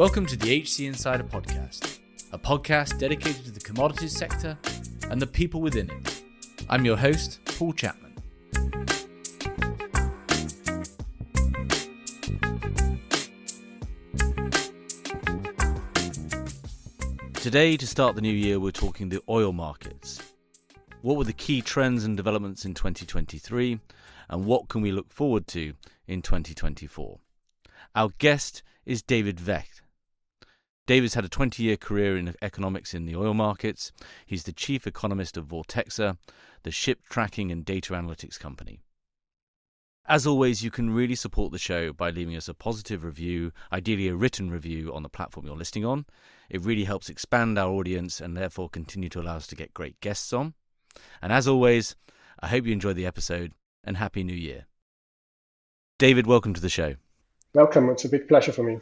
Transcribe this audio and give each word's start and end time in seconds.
Welcome 0.00 0.24
to 0.28 0.36
the 0.38 0.62
HC 0.62 0.86
Insider 0.86 1.24
Podcast, 1.24 1.98
a 2.32 2.38
podcast 2.38 2.98
dedicated 2.98 3.44
to 3.44 3.50
the 3.50 3.60
commodities 3.60 4.16
sector 4.16 4.56
and 5.10 5.20
the 5.20 5.26
people 5.26 5.60
within 5.60 5.90
it. 5.90 6.22
I'm 6.70 6.86
your 6.86 6.96
host, 6.96 7.38
Paul 7.44 7.74
Chapman. 7.74 8.14
Today, 17.34 17.76
to 17.76 17.86
start 17.86 18.14
the 18.14 18.22
new 18.22 18.32
year, 18.32 18.58
we're 18.58 18.70
talking 18.70 19.10
the 19.10 19.20
oil 19.28 19.52
markets. 19.52 20.22
What 21.02 21.18
were 21.18 21.24
the 21.24 21.34
key 21.34 21.60
trends 21.60 22.04
and 22.04 22.16
developments 22.16 22.64
in 22.64 22.72
2023, 22.72 23.78
and 24.30 24.46
what 24.46 24.70
can 24.70 24.80
we 24.80 24.92
look 24.92 25.12
forward 25.12 25.46
to 25.48 25.74
in 26.06 26.22
2024? 26.22 27.18
Our 27.94 28.08
guest 28.16 28.62
is 28.86 29.02
David 29.02 29.36
Wech, 29.36 29.66
David's 30.90 31.14
had 31.14 31.24
a 31.24 31.28
20 31.28 31.62
year 31.62 31.76
career 31.76 32.16
in 32.16 32.34
economics 32.42 32.94
in 32.94 33.04
the 33.04 33.14
oil 33.14 33.32
markets. 33.32 33.92
He's 34.26 34.42
the 34.42 34.52
chief 34.52 34.88
economist 34.88 35.36
of 35.36 35.46
Vortexa, 35.46 36.16
the 36.64 36.72
ship 36.72 37.02
tracking 37.08 37.52
and 37.52 37.64
data 37.64 37.92
analytics 37.92 38.36
company. 38.40 38.80
As 40.06 40.26
always, 40.26 40.64
you 40.64 40.72
can 40.72 40.90
really 40.90 41.14
support 41.14 41.52
the 41.52 41.58
show 41.58 41.92
by 41.92 42.10
leaving 42.10 42.34
us 42.34 42.48
a 42.48 42.54
positive 42.54 43.04
review, 43.04 43.52
ideally 43.72 44.08
a 44.08 44.16
written 44.16 44.50
review 44.50 44.92
on 44.92 45.04
the 45.04 45.08
platform 45.08 45.46
you're 45.46 45.54
listening 45.54 45.84
on. 45.84 46.06
It 46.48 46.64
really 46.64 46.82
helps 46.82 47.08
expand 47.08 47.56
our 47.56 47.70
audience 47.70 48.20
and 48.20 48.36
therefore 48.36 48.68
continue 48.68 49.10
to 49.10 49.20
allow 49.20 49.36
us 49.36 49.46
to 49.46 49.54
get 49.54 49.72
great 49.72 50.00
guests 50.00 50.32
on. 50.32 50.54
And 51.22 51.32
as 51.32 51.46
always, 51.46 51.94
I 52.40 52.48
hope 52.48 52.66
you 52.66 52.72
enjoy 52.72 52.94
the 52.94 53.06
episode 53.06 53.52
and 53.84 53.96
Happy 53.96 54.24
New 54.24 54.34
Year. 54.34 54.66
David, 56.00 56.26
welcome 56.26 56.52
to 56.52 56.60
the 56.60 56.68
show. 56.68 56.96
Welcome. 57.54 57.90
It's 57.90 58.06
a 58.06 58.08
big 58.08 58.26
pleasure 58.26 58.50
for 58.50 58.64
me. 58.64 58.80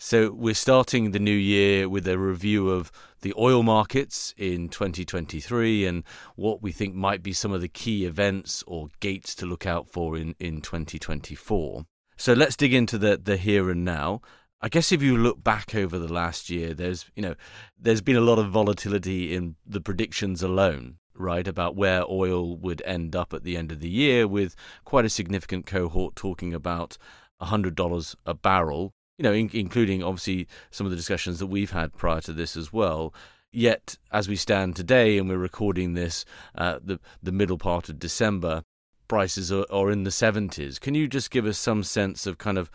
So 0.00 0.30
we're 0.30 0.54
starting 0.54 1.10
the 1.10 1.18
new 1.18 1.32
year 1.32 1.88
with 1.88 2.06
a 2.06 2.16
review 2.16 2.70
of 2.70 2.92
the 3.22 3.34
oil 3.36 3.64
markets 3.64 4.32
in 4.36 4.68
2023 4.68 5.86
and 5.86 6.04
what 6.36 6.62
we 6.62 6.70
think 6.70 6.94
might 6.94 7.20
be 7.20 7.32
some 7.32 7.50
of 7.50 7.60
the 7.60 7.68
key 7.68 8.04
events 8.04 8.62
or 8.68 8.86
gates 9.00 9.34
to 9.34 9.46
look 9.46 9.66
out 9.66 9.88
for 9.88 10.16
in, 10.16 10.36
in 10.38 10.60
2024. 10.60 11.84
So 12.16 12.32
let's 12.32 12.54
dig 12.54 12.72
into 12.72 12.96
the, 12.96 13.20
the 13.20 13.36
here 13.36 13.70
and 13.70 13.84
now. 13.84 14.20
I 14.62 14.68
guess 14.68 14.92
if 14.92 15.02
you 15.02 15.16
look 15.16 15.42
back 15.42 15.74
over 15.74 15.98
the 15.98 16.12
last 16.12 16.48
year, 16.48 16.74
there's 16.74 17.10
you 17.16 17.22
know 17.22 17.34
there's 17.76 18.00
been 18.00 18.16
a 18.16 18.20
lot 18.20 18.38
of 18.38 18.50
volatility 18.50 19.34
in 19.34 19.56
the 19.66 19.80
predictions 19.80 20.44
alone, 20.44 20.98
right, 21.14 21.46
about 21.46 21.74
where 21.74 22.04
oil 22.08 22.56
would 22.56 22.82
end 22.84 23.16
up 23.16 23.34
at 23.34 23.42
the 23.42 23.56
end 23.56 23.72
of 23.72 23.80
the 23.80 23.90
year, 23.90 24.28
with 24.28 24.54
quite 24.84 25.04
a 25.04 25.10
significant 25.10 25.66
cohort 25.66 26.14
talking 26.14 26.54
about 26.54 26.98
$100 27.40 28.16
a 28.26 28.34
barrel 28.34 28.94
you 29.18 29.24
know, 29.24 29.32
in, 29.32 29.50
including 29.52 30.02
obviously 30.02 30.48
some 30.70 30.86
of 30.86 30.90
the 30.90 30.96
discussions 30.96 31.38
that 31.40 31.48
we've 31.48 31.72
had 31.72 31.92
prior 31.96 32.20
to 32.22 32.32
this 32.32 32.56
as 32.56 32.72
well. 32.72 33.12
Yet, 33.52 33.96
as 34.12 34.28
we 34.28 34.36
stand 34.36 34.76
today, 34.76 35.18
and 35.18 35.28
we're 35.28 35.38
recording 35.38 35.94
this 35.94 36.24
uh, 36.54 36.78
the 36.82 37.00
the 37.22 37.32
middle 37.32 37.58
part 37.58 37.88
of 37.88 37.98
December, 37.98 38.62
prices 39.08 39.50
are, 39.50 39.66
are 39.70 39.90
in 39.90 40.04
the 40.04 40.10
seventies. 40.10 40.78
Can 40.78 40.94
you 40.94 41.08
just 41.08 41.30
give 41.30 41.46
us 41.46 41.58
some 41.58 41.82
sense 41.82 42.26
of 42.26 42.38
kind 42.38 42.58
of, 42.58 42.70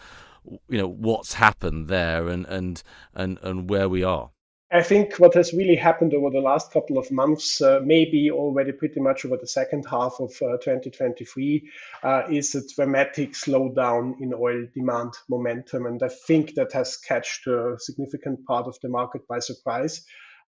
you 0.68 0.78
know, 0.78 0.88
what's 0.88 1.34
happened 1.34 1.88
there 1.88 2.28
and 2.28 2.46
and 2.48 2.84
and 3.14 3.40
and 3.42 3.70
where 3.70 3.88
we 3.88 4.04
are? 4.04 4.32
I 4.74 4.82
think 4.82 5.18
what 5.18 5.36
has 5.36 5.54
really 5.54 5.76
happened 5.76 6.16
over 6.16 6.32
the 6.32 6.42
last 6.42 6.72
couple 6.72 6.98
of 6.98 7.12
months, 7.12 7.62
uh, 7.62 7.80
maybe 7.84 8.32
already 8.32 8.72
pretty 8.72 9.00
much 9.00 9.24
over 9.24 9.38
the 9.38 9.46
second 9.46 9.86
half 9.88 10.16
of 10.20 10.32
uh, 10.42 10.58
2023, 10.58 11.70
uh, 12.02 12.24
is 12.32 12.56
a 12.56 12.68
dramatic 12.76 13.34
slowdown 13.34 14.20
in 14.20 14.34
oil 14.34 14.66
demand 14.74 15.14
momentum. 15.30 15.86
And 15.86 16.02
I 16.02 16.10
think 16.10 16.56
that 16.56 16.74
has 16.74 16.98
catched 16.98 17.46
a 17.46 17.76
significant 17.78 18.44
part 18.48 18.66
of 18.66 18.76
the 18.82 18.90
market 18.90 19.28
by 19.28 19.38
surprise. 19.38 20.04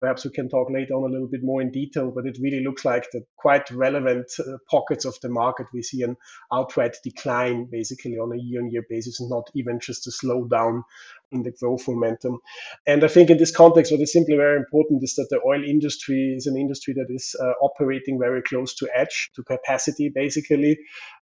Perhaps 0.04 0.26
we 0.26 0.32
can 0.32 0.50
talk 0.50 0.70
later 0.70 0.96
on 0.96 1.10
a 1.10 1.14
little 1.14 1.30
bit 1.30 1.46
more 1.46 1.62
in 1.62 1.72
detail, 1.72 2.12
but 2.12 2.26
it 2.26 2.38
really 2.42 2.62
looks 2.62 2.84
like 2.84 3.06
the 3.12 3.24
quite 3.38 3.72
relevant 3.72 4.26
uh, 4.38 4.58
pockets 4.70 5.06
of 5.06 5.16
the 5.22 5.30
market. 5.30 5.68
We 5.74 5.82
see 5.82 6.02
an 6.04 6.18
outright 6.52 6.98
decline 7.06 7.70
basically 7.72 8.18
on 8.18 8.34
a 8.34 8.38
year 8.38 8.62
on 8.62 8.70
year 8.70 8.84
basis, 8.90 9.22
and 9.22 9.30
not 9.30 9.50
even 9.56 9.80
just 9.80 10.06
a 10.06 10.12
slowdown 10.12 10.82
in 11.32 11.44
the 11.44 11.52
growth 11.52 11.88
momentum. 11.88 12.40
And 12.86 13.06
I 13.06 13.08
think 13.08 13.30
in 13.30 13.38
this 13.38 13.56
context, 13.56 13.94
what 13.94 14.02
is 14.02 14.12
simply 14.12 14.36
very 14.36 14.58
important 14.58 15.04
is 15.04 15.16
that 15.16 15.28
the 15.30 15.40
oil 15.48 15.64
industry 15.64 16.34
is 16.36 16.48
an 16.48 16.58
industry 16.58 16.94
that 16.96 17.08
is 17.10 17.34
uh, 17.42 17.54
operating 17.62 18.20
very 18.20 18.42
close 18.42 18.76
to 18.76 18.90
edge, 18.94 19.32
to 19.38 19.44
capacity, 19.44 20.10
basically. 20.10 20.80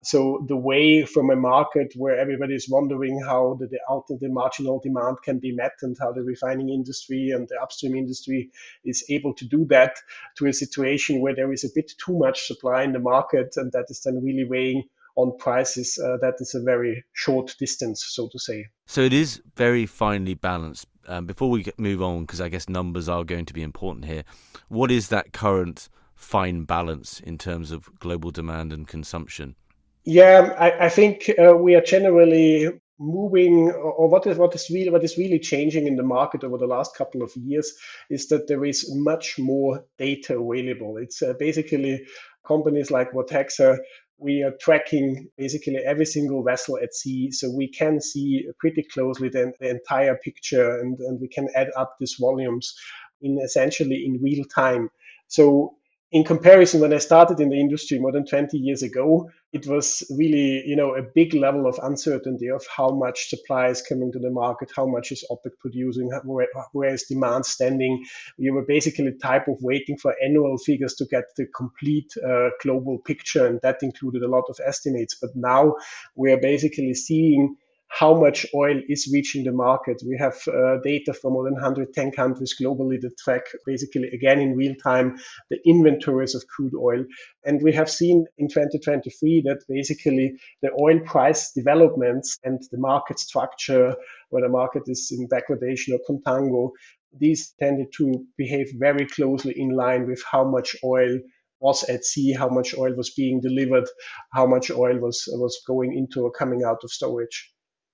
So 0.03 0.43
the 0.47 0.57
way 0.57 1.05
from 1.05 1.29
a 1.29 1.35
market 1.35 1.93
where 1.95 2.17
everybody 2.17 2.55
is 2.55 2.67
wondering 2.67 3.21
how 3.21 3.57
the, 3.59 3.67
the 3.67 4.17
the 4.19 4.29
marginal 4.29 4.79
demand 4.79 5.17
can 5.23 5.37
be 5.37 5.51
met 5.51 5.73
and 5.83 5.95
how 5.99 6.11
the 6.11 6.23
refining 6.23 6.69
industry 6.69 7.29
and 7.29 7.47
the 7.47 7.61
upstream 7.61 7.95
industry 7.95 8.49
is 8.83 9.05
able 9.09 9.35
to 9.35 9.45
do 9.45 9.65
that 9.65 9.97
to 10.37 10.47
a 10.47 10.53
situation 10.53 11.21
where 11.21 11.35
there 11.35 11.53
is 11.53 11.63
a 11.63 11.69
bit 11.75 11.91
too 12.03 12.17
much 12.17 12.47
supply 12.47 12.81
in 12.81 12.93
the 12.93 12.99
market 12.99 13.53
and 13.57 13.71
that 13.73 13.85
is 13.89 14.01
then 14.01 14.23
really 14.23 14.45
weighing 14.45 14.83
on 15.15 15.37
prices, 15.37 15.99
uh, 16.03 16.17
that 16.21 16.35
is 16.39 16.55
a 16.55 16.61
very 16.61 17.03
short 17.13 17.55
distance, 17.59 18.03
so 18.07 18.27
to 18.31 18.39
say. 18.39 18.67
So 18.87 19.01
it 19.01 19.13
is 19.13 19.41
very 19.55 19.85
finely 19.85 20.33
balanced. 20.33 20.87
Um, 21.07 21.25
before 21.25 21.49
we 21.49 21.65
move 21.77 22.01
on, 22.01 22.21
because 22.21 22.41
I 22.41 22.49
guess 22.49 22.69
numbers 22.69 23.09
are 23.09 23.23
going 23.23 23.45
to 23.45 23.53
be 23.53 23.61
important 23.61 24.05
here, 24.05 24.23
what 24.69 24.91
is 24.91 25.09
that 25.09 25.33
current 25.33 25.89
fine 26.15 26.63
balance 26.63 27.19
in 27.19 27.37
terms 27.37 27.71
of 27.71 27.89
global 27.99 28.31
demand 28.31 28.71
and 28.71 28.87
consumption? 28.87 29.55
Yeah, 30.03 30.55
I, 30.57 30.85
I 30.85 30.89
think 30.89 31.29
uh, 31.37 31.55
we 31.55 31.75
are 31.75 31.81
generally 31.81 32.69
moving, 32.99 33.71
or 33.71 34.07
what 34.09 34.27
is 34.27 34.37
what 34.37 34.53
is 34.55 34.69
really 34.69 34.89
what 34.89 35.03
is 35.03 35.17
really 35.17 35.39
changing 35.39 35.87
in 35.87 35.95
the 35.95 36.03
market 36.03 36.43
over 36.43 36.57
the 36.57 36.67
last 36.67 36.95
couple 36.95 37.21
of 37.23 37.31
years 37.35 37.71
is 38.09 38.27
that 38.27 38.47
there 38.47 38.63
is 38.65 38.91
much 38.95 39.37
more 39.39 39.85
data 39.97 40.39
available. 40.39 40.97
It's 40.97 41.21
uh, 41.21 41.33
basically 41.39 42.03
companies 42.47 42.91
like 42.91 43.11
Vortexa. 43.11 43.77
We 44.17 44.43
are 44.43 44.53
tracking 44.59 45.29
basically 45.37 45.77
every 45.77 46.05
single 46.05 46.43
vessel 46.43 46.77
at 46.81 46.93
sea, 46.93 47.31
so 47.31 47.49
we 47.51 47.67
can 47.69 47.99
see 48.01 48.45
pretty 48.59 48.83
closely 48.83 49.29
the, 49.29 49.51
the 49.59 49.69
entire 49.69 50.15
picture, 50.23 50.79
and, 50.79 50.99
and 50.99 51.19
we 51.19 51.27
can 51.27 51.47
add 51.55 51.69
up 51.75 51.95
these 51.99 52.15
volumes 52.19 52.73
in 53.21 53.39
essentially 53.43 54.03
in 54.05 54.19
real 54.21 54.45
time. 54.45 54.89
So 55.27 55.75
in 56.11 56.25
comparison, 56.25 56.81
when 56.81 56.93
I 56.93 56.97
started 56.97 57.39
in 57.39 57.49
the 57.49 57.59
industry 57.59 57.97
more 57.97 58.11
than 58.11 58.25
20 58.25 58.57
years 58.57 58.83
ago, 58.83 59.29
it 59.53 59.65
was 59.65 60.03
really, 60.09 60.61
you 60.65 60.75
know, 60.75 60.93
a 60.95 61.01
big 61.01 61.33
level 61.33 61.65
of 61.67 61.79
uncertainty 61.81 62.47
of 62.49 62.65
how 62.75 62.89
much 62.89 63.29
supply 63.29 63.67
is 63.67 63.81
coming 63.81 64.11
to 64.11 64.19
the 64.19 64.29
market, 64.29 64.71
how 64.75 64.85
much 64.85 65.13
is 65.13 65.25
OPEC 65.31 65.51
producing, 65.59 66.09
where, 66.25 66.47
where 66.73 66.93
is 66.93 67.03
demand 67.03 67.45
standing. 67.45 68.03
You 68.37 68.53
were 68.53 68.65
basically 68.65 69.13
type 69.21 69.47
of 69.47 69.57
waiting 69.61 69.97
for 69.97 70.13
annual 70.23 70.57
figures 70.57 70.95
to 70.95 71.05
get 71.05 71.23
the 71.37 71.45
complete 71.55 72.11
uh, 72.25 72.49
global 72.61 72.99
picture, 72.99 73.47
and 73.47 73.61
that 73.61 73.81
included 73.81 74.21
a 74.21 74.29
lot 74.29 74.45
of 74.49 74.59
estimates. 74.65 75.15
But 75.15 75.31
now 75.35 75.75
we 76.15 76.31
are 76.31 76.39
basically 76.39 76.93
seeing 76.93 77.55
how 77.99 78.13
much 78.13 78.45
oil 78.55 78.79
is 78.87 79.09
reaching 79.11 79.43
the 79.43 79.51
market. 79.51 80.01
We 80.07 80.17
have 80.17 80.35
uh, 80.47 80.77
data 80.81 81.13
from 81.13 81.33
more 81.33 81.43
than 81.43 81.53
110 81.53 82.11
countries 82.11 82.55
globally 82.59 82.99
that 83.01 83.17
track 83.17 83.41
basically 83.65 84.07
again 84.09 84.39
in 84.39 84.55
real 84.55 84.75
time 84.75 85.17
the 85.49 85.59
inventories 85.65 86.33
of 86.33 86.47
crude 86.47 86.73
oil. 86.73 87.03
And 87.43 87.61
we 87.61 87.73
have 87.73 87.89
seen 87.89 88.25
in 88.37 88.47
2023 88.47 89.41
that 89.45 89.63
basically 89.67 90.39
the 90.61 90.71
oil 90.79 91.01
price 91.01 91.51
developments 91.51 92.39
and 92.45 92.61
the 92.71 92.77
market 92.77 93.19
structure, 93.19 93.93
where 94.29 94.43
the 94.43 94.49
market 94.49 94.83
is 94.87 95.11
in 95.11 95.27
backwardation 95.27 95.93
or 95.93 95.99
contango, 96.09 96.71
these 97.19 97.53
tended 97.59 97.87
to 97.97 98.25
behave 98.37 98.69
very 98.77 99.05
closely 99.05 99.53
in 99.59 99.71
line 99.71 100.07
with 100.07 100.23
how 100.31 100.45
much 100.45 100.77
oil 100.83 101.19
was 101.59 101.83
at 101.83 102.05
sea, 102.05 102.31
how 102.31 102.47
much 102.47 102.75
oil 102.77 102.93
was 102.95 103.11
being 103.11 103.41
delivered, 103.41 103.87
how 104.33 104.47
much 104.47 104.71
oil 104.71 104.97
was 104.97 105.27
was 105.33 105.61
going 105.67 105.93
into 105.93 106.21
or 106.21 106.31
coming 106.31 106.63
out 106.63 106.83
of 106.83 106.89
storage. 106.89 107.50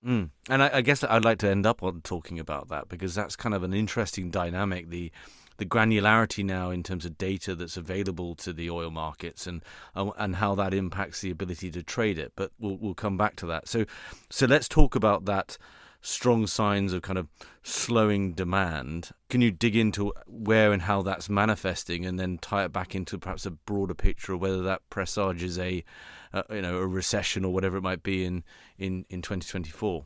Mm. 0.07 0.29
And 0.49 0.63
I, 0.63 0.69
I, 0.75 0.81
guess 0.81 1.03
I'd 1.03 1.25
like 1.25 1.39
to 1.39 1.49
end 1.49 1.65
up 1.65 1.83
on 1.83 1.99
talking 2.01 2.39
about 2.39 2.69
that 2.69 2.87
because 2.87 3.13
that's 3.13 3.35
kind 3.35 3.53
of 3.53 3.63
an 3.63 3.73
interesting 3.73 4.31
dynamic. 4.31 4.89
The 4.89 5.11
the 5.57 5.65
granularity 5.65 6.45
now 6.45 6.69
in 6.69 6.83
terms 6.83 7.03
of 7.03 7.17
data 7.17 7.55
that's 7.55 7.77
available 7.77 8.35
to 8.35 8.53
the 8.53 8.69
oil 8.69 8.91
markets 8.91 9.47
and 9.47 9.63
and 9.95 10.35
how 10.35 10.55
that 10.55 10.73
impacts 10.73 11.21
the 11.21 11.31
ability 11.31 11.71
to 11.71 11.83
trade 11.83 12.17
it. 12.17 12.31
But 12.35 12.51
we'll 12.59 12.77
we'll 12.77 12.93
come 12.93 13.17
back 13.17 13.35
to 13.37 13.45
that. 13.47 13.67
So 13.67 13.85
so 14.29 14.45
let's 14.45 14.69
talk 14.69 14.95
about 14.95 15.25
that 15.25 15.57
strong 16.07 16.47
signs 16.47 16.93
of 16.93 17.01
kind 17.01 17.19
of 17.19 17.27
slowing 17.63 18.31
demand. 18.31 19.11
Can 19.29 19.41
you 19.41 19.51
dig 19.51 19.75
into 19.75 20.13
where 20.25 20.71
and 20.71 20.83
how 20.83 21.01
that's 21.01 21.29
manifesting, 21.29 22.05
and 22.05 22.17
then 22.17 22.37
tie 22.37 22.63
it 22.63 22.71
back 22.71 22.95
into 22.95 23.17
perhaps 23.17 23.45
a 23.45 23.51
broader 23.51 23.93
picture 23.93 24.33
of 24.33 24.41
whether 24.41 24.61
that 24.61 24.89
presages 24.89 25.59
a, 25.59 25.83
uh, 26.33 26.43
you 26.49 26.61
know, 26.61 26.77
a 26.77 26.87
recession 26.87 27.43
or 27.43 27.53
whatever 27.53 27.77
it 27.77 27.83
might 27.83 28.03
be 28.03 28.23
in 28.23 28.43
in 28.77 29.05
in 29.09 29.21
2024? 29.21 30.05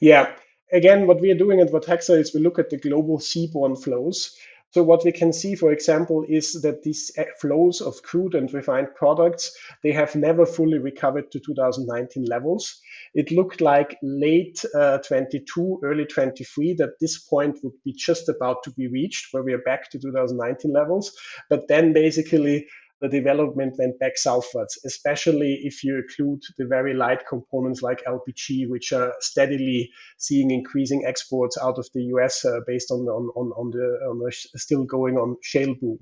Yeah. 0.00 0.32
Again, 0.72 1.06
what 1.06 1.20
we 1.20 1.30
are 1.30 1.38
doing 1.38 1.60
at 1.60 1.70
Vortexa 1.70 2.18
is 2.18 2.34
we 2.34 2.40
look 2.40 2.58
at 2.58 2.70
the 2.70 2.78
global 2.78 3.18
seaborne 3.18 3.80
flows 3.80 4.36
So 4.72 4.84
what 4.84 5.04
we 5.04 5.10
can 5.10 5.32
see, 5.32 5.56
for 5.56 5.72
example, 5.72 6.24
is 6.28 6.62
that 6.62 6.82
these 6.84 7.10
flows 7.40 7.80
of 7.80 8.02
crude 8.02 8.36
and 8.36 8.52
refined 8.54 8.94
products, 8.94 9.56
they 9.82 9.90
have 9.90 10.14
never 10.14 10.46
fully 10.46 10.78
recovered 10.78 11.32
to 11.32 11.40
2019 11.40 12.24
levels. 12.26 12.80
It 13.14 13.30
looked 13.30 13.60
like 13.60 13.98
late 14.02 14.64
uh, 14.74 14.98
22, 14.98 15.80
early 15.82 16.06
23 16.06 16.74
that 16.74 16.98
this 17.00 17.18
point 17.18 17.58
would 17.62 17.74
be 17.84 17.92
just 17.92 18.28
about 18.28 18.62
to 18.64 18.70
be 18.70 18.88
reached, 18.88 19.28
where 19.32 19.42
we 19.42 19.52
are 19.52 19.62
back 19.62 19.90
to 19.90 19.98
2019 19.98 20.72
levels. 20.72 21.12
But 21.48 21.68
then 21.68 21.92
basically 21.92 22.66
the 23.00 23.08
development 23.08 23.74
went 23.78 23.98
back 23.98 24.18
southwards, 24.18 24.78
especially 24.84 25.60
if 25.64 25.82
you 25.82 25.96
include 25.96 26.42
the 26.58 26.66
very 26.66 26.92
light 26.92 27.22
components 27.26 27.80
like 27.82 28.04
LPG, 28.04 28.68
which 28.68 28.92
are 28.92 29.14
steadily 29.20 29.90
seeing 30.18 30.50
increasing 30.50 31.04
exports 31.06 31.56
out 31.60 31.78
of 31.78 31.88
the 31.94 32.02
US 32.14 32.44
uh, 32.44 32.60
based 32.66 32.90
on, 32.90 33.00
on, 33.00 33.30
on, 33.36 33.52
on, 33.56 33.70
the, 33.70 33.98
on 34.08 34.18
the 34.18 34.30
still 34.58 34.84
going 34.84 35.16
on 35.16 35.36
shale 35.42 35.74
boom. 35.80 35.98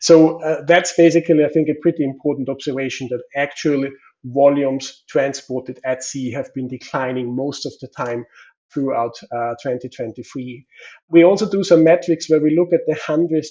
So 0.00 0.40
uh, 0.40 0.64
that's 0.64 0.94
basically, 0.96 1.44
I 1.44 1.48
think, 1.48 1.68
a 1.68 1.80
pretty 1.82 2.04
important 2.04 2.48
observation 2.48 3.08
that 3.10 3.22
actually 3.34 3.90
volumes 4.26 5.04
transported 5.08 5.80
at 5.84 6.02
sea 6.02 6.32
have 6.32 6.52
been 6.54 6.68
declining 6.68 7.34
most 7.34 7.66
of 7.66 7.72
the 7.80 7.88
time 7.88 8.24
throughout 8.72 9.14
uh, 9.32 9.54
2023. 9.62 10.66
We 11.08 11.24
also 11.24 11.48
do 11.48 11.62
some 11.62 11.84
metrics 11.84 12.28
where 12.28 12.40
we 12.40 12.56
look 12.56 12.72
at 12.72 12.84
the 12.86 12.98
100 13.06 13.44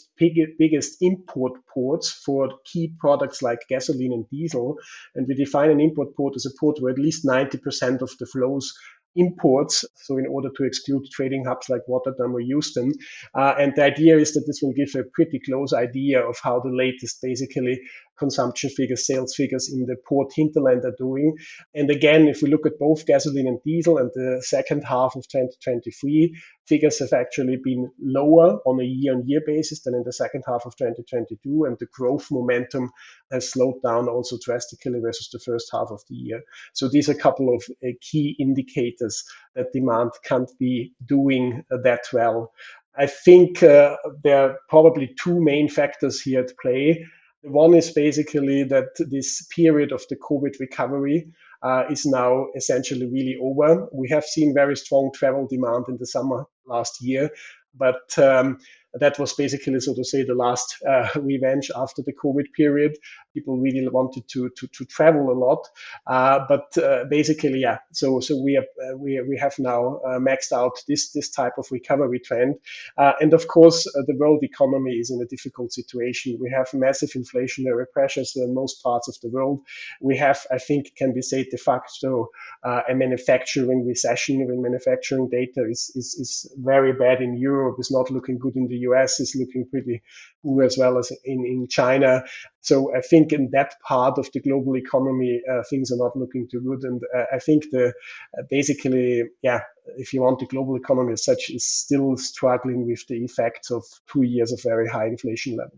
biggest 0.60 0.98
import 1.02 1.54
ports 1.74 2.12
for 2.12 2.50
key 2.66 2.94
products 3.00 3.42
like 3.42 3.60
gasoline 3.70 4.14
and 4.14 4.30
diesel. 4.30 4.78
And 5.16 5.26
we 5.28 5.36
define 5.36 5.72
an 5.72 5.80
import 5.80 6.16
port 6.16 6.36
as 6.36 6.46
a 6.46 6.60
port 6.60 6.78
where 6.80 6.92
at 6.92 7.00
least 7.00 7.26
90% 7.26 8.02
of 8.02 8.12
the 8.20 8.26
flows 8.26 8.74
imports, 9.16 9.86
so 9.96 10.18
in 10.18 10.28
order 10.28 10.50
to 10.58 10.64
exclude 10.64 11.04
trading 11.12 11.46
hubs 11.46 11.70
like 11.70 11.82
Rotterdam 11.88 12.36
or 12.36 12.42
Houston. 12.42 12.92
Uh, 13.34 13.56
and 13.58 13.74
the 13.76 13.84
idea 13.84 14.18
is 14.18 14.34
that 14.34 14.44
this 14.46 14.60
will 14.62 14.74
give 14.74 14.94
a 14.96 15.08
pretty 15.14 15.40
close 15.40 15.74
idea 15.74 16.22
of 16.22 16.36
how 16.44 16.60
the 16.60 16.70
latest 16.70 17.22
basically 17.22 17.80
consumption 18.18 18.70
figures, 18.70 19.06
sales 19.06 19.36
figures 19.36 19.72
in 19.72 19.86
the 19.86 19.96
port 20.08 20.32
hinterland 20.36 20.84
are 20.86 20.96
doing. 20.98 21.36
And 21.74 21.90
again, 21.90 22.28
if 22.28 22.42
we 22.42 22.50
look 22.50 22.66
at 22.66 22.80
both 22.80 23.06
gasoline 23.06 23.48
and 23.48 23.60
diesel 23.64 23.98
and 23.98 24.12
the 24.14 24.42
second 24.44 24.84
half 24.84 25.16
of 25.16 25.28
2023, 25.28 26.36
figures 26.68 27.00
have 27.00 27.14
actually 27.14 27.58
been 27.64 27.92
lower 28.02 28.60
on 28.66 28.80
a 28.80 28.84
year 28.84 29.14
on 29.14 29.28
year 29.28 29.42
basis 29.46 29.82
than 29.84 29.96
in 29.96 30.04
the 30.04 30.14
second 30.14 30.44
half 30.48 30.66
of 30.66 30.76
2022. 30.78 31.66
And 31.66 31.78
the 31.80 31.88
growth 31.94 32.28
momentum 32.32 32.92
has 33.32 33.52
slowed 33.52 33.82
down 33.84 34.08
also 34.08 34.38
drastically 34.44 35.00
versus 35.00 35.30
the 35.32 35.40
first 35.40 35.70
half 35.72 35.88
of 35.92 36.02
the 36.10 36.16
year. 36.16 36.42
So 36.74 36.90
these 36.90 37.10
are 37.10 37.14
a 37.14 37.20
couple 37.20 37.54
of 37.54 37.64
uh, 37.84 37.92
key 38.02 38.36
indicators 38.40 39.24
that 39.56 39.72
demand 39.74 40.12
can't 40.24 40.52
be 40.60 40.94
doing 41.06 41.64
uh, 41.72 41.78
that 41.84 42.02
well. 42.14 42.52
I 42.98 43.08
think 43.08 43.62
uh, 43.62 43.98
there 44.24 44.50
are 44.50 44.58
probably 44.70 45.14
two 45.22 45.44
main 45.44 45.68
factors 45.68 46.22
here 46.22 46.42
at 46.42 46.58
play. 46.62 47.06
One 47.46 47.76
is 47.76 47.92
basically 47.92 48.64
that 48.64 48.90
this 48.98 49.46
period 49.56 49.92
of 49.92 50.04
the 50.10 50.16
COVID 50.16 50.60
recovery 50.60 51.28
uh, 51.62 51.84
is 51.90 52.06
now 52.06 52.48
essentially 52.56 53.06
really 53.06 53.38
over. 53.42 53.88
We 53.94 54.10
have 54.10 54.24
seen 54.24 54.54
very 54.54 54.76
strong 54.76 55.12
travel 55.14 55.48
demand 55.48 55.86
in 55.88 55.98
the 55.98 56.08
summer 56.08 56.46
last 56.66 57.02
year, 57.02 57.30
but 57.76 58.18
um, 58.18 58.58
that 58.94 59.20
was 59.20 59.34
basically, 59.34 59.80
so 59.80 59.94
to 59.94 60.04
say, 60.04 60.24
the 60.24 60.34
last 60.34 60.78
uh, 60.88 61.08
revenge 61.22 61.70
after 61.76 62.02
the 62.02 62.14
COVID 62.14 62.46
period. 62.56 62.98
People 63.36 63.58
really 63.58 63.88
wanted 63.88 64.28
to 64.30 64.50
to, 64.58 64.68
to 64.68 64.86
travel 64.86 65.30
a 65.30 65.38
lot, 65.46 65.68
uh, 66.08 66.40
but 66.50 66.76
uh, 66.82 67.04
basically, 67.10 67.60
yeah. 67.60 67.78
So 67.92 68.20
so 68.20 68.42
we 68.42 68.54
have 68.54 68.70
uh, 68.84 68.98
we 68.98 69.22
we 69.30 69.38
have 69.38 69.54
now 69.60 69.98
uh, 70.08 70.20
maxed 70.20 70.52
out 70.52 70.74
this 70.88 71.12
this 71.12 71.30
type 71.30 71.54
of 71.58 71.68
recovery 71.72 72.20
trend, 72.20 72.56
uh, 72.98 73.14
and 73.20 73.34
of 73.34 73.48
course, 73.48 73.84
the 73.84 74.16
world 74.18 74.44
economy 74.44 74.94
is 74.94 75.12
in 75.12 75.22
a 75.22 75.26
difficult 75.26 75.74
situation. 75.74 76.38
We 76.42 76.50
have 76.52 76.74
massive 76.74 77.12
inflationary 77.12 77.86
pressures 77.94 78.34
in 78.36 78.56
most 78.56 78.82
parts 78.82 79.08
of 79.08 79.16
the 79.22 79.30
world. 79.30 79.60
We 80.02 80.18
have, 80.18 80.40
I 80.52 80.58
think, 80.58 80.96
can 80.96 81.14
be 81.14 81.22
said 81.22 81.46
de 81.52 81.58
facto, 81.58 82.30
a 82.64 82.96
manufacturing 82.96 83.86
recession. 83.86 84.46
When 84.48 84.62
manufacturing 84.62 85.30
data 85.30 85.66
is, 85.70 85.92
is 85.96 86.16
is 86.20 86.52
very 86.58 86.94
bad 86.94 87.22
in 87.22 87.38
Europe, 87.38 87.76
is 87.80 87.92
not 87.92 88.10
looking 88.12 88.40
good 88.40 88.56
in 88.56 88.68
the 88.68 88.78
US 88.90 89.20
is 89.20 89.36
looking 89.36 89.68
pretty 89.70 90.02
poor 90.42 90.64
as 90.64 90.78
well 90.78 90.98
as 90.98 91.12
in, 91.24 91.46
in 91.46 91.68
China. 91.68 92.24
So 92.66 92.96
I 92.96 93.02
think 93.02 93.32
in 93.32 93.52
that 93.52 93.76
part 93.88 94.18
of 94.18 94.28
the 94.34 94.40
global 94.40 94.76
economy, 94.76 95.40
uh, 95.52 95.62
things 95.70 95.92
are 95.92 95.98
not 95.98 96.16
looking 96.16 96.48
too 96.50 96.62
good. 96.62 96.82
And 96.84 97.00
uh, 97.16 97.26
I 97.32 97.38
think 97.38 97.66
the 97.72 97.90
uh, 97.90 98.42
basically, 98.50 99.24
yeah, 99.44 99.60
if 99.98 100.14
you 100.14 100.22
want 100.22 100.40
the 100.40 100.48
global 100.48 100.76
economy 100.76 101.14
as 101.14 101.24
such 101.24 101.52
is 101.52 101.68
still 101.68 102.18
struggling 102.18 102.88
with 102.88 103.06
the 103.08 103.24
effects 103.24 103.70
of 103.70 103.84
two 104.12 104.24
years 104.24 104.52
of 104.52 104.64
very 104.64 104.90
high 104.90 105.06
inflation 105.06 105.56
level. 105.56 105.78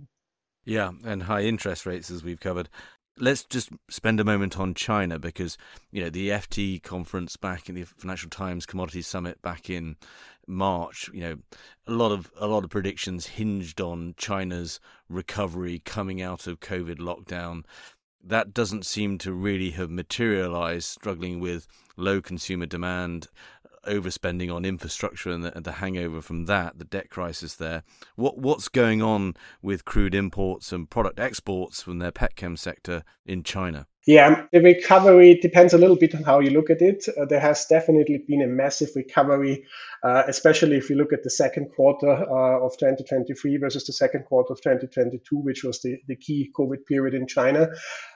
Yeah, 0.63 0.91
and 1.03 1.23
high 1.23 1.43
interest 1.43 1.85
rates 1.85 2.09
as 2.09 2.23
we've 2.23 2.39
covered 2.39 2.69
let's 3.17 3.43
just 3.43 3.69
spend 3.89 4.19
a 4.19 4.23
moment 4.23 4.59
on 4.59 4.73
China 4.73 5.19
because 5.19 5.57
you 5.91 6.01
know 6.01 6.09
the 6.09 6.29
FT 6.29 6.81
conference 6.81 7.37
back 7.37 7.69
in 7.69 7.75
the 7.75 7.83
Financial 7.83 8.29
Times 8.29 8.65
Commodities 8.65 9.07
Summit 9.07 9.41
back 9.41 9.69
in 9.69 9.95
March, 10.47 11.09
you 11.13 11.19
know, 11.19 11.37
a 11.85 11.91
lot 11.91 12.11
of 12.11 12.31
a 12.37 12.47
lot 12.47 12.63
of 12.63 12.69
predictions 12.69 13.27
hinged 13.27 13.81
on 13.81 14.15
China's 14.17 14.79
recovery 15.09 15.79
coming 15.83 16.21
out 16.21 16.47
of 16.47 16.61
COVID 16.61 16.99
lockdown. 16.99 17.63
That 18.23 18.53
doesn't 18.53 18.85
seem 18.85 19.17
to 19.19 19.33
really 19.33 19.71
have 19.71 19.89
materialized, 19.89 20.87
struggling 20.87 21.39
with 21.39 21.67
low 21.97 22.21
consumer 22.21 22.65
demand, 22.65 23.27
overspending 23.87 24.53
on 24.53 24.65
infrastructure 24.65 25.31
and 25.31 25.43
the, 25.43 25.55
and 25.55 25.65
the, 25.65 25.73
hangover 25.73 26.21
from 26.21 26.45
that, 26.45 26.77
the 26.77 26.85
debt 26.85 27.09
crisis 27.09 27.55
there. 27.55 27.83
What 28.15 28.37
what's 28.37 28.67
going 28.67 29.01
on 29.01 29.35
with 29.61 29.85
crude 29.85 30.13
imports 30.13 30.71
and 30.71 30.89
product 30.89 31.19
exports 31.19 31.81
from 31.81 31.99
their 31.99 32.11
petchem 32.11 32.57
sector 32.57 33.03
in 33.25 33.43
China? 33.43 33.87
Yeah, 34.07 34.45
the 34.53 34.61
recovery 34.61 35.35
depends 35.35 35.73
a 35.73 35.77
little 35.77 35.97
bit 35.97 36.15
on 36.15 36.23
how 36.23 36.39
you 36.39 36.51
look 36.51 36.69
at 36.69 36.81
it. 36.81 37.05
Uh, 37.19 37.25
there 37.25 37.41
has 37.41 37.65
definitely 37.65 38.23
been 38.25 38.41
a 38.41 38.47
massive 38.47 38.87
recovery, 38.95 39.65
uh, 40.01 40.23
especially 40.27 40.77
if 40.77 40.89
you 40.89 40.95
look 40.95 41.11
at 41.11 41.23
the 41.23 41.29
second 41.29 41.71
quarter 41.75 42.09
uh, 42.09 42.65
of 42.65 42.77
2023 42.77 43.57
versus 43.57 43.85
the 43.85 43.91
second 43.91 44.23
quarter 44.23 44.53
of 44.53 44.61
2022, 44.61 45.35
which 45.35 45.65
was 45.65 45.81
the, 45.81 45.97
the 46.07 46.15
key 46.15 46.49
COVID 46.57 46.85
period 46.85 47.15
in 47.15 47.27
China. 47.27 47.67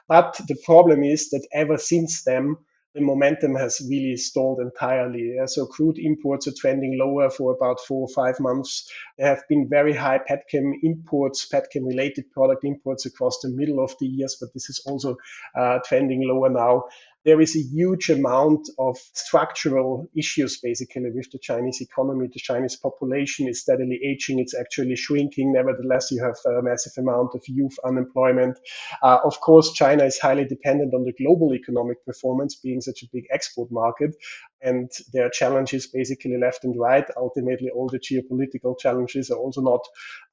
But 0.08 0.40
the 0.48 0.56
problem 0.64 1.04
is 1.04 1.30
that 1.32 1.46
ever 1.52 1.78
since 1.78 2.24
then, 2.24 2.56
the 2.94 3.02
momentum 3.02 3.56
has 3.56 3.82
really 3.90 4.18
stalled 4.18 4.60
entirely. 4.60 5.36
So 5.46 5.66
crude 5.66 5.98
imports 5.98 6.48
are 6.48 6.54
trending 6.60 6.98
lower 6.98 7.30
for 7.30 7.54
about 7.54 7.80
four 7.80 8.02
or 8.02 8.14
five 8.14 8.40
months. 8.40 8.92
There 9.18 9.28
have 9.28 9.44
been 9.48 9.70
very 9.70 9.94
high 9.94 10.20
petchem 10.20 10.74
imports, 10.84 11.48
petchem 11.48 11.86
related 11.88 12.32
product 12.32 12.66
imports 12.66 13.06
across 13.06 13.40
the 13.40 13.50
middle 13.50 13.84
of 13.84 13.96
the 14.00 14.08
years, 14.08 14.38
but 14.40 14.54
this 14.54 14.70
is 14.70 14.82
also 14.86 15.16
uh, 15.58 15.80
trending 15.86 16.28
lower 16.28 16.50
now 16.50 16.84
there 17.24 17.40
is 17.40 17.56
a 17.56 17.62
huge 17.62 18.10
amount 18.10 18.68
of 18.80 18.98
structural 19.14 20.10
issues 20.16 20.60
basically 20.60 21.12
with 21.14 21.30
the 21.32 21.38
Chinese 21.40 21.80
economy. 21.82 22.28
The 22.34 22.40
Chinese 22.40 22.76
population 22.76 23.48
is 23.48 23.62
steadily 23.62 24.00
aging, 24.04 24.40
it's 24.40 24.56
actually 24.56 24.96
shrinking. 24.96 25.54
Nevertheless, 25.54 26.10
you 26.12 26.24
have 26.24 26.36
a 26.46 26.62
massive 26.64 26.94
amount 26.98 27.36
of 27.36 27.44
youth 27.48 27.78
unemployment. 27.86 28.58
Uh, 29.04 29.20
of 29.24 29.40
course, 29.40 29.72
China 29.74 30.04
is 30.04 30.18
highly 30.20 30.46
dependent 30.46 30.94
on 30.94 31.04
the 31.04 31.14
global 31.14 31.54
economic 31.54 32.04
performance, 32.06 32.56
being 32.56 32.82
such 32.82 33.04
a 33.04 33.08
big 33.14 33.26
export 33.32 33.72
market. 33.72 34.16
And 34.62 34.90
there 35.14 35.26
are 35.26 35.30
challenges 35.30 35.88
basically 35.88 36.38
left 36.38 36.64
and 36.64 36.80
right. 36.80 37.06
Ultimately, 37.18 37.70
all 37.70 37.90
the 37.90 38.00
geopolitical 38.00 38.80
challenges 38.80 39.30
are 39.30 39.38
also 39.38 39.62
not, 39.62 39.82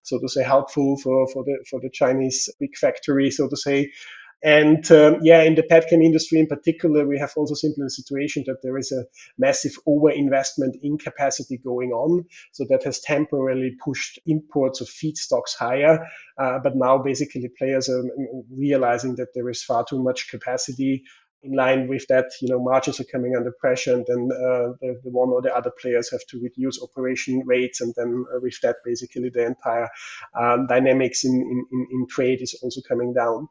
so 0.03 0.19
to 0.19 0.29
say, 0.29 0.43
helpful 0.43 0.99
for, 0.99 1.27
for 1.29 1.45
the 1.45 1.65
for 1.69 1.81
the 1.81 1.91
Chinese 1.91 2.49
big 2.59 2.77
factory, 2.77 3.31
so 3.31 3.49
to 3.49 3.57
say. 3.57 3.91
And 4.43 4.89
um, 4.93 5.19
yeah, 5.23 5.43
in 5.43 5.57
the 5.57 5.63
petchem 5.63 6.05
industry 6.05 6.39
in 6.39 6.47
particular, 6.47 7.07
we 7.07 7.19
have 7.19 7.33
also 7.37 7.55
simply 7.55 7.85
a 7.87 7.91
situation 7.91 8.45
that 8.47 8.63
there 8.63 8.79
is 8.79 8.93
a 8.93 9.05
massive 9.37 9.73
overinvestment 9.87 10.79
in 10.83 10.97
capacity 10.97 11.59
going 11.59 11.91
on. 11.91 12.25
So 12.53 12.65
that 12.69 12.85
has 12.85 13.01
temporarily 13.01 13.77
pushed 13.83 14.21
imports 14.27 14.81
of 14.81 14.89
feedstocks 14.89 15.57
higher. 15.59 16.07
Uh, 16.39 16.61
but 16.63 16.77
now 16.77 16.99
basically 16.99 17.51
players 17.59 17.89
are 17.89 18.05
realizing 18.51 19.17
that 19.17 19.35
there 19.35 19.49
is 19.51 19.63
far 19.63 19.85
too 19.85 20.03
much 20.03 20.31
capacity 20.31 21.03
in 21.43 21.53
line 21.53 21.87
with 21.87 22.05
that, 22.09 22.27
you 22.43 22.49
know, 22.49 22.61
margins 22.61 22.99
are 22.99 23.05
coming 23.05 23.37
under 23.37 23.53
pressure, 23.53 23.95
and 23.95 24.05
then 24.09 24.29
uh, 24.33 24.73
the, 24.81 25.01
the, 25.05 25.11
one 25.11 25.29
or 25.29 25.41
the 25.41 25.55
other 25.55 25.71
players 25.81 26.11
have 26.11 26.25
to 26.29 26.41
reduce 26.43 26.83
operation 26.83 27.43
rates, 27.47 27.81
and 27.81 27.95
then 27.97 28.25
uh, 28.35 28.41
with 28.41 28.59
that, 28.63 28.77
basically 28.85 29.29
the 29.29 29.47
entire 29.47 29.89
um, 30.39 30.67
dynamics 30.67 31.25
in, 31.25 31.35
in, 31.71 31.87
in 31.93 32.07
trade 32.09 32.43
is 32.43 32.59
also 32.63 32.81
coming 32.89 33.13
down 33.15 33.49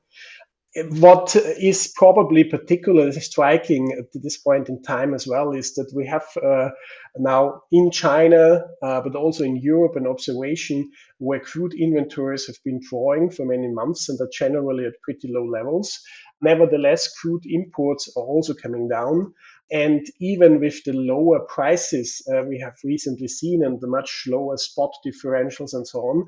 what 0.75 1.35
is 1.35 1.91
probably 1.95 2.43
particularly 2.43 3.11
striking 3.13 3.93
at 3.97 4.05
this 4.13 4.37
point 4.37 4.69
in 4.69 4.81
time 4.83 5.13
as 5.13 5.25
well 5.25 5.51
is 5.51 5.73
that 5.75 5.91
we 5.95 6.05
have 6.05 6.25
uh, 6.43 6.69
now 7.17 7.61
in 7.71 7.89
China, 7.89 8.63
uh, 8.83 9.01
but 9.01 9.15
also 9.15 9.43
in 9.43 9.57
Europe, 9.57 9.95
an 9.95 10.05
observation 10.05 10.89
where 11.17 11.39
crude 11.39 11.73
inventories 11.73 12.45
have 12.45 12.57
been 12.63 12.79
drawing 12.89 13.31
for 13.31 13.45
many 13.45 13.67
months 13.67 14.09
and 14.09 14.19
are 14.21 14.29
generally 14.31 14.85
at 14.85 15.01
pretty 15.03 15.29
low 15.31 15.45
levels. 15.45 15.99
Nevertheless, 16.41 17.11
crude 17.17 17.45
imports 17.45 18.11
are 18.15 18.23
also 18.23 18.53
coming 18.53 18.87
down. 18.87 19.33
And 19.71 20.05
even 20.21 20.59
with 20.59 20.83
the 20.83 20.93
lower 20.93 21.39
prices 21.39 22.21
uh, 22.31 22.43
we 22.43 22.59
have 22.59 22.75
recently 22.83 23.27
seen 23.27 23.63
and 23.63 23.81
the 23.81 23.87
much 23.87 24.25
lower 24.27 24.57
spot 24.57 24.91
differentials 25.05 25.73
and 25.73 25.87
so 25.87 25.99
on, 26.01 26.25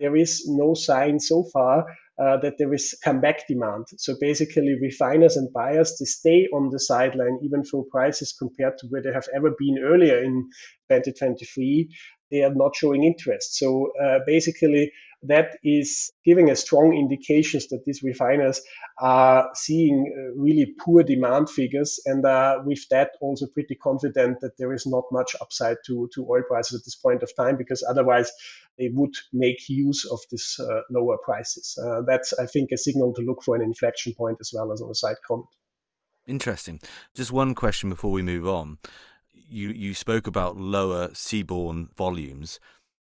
there 0.00 0.16
is 0.16 0.44
no 0.48 0.74
sign 0.74 1.20
so 1.20 1.44
far 1.52 1.86
uh, 2.18 2.36
that 2.38 2.54
there 2.58 2.72
is 2.74 2.94
comeback 3.02 3.46
demand. 3.48 3.86
So 3.96 4.14
basically, 4.20 4.76
refiners 4.80 5.36
and 5.36 5.52
buyers 5.52 5.96
they 5.98 6.04
stay 6.04 6.48
on 6.52 6.70
the 6.70 6.78
sideline 6.78 7.38
even 7.42 7.62
though 7.70 7.86
prices 7.90 8.34
compared 8.38 8.78
to 8.78 8.86
where 8.88 9.02
they 9.02 9.12
have 9.12 9.28
ever 9.34 9.50
been 9.58 9.78
earlier 9.82 10.18
in 10.22 10.48
2023, 10.90 11.88
they 12.30 12.42
are 12.42 12.54
not 12.54 12.76
showing 12.76 13.04
interest. 13.04 13.56
So 13.56 13.92
uh, 14.02 14.18
basically, 14.26 14.92
that 15.24 15.56
is 15.62 16.12
giving 16.24 16.50
a 16.50 16.56
strong 16.56 16.96
indications 16.96 17.68
that 17.68 17.84
these 17.84 18.02
refiners 18.02 18.60
are 18.98 19.50
seeing 19.54 20.12
uh, 20.12 20.40
really 20.40 20.74
poor 20.80 21.02
demand 21.02 21.48
figures 21.48 22.00
and 22.06 22.24
uh, 22.24 22.58
with 22.64 22.88
that 22.90 23.12
also 23.20 23.46
pretty 23.46 23.74
confident 23.76 24.40
that 24.40 24.56
there 24.58 24.72
is 24.72 24.86
not 24.86 25.04
much 25.12 25.36
upside 25.40 25.76
to, 25.86 26.08
to 26.14 26.26
oil 26.28 26.42
prices 26.48 26.80
at 26.80 26.84
this 26.84 26.96
point 26.96 27.22
of 27.22 27.34
time 27.36 27.56
because 27.56 27.84
otherwise 27.88 28.32
they 28.78 28.88
would 28.92 29.14
make 29.32 29.68
use 29.68 30.04
of 30.10 30.18
this 30.30 30.58
uh, 30.58 30.80
lower 30.90 31.18
prices. 31.18 31.78
Uh, 31.82 32.02
that's, 32.06 32.32
I 32.38 32.46
think, 32.46 32.72
a 32.72 32.78
signal 32.78 33.12
to 33.14 33.22
look 33.22 33.42
for 33.42 33.54
an 33.54 33.62
inflection 33.62 34.14
point 34.14 34.38
as 34.40 34.50
well 34.54 34.72
as 34.72 34.80
on 34.80 34.90
a 34.90 34.94
side 34.94 35.16
comment. 35.26 35.48
Interesting. 36.26 36.80
Just 37.14 37.32
one 37.32 37.54
question 37.54 37.90
before 37.90 38.10
we 38.10 38.22
move 38.22 38.46
on. 38.46 38.78
You 39.32 39.68
you 39.68 39.92
spoke 39.92 40.26
about 40.26 40.56
lower 40.56 41.08
seaborne 41.08 41.94
volumes. 41.94 42.58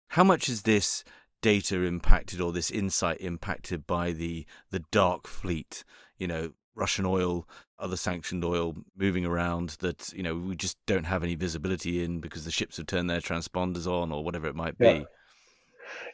How 0.08 0.24
much 0.24 0.48
is 0.48 0.62
this 0.62 1.04
data 1.40 1.82
impacted 1.82 2.40
or 2.40 2.52
this 2.52 2.70
insight 2.70 3.20
impacted 3.20 3.86
by 3.86 4.12
the 4.12 4.44
the 4.70 4.80
dark 4.90 5.26
fleet 5.26 5.84
you 6.18 6.26
know 6.26 6.52
russian 6.74 7.06
oil 7.06 7.46
other 7.78 7.96
sanctioned 7.96 8.44
oil 8.44 8.74
moving 8.96 9.24
around 9.24 9.70
that 9.80 10.12
you 10.12 10.22
know 10.22 10.34
we 10.34 10.56
just 10.56 10.76
don't 10.86 11.04
have 11.04 11.22
any 11.22 11.34
visibility 11.34 12.02
in 12.02 12.20
because 12.20 12.44
the 12.44 12.50
ships 12.50 12.76
have 12.76 12.86
turned 12.86 13.08
their 13.08 13.20
transponders 13.20 13.86
on 13.86 14.10
or 14.10 14.24
whatever 14.24 14.48
it 14.48 14.56
might 14.56 14.76
be. 14.78 14.86
Yeah, 14.86 15.02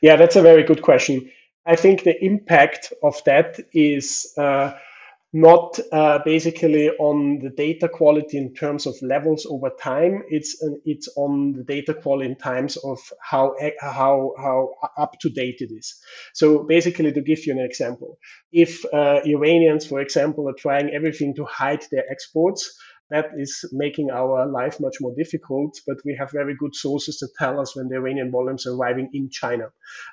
yeah 0.03 0.17
that's 0.17 0.37
a 0.37 0.43
very 0.43 0.63
good 0.63 0.83
question. 0.83 1.31
I 1.67 1.77
think 1.77 2.03
the 2.03 2.23
impact 2.23 2.93
of 3.03 3.23
that 3.25 3.59
is 3.73 4.35
uh, 4.37 4.75
not 5.35 5.81
uh, 5.91 6.21
basically 6.25 6.91
on 6.91 7.41
the 7.41 7.51
data 7.51 7.89
quality 7.89 8.39
in 8.39 8.55
terms 8.55 8.87
of 8.87 8.95
levels 9.03 9.45
over 9.51 9.69
time. 9.83 10.23
It's 10.29 10.63
an, 10.63 10.81
it's 10.85 11.09
on 11.17 11.55
the 11.55 11.65
data 11.65 11.93
quality 11.93 12.31
in 12.31 12.37
terms 12.37 12.77
of 12.77 13.01
how 13.21 13.57
how 13.81 14.33
how 14.39 14.71
up 14.97 15.19
to 15.23 15.31
date 15.31 15.57
it 15.59 15.73
is. 15.77 16.01
So 16.35 16.63
basically, 16.63 17.13
to 17.13 17.21
give 17.21 17.45
you 17.47 17.53
an 17.53 17.59
example, 17.59 18.17
if 18.53 18.85
uh, 18.95 19.23
Iranians, 19.27 19.85
for 19.85 20.01
example, 20.01 20.49
are 20.49 20.57
trying 20.57 20.91
everything 20.95 21.35
to 21.35 21.45
hide 21.45 21.85
their 21.91 22.05
exports, 22.09 22.73
that 23.11 23.27
is 23.37 23.65
making 23.73 24.11
our 24.13 24.47
life 24.47 24.79
much 24.79 24.99
more 25.01 25.15
difficult. 25.17 25.77
But 25.85 25.97
we 26.05 26.17
have 26.17 26.31
very 26.31 26.55
good 26.57 26.77
sources 26.77 27.19
to 27.19 27.29
tell 27.41 27.59
us 27.61 27.75
when 27.75 27.89
the 27.89 27.97
Iranian 27.97 28.31
volumes 28.31 28.69
are 28.69 28.75
arriving 28.77 29.11
in 29.13 29.31
China. 29.31 29.67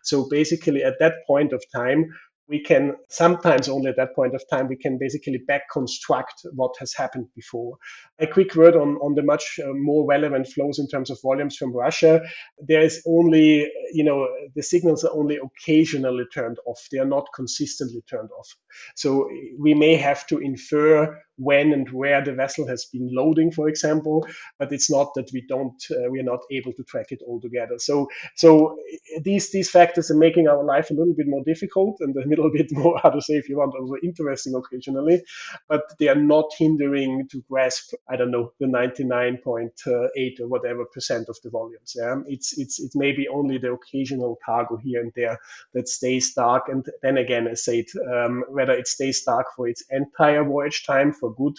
So 0.03 0.27
basically, 0.27 0.83
at 0.83 0.97
that 0.99 1.13
point 1.27 1.53
of 1.53 1.63
time, 1.75 2.09
we 2.51 2.61
can 2.61 2.95
sometimes 3.09 3.69
only 3.69 3.89
at 3.89 3.95
that 3.95 4.13
point 4.13 4.35
of 4.35 4.43
time 4.49 4.67
we 4.67 4.75
can 4.75 4.99
basically 4.99 5.39
back 5.47 5.63
construct 5.71 6.41
what 6.53 6.75
has 6.79 6.93
happened 6.93 7.27
before. 7.33 7.77
A 8.19 8.27
quick 8.27 8.55
word 8.55 8.75
on, 8.75 8.97
on 8.97 9.15
the 9.15 9.23
much 9.23 9.59
uh, 9.63 9.71
more 9.73 10.05
relevant 10.05 10.47
flows 10.47 10.77
in 10.77 10.87
terms 10.89 11.09
of 11.09 11.17
volumes 11.23 11.55
from 11.55 11.73
russia. 11.73 12.21
There 12.59 12.81
is 12.81 13.01
only 13.07 13.71
you 13.93 14.03
know 14.03 14.27
the 14.55 14.63
signals 14.63 15.05
are 15.05 15.13
only 15.13 15.37
occasionally 15.37 16.25
turned 16.33 16.57
off. 16.67 16.79
They 16.91 16.99
are 16.99 17.05
not 17.05 17.25
consistently 17.33 18.03
turned 18.09 18.29
off 18.37 18.49
so 18.95 19.29
we 19.57 19.73
may 19.73 19.95
have 19.95 20.25
to 20.27 20.39
infer 20.39 21.21
when 21.37 21.73
and 21.73 21.89
where 21.89 22.23
the 22.23 22.33
vessel 22.33 22.67
has 22.67 22.85
been 22.85 23.09
loading, 23.11 23.51
for 23.51 23.67
example, 23.67 24.27
but 24.59 24.71
it's 24.71 24.91
not 24.91 25.13
that 25.15 25.29
we 25.33 25.43
don't, 25.47 25.83
uh, 25.91 26.09
we 26.09 26.19
are 26.19 26.23
not 26.23 26.41
able 26.51 26.71
to 26.73 26.83
track 26.83 27.07
it 27.11 27.21
all 27.25 27.41
together. 27.41 27.79
So, 27.79 28.07
so 28.35 28.77
these 29.23 29.51
these 29.51 29.69
factors 29.69 30.11
are 30.11 30.17
making 30.17 30.47
our 30.47 30.63
life 30.63 30.91
a 30.91 30.93
little 30.93 31.15
bit 31.15 31.27
more 31.27 31.43
difficult 31.43 31.97
and 32.01 32.15
a 32.15 32.27
little 32.29 32.51
bit 32.51 32.71
more, 32.71 32.99
how 33.01 33.09
to 33.09 33.21
say, 33.21 33.35
if 33.35 33.49
you 33.49 33.57
want, 33.57 33.73
also 33.75 33.95
interesting 34.03 34.53
occasionally, 34.55 35.23
but 35.67 35.81
they 35.99 36.07
are 36.09 36.15
not 36.15 36.45
hindering 36.57 37.27
to 37.31 37.43
grasp, 37.49 37.93
I 38.09 38.17
don't 38.17 38.31
know, 38.31 38.53
the 38.59 38.67
99.8 38.67 40.39
or 40.41 40.47
whatever 40.47 40.85
percent 40.85 41.27
of 41.29 41.37
the 41.43 41.49
volumes. 41.49 41.93
Yeah, 41.95 42.17
it's 42.27 42.57
it's 42.57 42.79
it 42.79 42.91
may 42.95 43.13
be 43.13 43.27
only 43.27 43.57
the 43.57 43.73
occasional 43.73 44.37
cargo 44.45 44.77
here 44.77 45.01
and 45.01 45.11
there 45.15 45.39
that 45.73 45.89
stays 45.89 46.33
dark, 46.33 46.63
and 46.67 46.85
then 47.01 47.17
again, 47.17 47.47
I 47.47 47.55
said, 47.55 47.85
um, 48.13 48.43
whether 48.61 48.77
it 48.79 48.87
stays 48.87 49.23
dark 49.23 49.47
for 49.55 49.67
its 49.67 49.83
entire 49.89 50.43
voyage 50.43 50.85
time 50.85 51.11
for 51.11 51.33
good, 51.33 51.57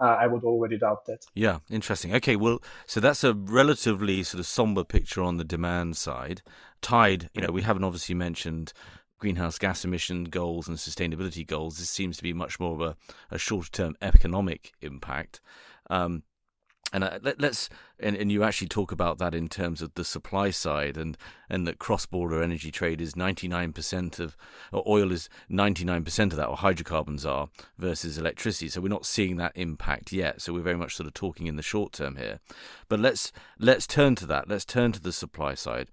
uh, 0.00 0.04
I 0.04 0.26
would 0.26 0.44
already 0.44 0.78
doubt 0.78 1.04
that. 1.06 1.24
Yeah, 1.34 1.58
interesting. 1.68 2.14
Okay, 2.14 2.36
well, 2.36 2.62
so 2.86 3.00
that's 3.00 3.24
a 3.24 3.34
relatively 3.34 4.22
sort 4.22 4.38
of 4.38 4.46
somber 4.46 4.84
picture 4.84 5.22
on 5.22 5.36
the 5.36 5.44
demand 5.44 5.96
side. 5.96 6.42
Tied, 6.80 7.28
you 7.34 7.42
know, 7.42 7.52
we 7.52 7.62
haven't 7.62 7.84
obviously 7.84 8.14
mentioned 8.14 8.72
greenhouse 9.18 9.58
gas 9.58 9.84
emission 9.84 10.24
goals 10.24 10.68
and 10.68 10.76
sustainability 10.76 11.46
goals. 11.46 11.78
This 11.78 11.90
seems 11.90 12.16
to 12.18 12.22
be 12.22 12.32
much 12.32 12.60
more 12.60 12.74
of 12.74 12.80
a, 12.80 12.96
a 13.34 13.38
shorter 13.38 13.70
term 13.70 13.96
economic 14.02 14.72
impact. 14.80 15.40
Um, 15.90 16.22
and 16.94 17.02
uh, 17.02 17.18
let, 17.22 17.42
us 17.42 17.68
and, 17.98 18.14
and 18.16 18.30
you 18.30 18.44
actually 18.44 18.68
talk 18.68 18.92
about 18.92 19.18
that 19.18 19.34
in 19.34 19.48
terms 19.48 19.82
of 19.82 19.92
the 19.94 20.04
supply 20.04 20.50
side 20.50 20.96
and 20.96 21.18
and 21.50 21.66
that 21.66 21.80
cross-border 21.80 22.40
energy 22.40 22.70
trade 22.70 23.00
is 23.00 23.14
99% 23.14 24.20
of 24.20 24.36
oil 24.86 25.10
is 25.10 25.28
99% 25.50 26.18
of 26.30 26.36
that 26.36 26.48
or 26.48 26.56
hydrocarbons 26.56 27.26
are 27.26 27.48
versus 27.76 28.16
electricity. 28.16 28.68
So 28.68 28.80
we're 28.80 28.88
not 28.88 29.06
seeing 29.06 29.36
that 29.36 29.52
impact 29.56 30.12
yet. 30.12 30.40
So 30.40 30.52
we're 30.52 30.62
very 30.62 30.76
much 30.76 30.94
sort 30.94 31.08
of 31.08 31.14
talking 31.14 31.48
in 31.48 31.56
the 31.56 31.62
short 31.62 31.92
term 31.92 32.16
here. 32.16 32.38
But 32.88 33.00
let's 33.00 33.32
let's 33.58 33.88
turn 33.88 34.14
to 34.16 34.26
that. 34.26 34.48
Let's 34.48 34.64
turn 34.64 34.92
to 34.92 35.00
the 35.00 35.12
supply 35.12 35.54
side 35.54 35.90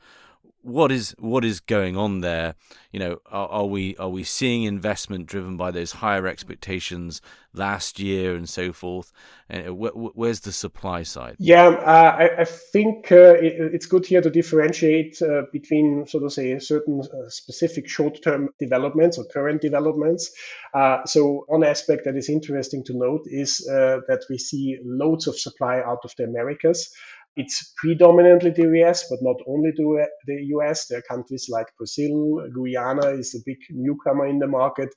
what 0.63 0.91
is 0.91 1.15
what 1.19 1.43
is 1.43 1.59
going 1.59 1.97
on 1.97 2.21
there? 2.21 2.55
You 2.91 2.99
know, 2.99 3.21
are, 3.25 3.47
are, 3.47 3.65
we 3.65 3.95
are 3.97 4.09
we 4.09 4.23
seeing 4.23 4.63
investment 4.63 5.25
driven 5.25 5.57
by 5.57 5.71
those 5.71 5.91
higher 5.91 6.27
expectations 6.27 7.21
last 7.53 7.99
year 7.99 8.35
and 8.35 8.47
so 8.47 8.71
forth? 8.71 9.11
And 9.49 9.67
wh- 9.67 10.17
where's 10.17 10.41
the 10.41 10.51
supply 10.51 11.03
side? 11.03 11.35
Yeah, 11.39 11.67
uh, 11.67 12.15
I, 12.17 12.41
I, 12.41 12.45
think 12.45 13.11
uh, 13.11 13.33
it, 13.33 13.73
it's 13.73 13.85
good 13.85 14.05
here 14.05 14.21
to 14.21 14.29
differentiate 14.29 15.21
uh, 15.21 15.43
between, 15.51 16.05
so 16.07 16.19
to 16.19 16.29
say, 16.29 16.57
certain 16.59 17.01
uh, 17.01 17.29
specific 17.29 17.89
short-term 17.89 18.49
developments 18.59 19.17
or 19.17 19.25
current 19.25 19.61
developments. 19.61 20.31
Uh, 20.73 21.05
so 21.05 21.45
one 21.47 21.63
aspect 21.63 22.05
that 22.05 22.15
is 22.15 22.29
interesting 22.29 22.83
to 22.85 22.93
note 22.93 23.23
is 23.25 23.67
uh, 23.67 23.99
that 24.07 24.23
we 24.29 24.37
see 24.37 24.77
loads 24.85 25.27
of 25.27 25.37
supply 25.37 25.79
out 25.79 25.99
of 26.03 26.13
the 26.17 26.23
Americas. 26.23 26.93
It's 27.37 27.73
predominantly 27.77 28.51
the 28.51 28.67
US, 28.83 29.09
but 29.09 29.19
not 29.21 29.37
only 29.47 29.71
the 29.75 30.07
US. 30.57 30.87
There 30.87 30.99
are 30.99 31.03
countries 31.15 31.47
like 31.49 31.67
Brazil, 31.77 32.41
Guyana 32.53 33.07
is 33.11 33.35
a 33.35 33.43
big 33.45 33.57
newcomer 33.69 34.27
in 34.27 34.39
the 34.39 34.47
market. 34.47 34.89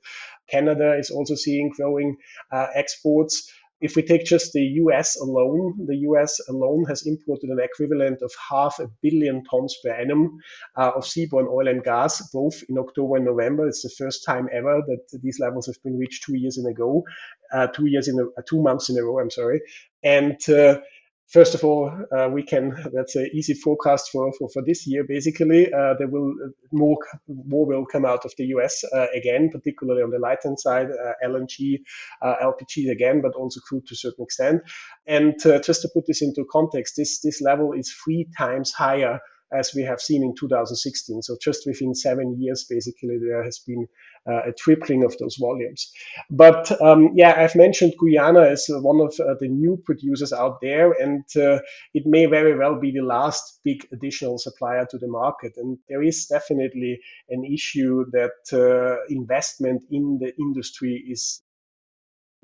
Canada 0.50 0.96
is 0.98 1.10
also 1.10 1.34
seeing 1.36 1.70
growing 1.76 2.16
uh, 2.52 2.66
exports. 2.74 3.50
If 3.80 3.96
we 3.96 4.02
take 4.02 4.24
just 4.24 4.52
the 4.52 4.62
US 4.84 5.16
alone, 5.20 5.74
the 5.86 5.96
US 6.08 6.40
alone 6.48 6.84
has 6.88 7.06
imported 7.06 7.50
an 7.50 7.60
equivalent 7.60 8.22
of 8.22 8.32
half 8.50 8.78
a 8.80 8.88
billion 9.02 9.44
tons 9.44 9.76
per 9.84 9.92
annum 9.92 10.38
uh, 10.76 10.92
of 10.96 11.04
seaborne 11.04 11.48
oil 11.48 11.68
and 11.68 11.84
gas, 11.84 12.22
both 12.32 12.62
in 12.68 12.78
October 12.78 13.16
and 13.16 13.26
November. 13.26 13.68
It's 13.68 13.82
the 13.82 13.94
first 13.98 14.24
time 14.24 14.48
ever 14.52 14.82
that 14.88 15.20
these 15.22 15.38
levels 15.40 15.66
have 15.66 15.82
been 15.84 15.98
reached 15.98 16.24
two 16.24 16.36
years 16.36 16.58
in 16.58 16.66
a 16.66 16.74
go, 16.74 17.04
uh, 17.52 17.66
two 17.68 17.86
years 17.86 18.08
in 18.08 18.18
a, 18.18 18.42
two 18.48 18.62
months 18.62 18.90
in 18.90 18.98
a 18.98 19.04
row. 19.04 19.20
I'm 19.20 19.30
sorry, 19.30 19.60
and 20.02 20.38
uh, 20.48 20.80
First 21.28 21.54
of 21.54 21.64
all, 21.64 21.90
uh, 22.16 22.28
we 22.28 22.42
can 22.42 22.76
that's 22.92 23.16
an 23.16 23.30
easy 23.32 23.54
forecast 23.54 24.10
for, 24.12 24.30
for, 24.38 24.48
for 24.50 24.62
this 24.64 24.86
year. 24.86 25.04
Basically, 25.04 25.72
uh, 25.72 25.94
there 25.98 26.08
will 26.08 26.34
more 26.70 26.98
more 27.26 27.66
will 27.66 27.86
come 27.86 28.04
out 28.04 28.24
of 28.24 28.32
the 28.36 28.44
US 28.56 28.84
uh, 28.92 29.06
again, 29.14 29.50
particularly 29.50 30.02
on 30.02 30.10
the 30.10 30.18
light 30.18 30.38
hand 30.44 30.60
side, 30.60 30.88
uh, 30.90 31.12
LNG, 31.26 31.80
uh, 32.22 32.34
LPG 32.42 32.90
again, 32.90 33.22
but 33.22 33.34
also 33.34 33.60
crude 33.66 33.86
to 33.86 33.94
a 33.94 33.96
certain 33.96 34.22
extent. 34.22 34.62
And 35.06 35.34
uh, 35.46 35.60
just 35.60 35.82
to 35.82 35.88
put 35.94 36.06
this 36.06 36.22
into 36.22 36.44
context, 36.50 36.94
this 36.96 37.20
this 37.20 37.40
level 37.40 37.72
is 37.72 37.92
three 38.04 38.28
times 38.36 38.72
higher 38.72 39.18
as 39.52 39.72
we 39.74 39.82
have 39.82 40.00
seen 40.00 40.22
in 40.22 40.34
2016. 40.34 41.22
So 41.22 41.36
just 41.42 41.66
within 41.66 41.94
seven 41.94 42.40
years, 42.40 42.66
basically, 42.68 43.18
there 43.18 43.42
has 43.42 43.58
been 43.58 43.86
uh, 44.28 44.48
a 44.48 44.52
tripling 44.52 45.04
of 45.04 45.16
those 45.18 45.36
volumes. 45.36 45.90
But 46.30 46.80
um, 46.80 47.10
yeah, 47.14 47.34
I've 47.36 47.54
mentioned 47.54 47.94
Guyana 48.00 48.42
as 48.42 48.66
one 48.68 49.00
of 49.00 49.14
uh, 49.20 49.34
the 49.38 49.48
new 49.48 49.80
producers 49.84 50.32
out 50.32 50.60
there, 50.62 50.92
and 50.92 51.24
uh, 51.36 51.58
it 51.92 52.06
may 52.06 52.26
very 52.26 52.56
well 52.56 52.80
be 52.80 52.90
the 52.90 53.02
last 53.02 53.60
big 53.64 53.86
additional 53.92 54.38
supplier 54.38 54.86
to 54.90 54.98
the 54.98 55.08
market. 55.08 55.52
And 55.56 55.78
there 55.88 56.02
is 56.02 56.26
definitely 56.26 57.00
an 57.28 57.44
issue 57.44 58.06
that 58.12 58.40
uh, 58.52 59.04
investment 59.08 59.84
in 59.90 60.18
the 60.20 60.34
industry 60.38 61.04
is 61.08 61.42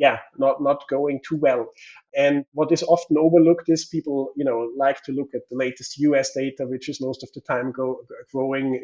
yeah, 0.01 0.19
not 0.39 0.63
not 0.63 0.89
going 0.89 1.21
too 1.29 1.37
well. 1.37 1.67
And 2.17 2.47
what 2.55 2.73
is 2.73 2.83
often 2.83 3.19
overlooked 3.19 3.69
is 3.69 3.85
people, 3.85 4.33
you 4.35 4.45
know, 4.47 4.71
like 4.77 5.03
to 5.05 5.13
look 5.13 5.29
at 5.35 5.43
the 5.51 5.57
latest 5.59 5.99
U.S. 5.99 6.33
data, 6.35 6.67
which 6.67 6.89
is 6.89 7.03
most 7.03 7.23
of 7.23 7.29
the 7.35 7.43
time 7.43 7.71
go, 7.71 8.01
growing. 8.33 8.81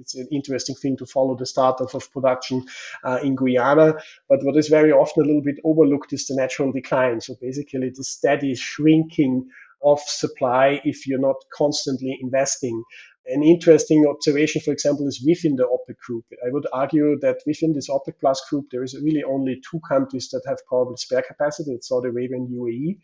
It's 0.00 0.14
an 0.14 0.28
interesting 0.32 0.76
thing 0.76 0.96
to 0.98 1.06
follow 1.06 1.36
the 1.36 1.44
startup 1.44 1.92
of 1.94 2.10
production 2.12 2.64
uh, 3.04 3.18
in 3.22 3.34
Guyana. 3.34 3.94
But 4.28 4.44
what 4.44 4.56
is 4.56 4.68
very 4.68 4.92
often 4.92 5.24
a 5.24 5.26
little 5.26 5.42
bit 5.42 5.58
overlooked 5.64 6.12
is 6.12 6.26
the 6.28 6.36
natural 6.36 6.70
decline. 6.72 7.20
So 7.20 7.34
basically, 7.40 7.90
the 7.90 8.04
steady 8.04 8.54
shrinking 8.54 9.48
of 9.84 10.00
supply 10.00 10.80
if 10.84 11.06
you're 11.08 11.18
not 11.20 11.36
constantly 11.52 12.16
investing. 12.22 12.84
An 13.26 13.44
interesting 13.44 14.04
observation, 14.06 14.60
for 14.60 14.72
example, 14.72 15.06
is 15.06 15.22
within 15.24 15.54
the 15.54 15.64
OPEC 15.64 15.96
group. 15.98 16.24
I 16.44 16.50
would 16.50 16.66
argue 16.72 17.18
that 17.20 17.38
within 17.46 17.72
this 17.72 17.88
OPEC 17.88 18.14
plus 18.20 18.42
group, 18.50 18.66
there 18.70 18.82
is 18.82 19.00
really 19.00 19.22
only 19.22 19.60
two 19.70 19.80
countries 19.88 20.28
that 20.30 20.42
have 20.46 20.58
probably 20.66 20.96
spare 20.96 21.22
capacity. 21.22 21.70
It's 21.72 21.88
Saudi 21.88 22.08
Arabia 22.08 22.38
and 22.38 22.48
UAE. 22.48 22.98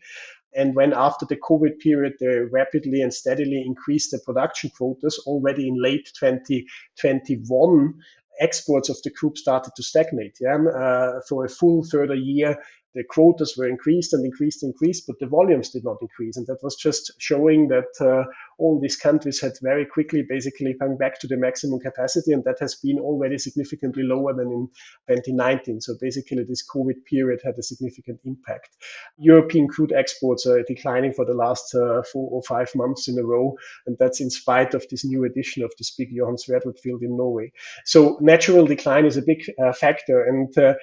And 0.55 0.75
when 0.75 0.93
after 0.93 1.25
the 1.25 1.37
COVID 1.37 1.79
period, 1.79 2.13
they 2.19 2.39
rapidly 2.51 3.01
and 3.01 3.13
steadily 3.13 3.63
increased 3.65 4.11
the 4.11 4.19
production 4.19 4.71
quotas 4.75 5.23
already 5.25 5.67
in 5.67 5.81
late 5.81 6.11
2021, 6.19 7.93
exports 8.41 8.89
of 8.89 8.97
the 9.03 9.11
group 9.11 9.37
started 9.37 9.71
to 9.75 9.83
stagnate. 9.83 10.37
Yeah, 10.41 10.57
uh, 10.57 11.21
for 11.29 11.45
a 11.45 11.49
full 11.49 11.83
further 11.83 12.15
year, 12.15 12.57
the 12.95 13.03
quotas 13.03 13.55
were 13.57 13.67
increased 13.67 14.13
and 14.13 14.25
increased 14.25 14.63
and 14.63 14.73
increased, 14.73 15.05
but 15.07 15.17
the 15.19 15.27
volumes 15.27 15.69
did 15.69 15.83
not 15.83 15.97
increase. 16.01 16.37
And 16.37 16.47
that 16.47 16.63
was 16.63 16.75
just 16.75 17.11
showing 17.19 17.67
that 17.67 17.89
uh, 18.01 18.23
all 18.57 18.79
these 18.79 18.97
countries 18.97 19.39
had 19.39 19.53
very 19.61 19.85
quickly 19.85 20.25
basically 20.27 20.75
come 20.79 20.97
back 20.97 21.19
to 21.19 21.27
the 21.27 21.37
maximum 21.37 21.79
capacity. 21.79 22.33
And 22.33 22.43
that 22.45 22.59
has 22.59 22.75
been 22.75 22.99
already 22.99 23.37
significantly 23.37 24.03
lower 24.03 24.33
than 24.33 24.47
in 24.47 24.69
2019. 25.07 25.81
So 25.81 25.93
basically, 26.01 26.43
this 26.43 26.65
COVID 26.67 27.05
period 27.05 27.41
had 27.43 27.55
a 27.57 27.63
significant 27.63 28.19
impact. 28.25 28.75
European 29.17 29.67
crude 29.67 29.93
exports 29.93 30.47
are 30.47 30.63
declining 30.63 31.13
for 31.13 31.25
the 31.25 31.33
last 31.33 31.75
uh, 31.75 32.01
four 32.11 32.29
or 32.31 32.41
five 32.43 32.69
months 32.75 33.07
in 33.07 33.19
a 33.19 33.23
row. 33.23 33.55
And 33.85 33.97
that's 33.99 34.19
in 34.19 34.29
spite 34.29 34.73
of 34.73 34.85
this 34.89 35.05
new 35.05 35.25
addition 35.25 35.63
of 35.63 35.71
this 35.77 35.91
big 35.91 36.11
Johan 36.11 36.37
Sverdrup 36.37 36.79
field 36.79 37.03
in 37.03 37.17
Norway. 37.17 37.51
So 37.85 38.17
natural 38.19 38.65
decline 38.65 39.05
is 39.05 39.17
a 39.17 39.21
big 39.21 39.43
uh, 39.63 39.73
factor. 39.73 40.23
And 40.23 40.57
uh, 40.57 40.73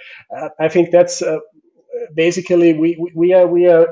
I 0.60 0.68
think 0.68 0.90
that's 0.90 1.22
uh, 1.22 1.38
basically 2.14 2.74
we, 2.74 3.12
we 3.14 3.32
are 3.32 3.46
we 3.46 3.66
are 3.66 3.88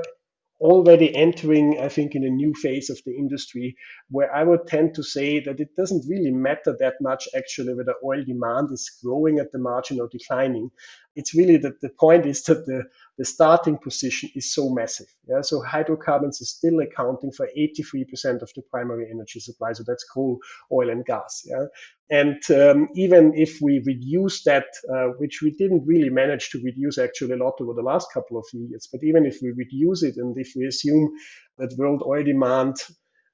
already 0.61 1.15
entering, 1.15 1.79
I 1.81 1.89
think, 1.89 2.15
in 2.15 2.25
a 2.25 2.31
new 2.31 2.55
phase 2.55 2.89
of 2.89 2.99
the 3.05 3.15
industry 3.17 3.77
where 4.09 4.35
I 4.35 4.45
would 4.45 4.67
tend 4.67 4.95
to 4.95 5.03
say 5.03 5.41
that 5.41 5.61
it 5.61 5.69
doesn't 5.77 6.09
really 6.09 6.31
matter 6.31 6.77
that 6.81 6.95
much 7.01 7.29
actually 7.37 7.75
whether 7.75 7.95
oil 8.05 8.25
demand 8.25 8.71
is 8.73 8.91
growing 9.03 9.39
at 9.39 9.53
the 9.53 9.59
margin 9.59 10.01
or 10.01 10.09
declining. 10.11 10.71
It's 11.17 11.35
really 11.35 11.57
that 11.59 11.81
the 11.81 11.89
point 11.89 12.27
is 12.27 12.43
that 12.45 12.67
the, 12.67 12.85
the 13.19 13.25
starting 13.25 13.79
position 13.79 14.31
is 14.35 14.53
so 14.53 14.71
massive. 14.71 15.07
Yeah? 15.29 15.43
So 15.43 15.63
hydrocarbons 15.63 16.41
is 16.41 16.51
still 16.51 16.81
accounting 16.81 17.33
for 17.33 17.49
83% 17.57 18.43
of 18.43 18.51
the 18.55 18.63
primary 18.71 19.09
energy 19.11 19.41
supply. 19.41 19.73
So 19.73 19.85
that's 19.87 20.05
coal, 20.05 20.39
oil, 20.73 20.91
and 20.91 21.05
gas. 21.05 21.43
Yeah? 21.47 21.67
And 22.11 22.39
um, 22.51 22.89
even 22.95 23.33
if 23.35 23.61
we 23.61 23.83
reduce 23.85 24.45
that, 24.45 24.67
uh, 24.93 25.09
which 25.19 25.41
we 25.43 25.51
didn't 25.53 25.87
really 25.87 26.11
manage 26.11 26.51
to 26.51 26.61
reduce 26.63 26.99
actually 26.99 27.33
a 27.33 27.45
lot 27.45 27.55
over 27.61 27.75
the 27.75 27.83
last 27.83 28.09
couple 28.13 28.39
of 28.39 28.45
years, 28.53 28.89
but 28.91 29.03
even 29.03 29.25
if 29.25 29.39
we 29.43 29.53
reduce 29.53 30.03
it 30.03 30.17
and 30.17 30.37
if 30.39 30.53
we 30.55 30.67
assume 30.67 31.13
that 31.59 31.75
world 31.79 32.03
oil 32.07 32.23
demand 32.23 32.77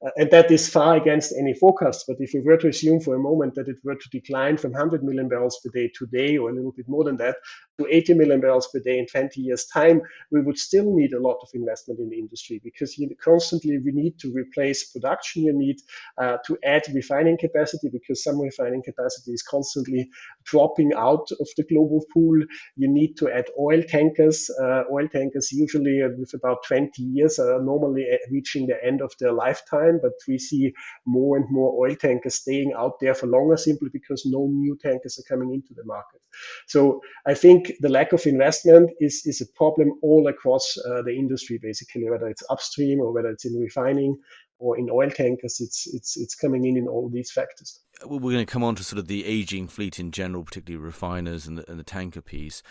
uh, 0.05 0.11
and 0.17 0.31
that 0.31 0.51
is 0.51 0.69
far 0.69 0.97
against 0.97 1.35
any 1.39 1.53
forecast. 1.53 2.05
But 2.09 2.17
if 2.21 2.31
we 2.33 2.41
were 2.41 2.57
to 2.57 2.69
assume 2.69 3.01
for 3.01 3.15
a 3.15 3.19
moment 3.19 3.55
that 3.57 3.69
it 3.69 3.77
were 3.85 3.97
to 3.97 4.09
decline 4.11 4.57
from 4.57 4.73
100 4.73 5.05
million 5.05 5.29
barrels 5.29 5.61
per 5.63 5.71
day 5.71 5.91
today, 5.95 6.39
or 6.39 6.51
a 6.51 6.55
little 6.55 6.73
bit 6.73 6.89
more 6.89 7.05
than 7.05 7.19
that, 7.19 7.37
to 7.81 7.87
80 7.91 8.15
million 8.15 8.41
barrels 8.41 8.69
per 8.73 8.81
day 8.81 8.99
in 8.99 9.07
20 9.07 9.41
years' 9.41 9.67
time, 9.67 10.03
we 10.31 10.41
would 10.41 10.59
still 10.59 10.95
need 10.95 11.13
a 11.13 11.21
lot 11.21 11.39
of 11.43 11.49
investment 11.55 12.01
in 12.01 12.11
the 12.11 12.19
industry 12.19 12.61
because 12.63 12.99
you 12.99 13.09
constantly 13.23 13.79
we 13.79 13.93
need 13.93 14.19
to 14.21 14.33
replace 14.33 14.91
production. 14.93 15.45
You 15.45 15.53
need 15.53 15.77
uh, 16.19 16.37
to 16.47 16.59
add 16.65 16.83
refining 16.95 17.39
capacity 17.39 17.89
because 17.91 18.23
some 18.23 18.41
refining 18.41 18.83
capacity 18.83 19.33
is 19.33 19.43
constantly 19.43 20.11
dropping 20.45 20.93
out 20.95 21.29
of 21.41 21.49
the 21.57 21.65
global 21.65 22.05
pool. 22.13 22.39
You 22.77 22.89
need 22.89 23.17
to 23.19 23.31
add 23.31 23.47
oil 23.59 23.83
tankers. 23.83 24.51
Uh, 24.63 24.83
oil 24.93 25.09
tankers 25.09 25.51
usually 25.53 26.03
with 26.19 26.35
about 26.35 26.59
20 26.67 27.03
years 27.03 27.39
are 27.39 27.63
normally 27.63 28.07
reaching 28.31 28.67
the 28.67 28.83
end 28.85 29.01
of 29.01 29.13
their 29.19 29.33
lifetime 29.33 29.99
but 30.03 30.13
we 30.29 30.39
see 30.39 30.73
more 31.07 31.37
and 31.37 31.47
more 31.51 31.87
oil 31.87 31.95
tankers 31.95 32.37
staying 32.37 32.73
out 32.77 32.99
there 33.01 33.15
for 33.15 33.27
longer 33.27 33.57
simply 33.57 33.89
because 33.93 34.25
no 34.27 34.47
new 34.47 34.77
tankers 34.81 35.19
are 35.19 35.35
coming 35.35 35.55
into 35.55 35.75
the 35.75 35.85
market. 35.85 36.21
So 36.67 37.01
I 37.27 37.35
think 37.35 37.70
the 37.81 37.89
lack 37.89 38.13
of 38.13 38.27
investment 38.27 38.91
is, 39.01 39.23
is 39.25 39.41
a 39.41 39.47
problem 39.57 39.93
all 40.03 40.27
across 40.29 40.77
uh, 40.89 41.03
the 41.03 41.15
industry, 41.15 41.59
basically, 41.63 42.09
whether 42.11 42.29
it's 42.29 42.43
upstream 42.51 43.01
or 43.01 43.13
whether 43.13 43.29
it's 43.29 43.45
in 43.45 43.55
refining 43.59 44.17
or 44.59 44.79
in 44.79 44.91
oil 44.91 45.09
tankers, 45.11 45.59
it's 45.61 45.87
it's 45.95 46.19
it's 46.19 46.35
coming 46.35 46.67
in 46.67 46.77
in 46.77 46.87
all 46.87 47.09
these 47.09 47.31
factors. 47.31 47.81
We're 48.05 48.19
going 48.19 48.45
to 48.45 48.53
come 48.53 48.63
on 48.63 48.75
to 48.77 48.85
sort 48.85 48.99
of 48.99 49.07
the 49.07 49.25
aging 49.25 49.69
fleet 49.69 49.99
in 49.99 50.11
general, 50.11 50.45
particularly 50.45 50.85
refiners 50.85 51.47
and 51.47 51.59
the, 51.59 51.71
and 51.71 51.81
the 51.81 51.85
tanker 51.85 52.21
piece 52.21 52.63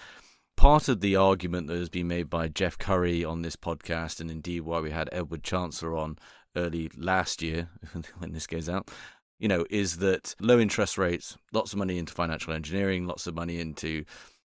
part 0.59 0.89
of 0.89 0.99
the 0.99 1.15
argument 1.15 1.67
that 1.67 1.77
has 1.77 1.87
been 1.87 2.09
made 2.09 2.29
by 2.29 2.49
Jeff 2.49 2.77
Currie 2.77 3.23
on 3.23 3.43
this 3.43 3.55
podcast, 3.55 4.19
and 4.19 4.29
indeed 4.29 4.59
why 4.59 4.81
we 4.81 4.91
had 4.91 5.07
Edward 5.13 5.41
Chancellor 5.41 5.95
on 5.95 6.17
early 6.53 6.91
last 6.97 7.41
year, 7.41 7.69
when 8.17 8.33
this 8.33 8.45
goes 8.45 8.67
out, 8.67 8.91
you 9.39 9.47
know, 9.47 9.65
is 9.69 9.99
that 9.99 10.35
low 10.41 10.59
interest 10.59 10.97
rates, 10.97 11.37
lots 11.53 11.71
of 11.71 11.79
money 11.79 11.97
into 11.97 12.13
financial 12.13 12.51
engineering, 12.51 13.07
lots 13.07 13.25
of 13.25 13.35
money 13.35 13.61
into 13.61 14.03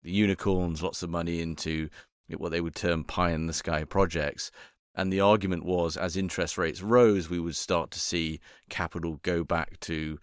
unicorns, 0.09 0.83
lots 0.83 1.03
of 1.03 1.11
money 1.11 1.40
into 1.40 1.88
what 2.37 2.51
they 2.51 2.61
would 2.61 2.75
term 2.75 3.05
pie 3.05 3.33
in 3.33 3.47
the 3.47 3.53
sky 3.53 3.85
projects. 3.85 4.51
And 4.94 5.12
the 5.12 5.21
argument 5.21 5.64
was 5.64 5.97
as 5.97 6.16
interest 6.16 6.59
rates 6.59 6.83
rose, 6.83 7.31
we 7.31 7.38
would 7.38 7.57
start 7.57 7.90
to 7.92 8.01
see 8.01 8.40
capital 8.68 9.21
go 9.23 9.44
back 9.44 9.79
to 9.81 10.18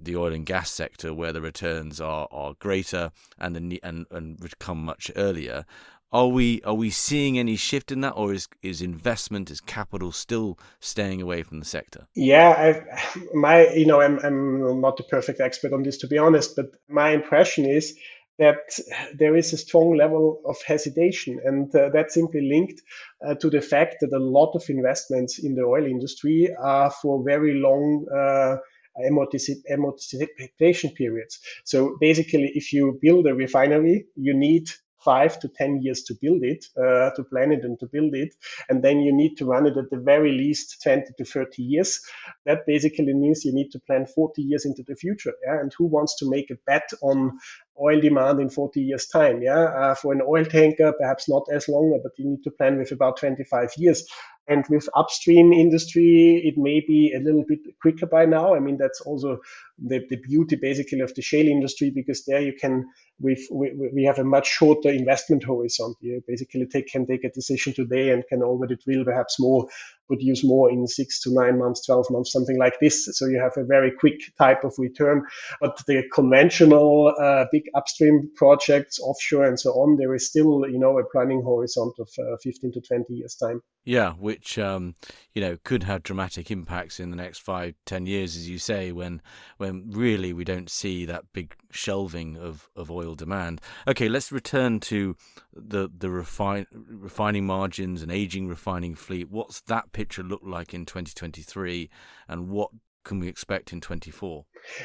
the 0.00 0.16
oil 0.16 0.32
and 0.32 0.46
gas 0.46 0.70
sector 0.70 1.14
where 1.14 1.32
the 1.32 1.40
returns 1.40 2.00
are, 2.00 2.28
are 2.30 2.54
greater 2.58 3.10
and, 3.38 3.56
the, 3.56 3.80
and, 3.82 4.06
and 4.10 4.58
come 4.58 4.84
much 4.84 5.10
earlier. 5.16 5.64
Are 6.10 6.28
we 6.28 6.62
are 6.62 6.74
we 6.74 6.88
seeing 6.88 7.38
any 7.38 7.56
shift 7.56 7.92
in 7.92 8.00
that, 8.00 8.12
or 8.12 8.32
is 8.32 8.48
is 8.62 8.80
investment, 8.80 9.50
is 9.50 9.60
capital 9.60 10.10
still 10.10 10.58
staying 10.80 11.20
away 11.20 11.42
from 11.42 11.58
the 11.58 11.66
sector? 11.66 12.06
Yeah, 12.14 12.48
I, 12.56 13.28
my 13.34 13.68
you 13.68 13.84
know 13.84 14.00
I'm 14.00 14.18
I'm 14.20 14.80
not 14.80 14.96
the 14.96 15.02
perfect 15.02 15.38
expert 15.38 15.74
on 15.74 15.82
this 15.82 15.98
to 15.98 16.06
be 16.06 16.16
honest, 16.16 16.56
but 16.56 16.70
my 16.88 17.10
impression 17.10 17.66
is 17.66 17.94
that 18.38 18.78
there 19.14 19.36
is 19.36 19.52
a 19.52 19.56
strong 19.56 19.96
level 19.96 20.40
of 20.46 20.56
hesitation, 20.66 21.40
and 21.44 21.74
uh, 21.74 21.90
that's 21.92 22.14
simply 22.14 22.48
linked 22.48 22.82
uh, 23.26 23.34
to 23.34 23.50
the 23.50 23.60
fact 23.60 23.96
that 24.00 24.12
a 24.12 24.18
lot 24.18 24.54
of 24.54 24.68
investments 24.68 25.38
in 25.38 25.54
the 25.54 25.62
oil 25.62 25.84
industry 25.84 26.48
are 26.60 26.90
for 26.90 27.22
very 27.24 27.54
long. 27.54 28.06
Uh, 28.14 28.56
amortization 28.98 30.94
periods. 30.96 31.38
So 31.64 31.96
basically, 32.00 32.50
if 32.54 32.72
you 32.72 32.98
build 33.00 33.28
a 33.28 33.34
refinery, 33.34 34.06
you 34.16 34.34
need 34.34 34.68
five 35.08 35.40
to 35.40 35.48
10 35.48 35.80
years 35.80 36.02
to 36.02 36.14
build 36.20 36.42
it, 36.42 36.66
uh, 36.76 37.08
to 37.16 37.24
plan 37.24 37.50
it 37.50 37.64
and 37.64 37.80
to 37.80 37.86
build 37.86 38.14
it. 38.14 38.34
And 38.68 38.82
then 38.82 39.00
you 39.00 39.10
need 39.10 39.36
to 39.38 39.46
run 39.46 39.66
it 39.66 39.78
at 39.78 39.88
the 39.90 39.96
very 39.96 40.32
least 40.32 40.82
20 40.82 41.06
to 41.16 41.24
30 41.24 41.62
years. 41.62 41.98
That 42.44 42.66
basically 42.66 43.14
means 43.14 43.42
you 43.42 43.54
need 43.54 43.70
to 43.70 43.80
plan 43.80 44.04
40 44.04 44.42
years 44.42 44.66
into 44.66 44.82
the 44.86 44.96
future. 44.96 45.32
Yeah? 45.46 45.60
And 45.60 45.72
who 45.78 45.86
wants 45.86 46.18
to 46.18 46.28
make 46.28 46.50
a 46.50 46.58
bet 46.66 46.90
on 47.00 47.38
oil 47.80 47.98
demand 48.00 48.40
in 48.40 48.50
40 48.50 48.82
years 48.82 49.06
time? 49.06 49.40
Yeah. 49.40 49.64
Uh, 49.80 49.94
for 49.94 50.12
an 50.12 50.20
oil 50.20 50.44
tanker, 50.44 50.92
perhaps 51.00 51.26
not 51.26 51.44
as 51.50 51.68
long, 51.68 51.98
but 52.02 52.12
you 52.18 52.28
need 52.28 52.44
to 52.44 52.50
plan 52.50 52.76
with 52.76 52.92
about 52.92 53.16
25 53.16 53.70
years. 53.78 54.04
And 54.48 54.64
with 54.70 54.88
upstream 54.94 55.52
industry, 55.52 56.42
it 56.44 56.56
may 56.56 56.80
be 56.80 57.12
a 57.14 57.20
little 57.20 57.44
bit 57.46 57.60
quicker 57.82 58.06
by 58.06 58.24
now. 58.24 58.54
I 58.54 58.60
mean, 58.60 58.78
that's 58.78 59.02
also 59.02 59.38
the, 59.78 60.00
the 60.08 60.16
beauty 60.16 60.56
basically 60.56 61.00
of 61.00 61.14
the 61.14 61.22
shale 61.22 61.46
industry 61.46 61.92
because 61.94 62.24
there 62.24 62.40
you 62.40 62.54
can 62.58 62.86
we 63.20 63.36
we 63.50 64.04
have 64.04 64.18
a 64.18 64.24
much 64.24 64.46
shorter 64.46 64.90
investment 64.90 65.44
horizon. 65.44 65.94
You 66.00 66.22
basically 66.26 66.66
take, 66.66 66.88
can 66.88 67.06
take 67.06 67.24
a 67.24 67.30
decision 67.30 67.74
today 67.74 68.10
and 68.10 68.24
can 68.28 68.42
already 68.42 68.76
drill 68.76 69.04
perhaps 69.04 69.40
more, 69.40 69.66
produce 70.06 70.44
more 70.44 70.70
in 70.70 70.86
six 70.86 71.20
to 71.22 71.32
nine 71.32 71.58
months, 71.58 71.84
12 71.86 72.06
months, 72.10 72.32
something 72.32 72.58
like 72.58 72.78
this. 72.80 73.08
So 73.12 73.26
you 73.26 73.40
have 73.40 73.56
a 73.56 73.64
very 73.64 73.90
quick 73.90 74.20
type 74.38 74.64
of 74.64 74.74
return. 74.78 75.24
But 75.60 75.80
the 75.86 76.02
conventional 76.12 77.14
uh, 77.20 77.46
big 77.50 77.64
upstream 77.74 78.30
projects, 78.36 78.98
offshore 79.00 79.44
and 79.44 79.58
so 79.58 79.72
on, 79.72 79.96
there 79.96 80.14
is 80.14 80.28
still, 80.28 80.68
you 80.68 80.78
know, 80.78 80.98
a 80.98 81.04
planning 81.04 81.42
horizon 81.42 81.92
of 81.98 82.08
uh, 82.18 82.36
15 82.42 82.72
to 82.72 82.80
20 82.80 83.14
years 83.14 83.34
time. 83.34 83.62
Yeah, 83.84 84.12
which, 84.12 84.58
um, 84.58 84.94
you 85.34 85.40
know, 85.40 85.56
could 85.64 85.82
have 85.82 86.02
dramatic 86.02 86.50
impacts 86.50 87.00
in 87.00 87.10
the 87.10 87.16
next 87.16 87.40
five, 87.40 87.74
ten 87.86 88.06
years, 88.06 88.36
as 88.36 88.48
you 88.48 88.58
say, 88.58 88.92
when, 88.92 89.22
when 89.56 89.90
really 89.90 90.32
we 90.32 90.44
don't 90.44 90.70
see 90.70 91.06
that 91.06 91.24
big 91.32 91.54
shelving 91.70 92.36
of, 92.36 92.68
of 92.74 92.90
oil 92.90 93.14
demand. 93.14 93.60
Okay, 93.86 94.08
let's 94.08 94.32
return 94.32 94.80
to 94.80 95.16
the 95.52 95.88
the 95.96 96.10
refining 96.10 97.46
margins 97.46 98.02
and 98.02 98.10
aging 98.10 98.48
refining 98.48 98.94
fleet. 98.94 99.30
What's 99.30 99.60
that 99.62 99.92
picture 99.92 100.22
look 100.22 100.42
like 100.44 100.74
in 100.74 100.86
2023, 100.86 101.90
and 102.28 102.48
what 102.48 102.70
can 103.08 103.18
we 103.18 103.26
expect 103.26 103.72
in 103.72 103.80
24? 103.80 104.44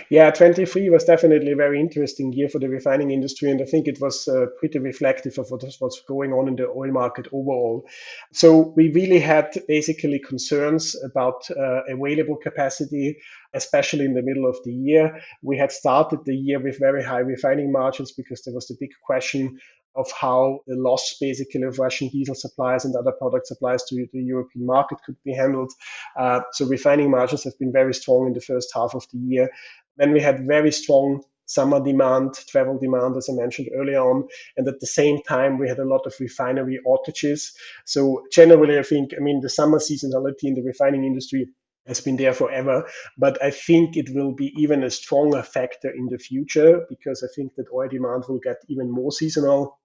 Yeah, 0.10 0.32
23 0.32 0.90
was 0.90 1.04
definitely 1.04 1.52
a 1.52 1.58
very 1.58 1.80
interesting 1.80 2.32
year 2.32 2.48
for 2.48 2.58
the 2.58 2.70
refining 2.70 3.12
industry, 3.12 3.52
and 3.52 3.62
I 3.62 3.66
think 3.66 3.88
it 3.88 4.00
was 4.00 4.28
uh, 4.30 4.46
pretty 4.60 4.80
reflective 4.80 5.38
of 5.38 5.52
what 5.52 5.62
was 5.62 6.02
going 6.08 6.32
on 6.32 6.48
in 6.48 6.56
the 6.56 6.70
oil 6.70 6.92
market 6.92 7.28
overall. 7.34 7.86
So 8.32 8.74
we 8.78 8.92
really 8.92 9.20
had 9.20 9.54
basically 9.68 10.20
concerns 10.20 10.96
about 11.04 11.44
uh, 11.52 11.82
available 11.90 12.38
capacity, 12.38 13.18
especially 13.54 14.06
in 14.06 14.14
the 14.14 14.24
middle 14.24 14.50
of 14.50 14.58
the 14.64 14.74
year. 14.74 15.20
We 15.42 15.58
had 15.58 15.74
started 15.74 16.20
the 16.24 16.36
year 16.36 16.60
with 16.62 16.80
very 16.80 17.04
high 17.04 17.20
refining 17.20 17.74
margins 17.74 18.14
because 18.14 18.42
there 18.44 18.54
was 18.54 18.68
the 18.68 18.78
big 18.80 18.92
question 19.06 19.60
of 19.96 20.10
how 20.20 20.60
the 20.68 20.76
loss 20.76 21.16
basically 21.20 21.64
of 21.64 21.80
Russian 21.80 22.10
diesel 22.10 22.36
supplies 22.36 22.86
and 22.86 22.96
other 22.96 23.12
product 23.12 23.48
supplies 23.48 23.84
to 23.86 24.08
the 24.14 24.24
European 24.24 24.66
market 24.66 24.98
could 25.06 25.18
be 25.24 25.34
handled. 25.34 25.72
Uh, 26.18 26.42
so 26.54 26.66
refining 26.66 27.12
margins 27.12 27.44
have 27.44 27.58
been 27.60 27.72
very 27.72 27.94
strong 27.94 28.28
in 28.28 28.34
the 28.34 28.42
first 28.42 28.70
half 28.74 28.96
of 28.96 29.06
the 29.12 29.20
year. 29.20 29.50
Then 29.98 30.12
we 30.12 30.20
had 30.20 30.48
very 30.48 30.72
strong 30.72 31.24
summer 31.46 31.84
demand, 31.84 32.34
travel 32.50 32.80
demand, 32.80 33.18
as 33.18 33.30
I 33.30 33.34
mentioned 33.34 33.70
earlier 33.76 34.00
on. 34.00 34.28
And 34.58 34.68
at 34.68 34.80
the 34.80 34.88
same 34.88 35.22
time, 35.24 35.60
we 35.60 35.68
had 35.68 35.80
a 35.80 35.86
lot 35.86 36.06
of 36.06 36.14
refinery 36.20 36.80
outages. 36.88 37.52
So 37.86 38.24
generally, 38.32 38.80
I 38.80 38.84
think, 38.84 39.12
I 39.16 39.22
mean, 39.22 39.42
the 39.42 39.50
summer 39.50 39.80
seasonality 39.80 40.44
in 40.46 40.56
the 40.56 40.64
refining 40.64 41.04
industry 41.04 41.48
has 41.88 42.00
been 42.00 42.16
there 42.16 42.34
forever. 42.34 42.88
But 43.18 43.44
I 43.44 43.52
think 43.52 43.98
it 43.98 44.10
will 44.14 44.34
be 44.34 44.54
even 44.58 44.84
a 44.84 44.90
stronger 44.90 45.44
factor 45.44 45.90
in 45.90 46.08
the 46.10 46.18
future 46.18 46.86
because 46.90 47.24
I 47.24 47.28
think 47.36 47.56
that 47.56 47.66
oil 47.74 47.90
demand 47.90 48.24
will 48.28 48.40
get 48.40 48.58
even 48.70 48.90
more 48.90 49.12
seasonal. 49.12 49.80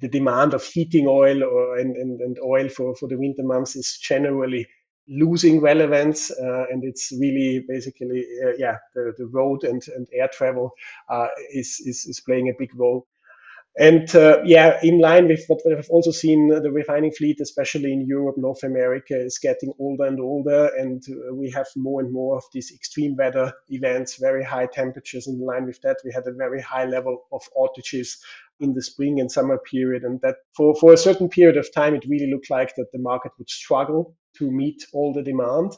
The 0.00 0.08
demand 0.08 0.54
of 0.54 0.64
heating 0.64 1.06
oil 1.08 1.42
or, 1.44 1.78
and, 1.78 1.96
and, 1.96 2.20
and 2.20 2.38
oil 2.44 2.68
for, 2.68 2.94
for 2.96 3.08
the 3.08 3.18
winter 3.18 3.42
months 3.42 3.76
is 3.76 3.98
generally 4.00 4.66
losing 5.08 5.60
relevance 5.60 6.30
uh, 6.30 6.64
and 6.70 6.84
it's 6.84 7.12
really 7.18 7.64
basically 7.68 8.24
uh, 8.44 8.52
yeah 8.58 8.76
the, 8.94 9.12
the 9.18 9.26
road 9.26 9.64
and, 9.64 9.82
and 9.96 10.06
air 10.12 10.28
travel 10.32 10.70
uh, 11.08 11.28
is, 11.52 11.80
is 11.86 12.06
is 12.06 12.20
playing 12.20 12.48
a 12.48 12.52
big 12.58 12.74
role 12.76 13.06
and 13.76 14.14
uh, 14.14 14.38
yeah, 14.44 14.78
in 14.84 15.00
line 15.00 15.28
with 15.28 15.44
what 15.48 15.60
we've 15.66 15.90
also 15.90 16.12
seen, 16.12 16.52
uh, 16.54 16.60
the 16.60 16.70
refining 16.70 17.10
fleet, 17.12 17.40
especially 17.40 17.92
in 17.92 18.06
Europe, 18.06 18.36
North 18.38 18.62
America, 18.64 19.16
is 19.20 19.40
getting 19.40 19.74
older 19.80 20.06
and 20.06 20.20
older, 20.20 20.70
and 20.78 21.02
uh, 21.10 21.34
we 21.34 21.50
have 21.50 21.66
more 21.76 22.00
and 22.00 22.12
more 22.12 22.36
of 22.36 22.44
these 22.52 22.72
extreme 22.72 23.16
weather 23.16 23.52
events, 23.70 24.16
very 24.18 24.44
high 24.44 24.66
temperatures. 24.66 25.26
In 25.26 25.40
line 25.40 25.66
with 25.66 25.82
that, 25.82 25.98
we 26.04 26.12
had 26.12 26.28
a 26.28 26.32
very 26.34 26.62
high 26.62 26.86
level 26.86 27.24
of 27.32 27.42
outages 27.58 28.18
in 28.60 28.74
the 28.74 28.82
spring 28.82 29.20
and 29.20 29.30
summer 29.30 29.58
period, 29.58 30.02
and 30.02 30.20
that 30.22 30.36
for, 30.56 30.74
for 30.76 30.92
a 30.92 30.96
certain 30.96 31.28
period 31.28 31.56
of 31.56 31.72
time, 31.72 31.94
it 31.94 32.04
really 32.08 32.30
looked 32.30 32.50
like 32.50 32.74
that 32.76 32.92
the 32.92 32.98
market 32.98 33.32
would 33.38 33.50
struggle 33.50 34.16
to 34.36 34.50
meet 34.50 34.84
all 34.92 35.12
the 35.12 35.22
demand. 35.22 35.72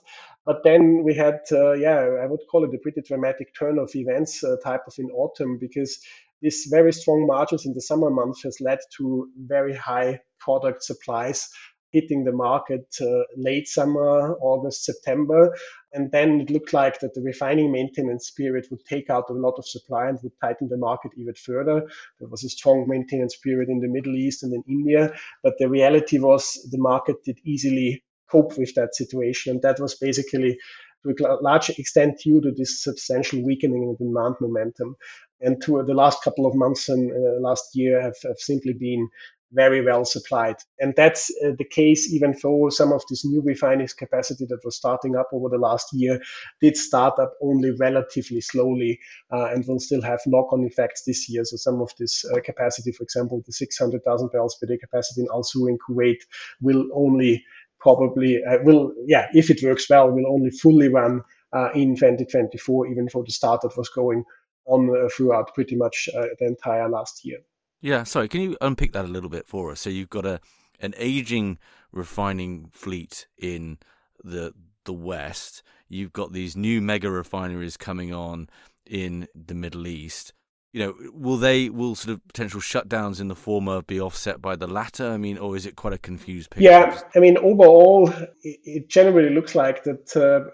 But 0.47 0.62
then 0.64 1.03
we 1.05 1.14
had, 1.14 1.40
uh, 1.53 1.73
yeah, 1.73 1.99
I 2.23 2.27
would 2.27 2.40
call 2.51 2.64
it 2.64 2.75
a 2.75 2.79
pretty 2.79 3.03
dramatic 3.03 3.55
turn 3.59 3.79
of 3.79 3.90
events 3.95 4.43
uh, 4.43 4.57
type 4.64 4.83
of 4.87 4.95
in 4.99 5.11
autumn 5.11 5.59
because 5.59 6.01
this 6.43 6.66
very 6.71 6.93
strong 6.93 7.27
margins 7.27 7.66
in 7.66 7.75
the 7.75 7.83
summer 7.83 8.11
months 8.11 8.43
has 8.43 8.61
led 8.61 8.79
to 8.97 9.29
very 9.37 9.75
high 9.75 10.21
product 10.38 10.83
supplies 10.83 11.49
hitting 11.92 12.24
the 12.24 12.33
market 12.33 12.87
uh, 13.00 13.22
late 13.37 13.68
summer, 13.68 14.37
August, 14.40 14.85
September. 14.85 15.57
And 15.92 16.11
then 16.12 16.40
it 16.40 16.50
looked 16.50 16.72
like 16.72 17.00
that 17.00 17.14
the 17.14 17.22
refining 17.22 17.72
maintenance 17.72 18.31
period 18.31 18.66
would 18.70 18.85
take 18.85 19.11
out 19.11 19.31
a 19.31 19.35
lot 19.35 19.55
of 19.59 19.66
supply 19.66 20.09
and 20.09 20.18
would 20.22 20.33
tighten 20.40 20.68
the 20.68 20.76
market 20.76 21.12
even 21.16 21.35
further. 21.35 21.83
There 22.18 22.29
was 22.29 22.44
a 22.44 22.48
strong 22.48 22.87
maintenance 22.88 23.37
period 23.37 23.68
in 23.68 23.81
the 23.81 23.88
Middle 23.88 24.14
East 24.14 24.42
and 24.42 24.53
in 24.53 24.62
India. 24.68 25.12
But 25.42 25.55
the 25.59 25.68
reality 25.68 26.18
was 26.18 26.68
the 26.70 26.79
market 26.79 27.16
did 27.24 27.38
easily 27.44 28.05
cope 28.31 28.57
with 28.57 28.74
that 28.74 28.94
situation. 28.94 29.55
And 29.55 29.62
that 29.62 29.81
was 29.81 29.96
basically 29.96 30.59
to 31.03 31.26
a 31.26 31.40
large 31.42 31.70
extent 31.70 32.20
due 32.22 32.40
to 32.40 32.50
this 32.50 32.83
substantial 32.83 33.42
weakening 33.42 33.83
in 33.83 33.96
demand 33.96 34.35
momentum 34.40 34.96
and 35.40 35.61
to 35.62 35.83
the 35.83 35.94
last 35.94 36.22
couple 36.22 36.46
of 36.46 36.55
months 36.55 36.88
and 36.88 37.11
uh, 37.11 37.40
last 37.40 37.74
year 37.74 38.00
have, 38.00 38.16
have 38.22 38.38
simply 38.38 38.74
been 38.74 39.09
very 39.52 39.84
well 39.84 40.04
supplied. 40.04 40.56
And 40.78 40.94
that's 40.96 41.30
uh, 41.44 41.52
the 41.58 41.64
case 41.64 42.12
even 42.12 42.34
for 42.34 42.70
some 42.70 42.92
of 42.92 43.02
this 43.08 43.24
new 43.24 43.42
refining 43.42 43.88
capacity 43.96 44.46
that 44.46 44.64
was 44.64 44.76
starting 44.76 45.16
up 45.16 45.28
over 45.32 45.48
the 45.48 45.58
last 45.58 45.88
year 45.92 46.20
did 46.60 46.76
start 46.76 47.18
up 47.18 47.34
only 47.42 47.72
relatively 47.72 48.40
slowly 48.40 48.98
uh, 49.32 49.46
and 49.46 49.66
will 49.66 49.80
still 49.80 50.02
have 50.02 50.20
knock-on 50.26 50.64
effects 50.64 51.02
this 51.04 51.28
year. 51.28 51.44
So 51.44 51.56
some 51.56 51.80
of 51.80 51.90
this 51.98 52.24
uh, 52.24 52.40
capacity, 52.44 52.92
for 52.92 53.02
example, 53.02 53.42
the 53.44 53.52
600,000 53.52 54.30
barrels 54.30 54.56
per 54.60 54.66
day 54.66 54.78
capacity 54.78 55.22
in 55.22 55.28
Al 55.32 55.42
Zour 55.42 55.68
in 55.68 55.78
Kuwait 55.78 56.18
will 56.60 56.86
only 56.94 57.44
probably, 57.80 58.42
uh, 58.44 58.58
will, 58.62 58.92
yeah, 59.06 59.26
if 59.32 59.50
it 59.50 59.62
works 59.62 59.88
well, 59.88 60.10
will 60.10 60.26
only 60.26 60.50
fully 60.50 60.88
run 60.88 61.22
uh, 61.52 61.70
in 61.74 61.96
2024, 61.96 62.88
even 62.88 63.08
for 63.08 63.24
the 63.24 63.32
start 63.32 63.62
that 63.62 63.76
was 63.76 63.88
going 63.88 64.22
on 64.66 64.90
uh, 64.90 65.08
throughout 65.08 65.52
pretty 65.54 65.74
much 65.74 66.08
the 66.12 66.46
entire 66.46 66.88
last 66.88 67.24
year. 67.24 67.38
Yeah, 67.81 68.05
sorry, 68.05 68.29
can 68.29 68.43
you 68.43 68.57
unpick 68.61 68.93
that 68.93 69.05
a 69.05 69.09
little 69.09 69.31
bit 69.31 69.47
for 69.47 69.71
us? 69.71 69.81
So 69.81 69.90
you've 69.90 70.11
got 70.11 70.27
a 70.27 70.40
an 70.81 70.95
aging 70.97 71.59
refining 71.93 72.71
fleet 72.73 73.27
in 73.38 73.79
the 74.23 74.53
the 74.85 74.93
west. 74.93 75.62
You've 75.88 76.12
got 76.12 76.33
these 76.33 76.57
new 76.57 76.81
mega 76.81 77.11
refineries 77.11 77.77
coming 77.77 78.14
on 78.14 78.49
in 78.87 79.29
the 79.35 79.55
Middle 79.55 79.87
East. 79.87 80.33
You 80.73 80.87
know, 80.87 80.95
will 81.12 81.37
they 81.37 81.69
will 81.69 81.97
sort 81.97 82.14
of 82.14 82.27
potential 82.29 82.61
shutdowns 82.61 83.21
in 83.21 83.27
the 83.27 83.35
former 83.35 83.83
be 83.83 84.01
offset 84.01 84.40
by 84.40 84.55
the 84.55 84.69
latter? 84.69 85.09
I 85.09 85.16
mean, 85.16 85.37
or 85.37 85.57
is 85.57 85.66
it 85.66 85.75
quite 85.75 85.93
a 85.93 85.99
confused 85.99 86.51
picture? 86.51 86.71
Yeah, 86.71 87.01
I 87.16 87.19
mean, 87.19 87.37
overall, 87.38 88.12
it, 88.43 88.88
generally 88.88 89.31
looks 89.31 89.57
like 89.57 89.83
that 89.83 90.16
uh, 90.16 90.49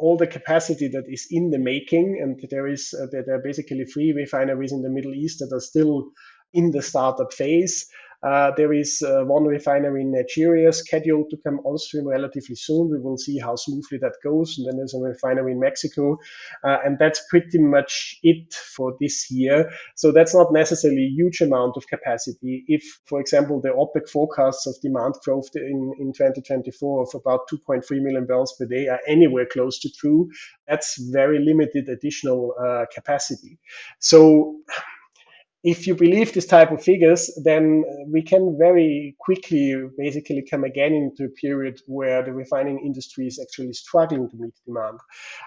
all 0.00 0.16
the 0.16 0.26
capacity 0.26 0.88
that 0.88 1.04
is 1.06 1.28
in 1.30 1.50
the 1.50 1.58
making, 1.58 2.18
and 2.20 2.40
there 2.50 2.66
is 2.66 2.94
uh, 3.00 3.06
there 3.12 3.36
are 3.36 3.42
basically 3.42 3.84
three 3.84 4.12
refineries 4.12 4.72
in 4.72 4.82
the 4.82 4.90
Middle 4.90 5.14
East 5.14 5.38
that 5.38 5.54
are 5.54 5.60
still 5.60 6.10
in 6.52 6.70
the 6.70 6.82
startup 6.82 7.32
phase. 7.32 7.86
Uh, 8.22 8.50
there 8.56 8.72
is 8.72 9.00
uh, 9.02 9.24
one 9.24 9.44
refinery 9.44 10.02
in 10.02 10.10
Nigeria 10.10 10.72
scheduled 10.72 11.30
to 11.30 11.36
come 11.44 11.60
on 11.60 11.78
stream 11.78 12.06
relatively 12.06 12.56
soon. 12.56 12.90
We 12.90 12.98
will 12.98 13.16
see 13.16 13.38
how 13.38 13.54
smoothly 13.54 13.98
that 13.98 14.14
goes. 14.24 14.58
And 14.58 14.66
then 14.66 14.76
there's 14.76 14.94
a 14.94 14.98
refinery 14.98 15.52
in 15.52 15.60
Mexico. 15.60 16.18
Uh, 16.64 16.78
and 16.84 16.98
that's 16.98 17.24
pretty 17.30 17.58
much 17.58 18.18
it 18.24 18.52
for 18.52 18.96
this 19.00 19.30
year. 19.30 19.70
So 19.94 20.10
that's 20.10 20.34
not 20.34 20.52
necessarily 20.52 21.04
a 21.04 21.10
huge 21.10 21.40
amount 21.40 21.76
of 21.76 21.86
capacity. 21.86 22.64
If, 22.66 22.82
for 23.06 23.20
example, 23.20 23.60
the 23.60 23.68
OPEC 23.68 24.08
forecasts 24.08 24.66
of 24.66 24.74
demand 24.82 25.14
growth 25.24 25.50
in, 25.54 25.92
in 26.00 26.12
2024 26.12 27.02
of 27.02 27.08
about 27.14 27.48
2.3 27.52 27.84
million 28.02 28.26
barrels 28.26 28.54
per 28.58 28.66
day 28.66 28.88
are 28.88 29.00
anywhere 29.06 29.46
close 29.46 29.78
to 29.80 29.90
true, 29.90 30.28
that's 30.66 31.00
very 31.12 31.38
limited 31.38 31.88
additional 31.88 32.54
uh, 32.60 32.84
capacity. 32.92 33.58
So 34.00 34.56
if 35.68 35.86
you 35.86 35.94
believe 35.94 36.32
this 36.32 36.46
type 36.46 36.70
of 36.70 36.82
figures, 36.82 37.30
then 37.44 37.84
we 38.10 38.22
can 38.22 38.56
very 38.58 39.14
quickly 39.18 39.74
basically 39.98 40.42
come 40.50 40.64
again 40.64 40.94
into 40.94 41.24
a 41.24 41.34
period 41.42 41.78
where 41.86 42.22
the 42.22 42.32
refining 42.32 42.78
industry 42.78 43.26
is 43.26 43.38
actually 43.38 43.74
struggling 43.74 44.30
to 44.30 44.36
meet 44.36 44.54
demand. 44.64 44.98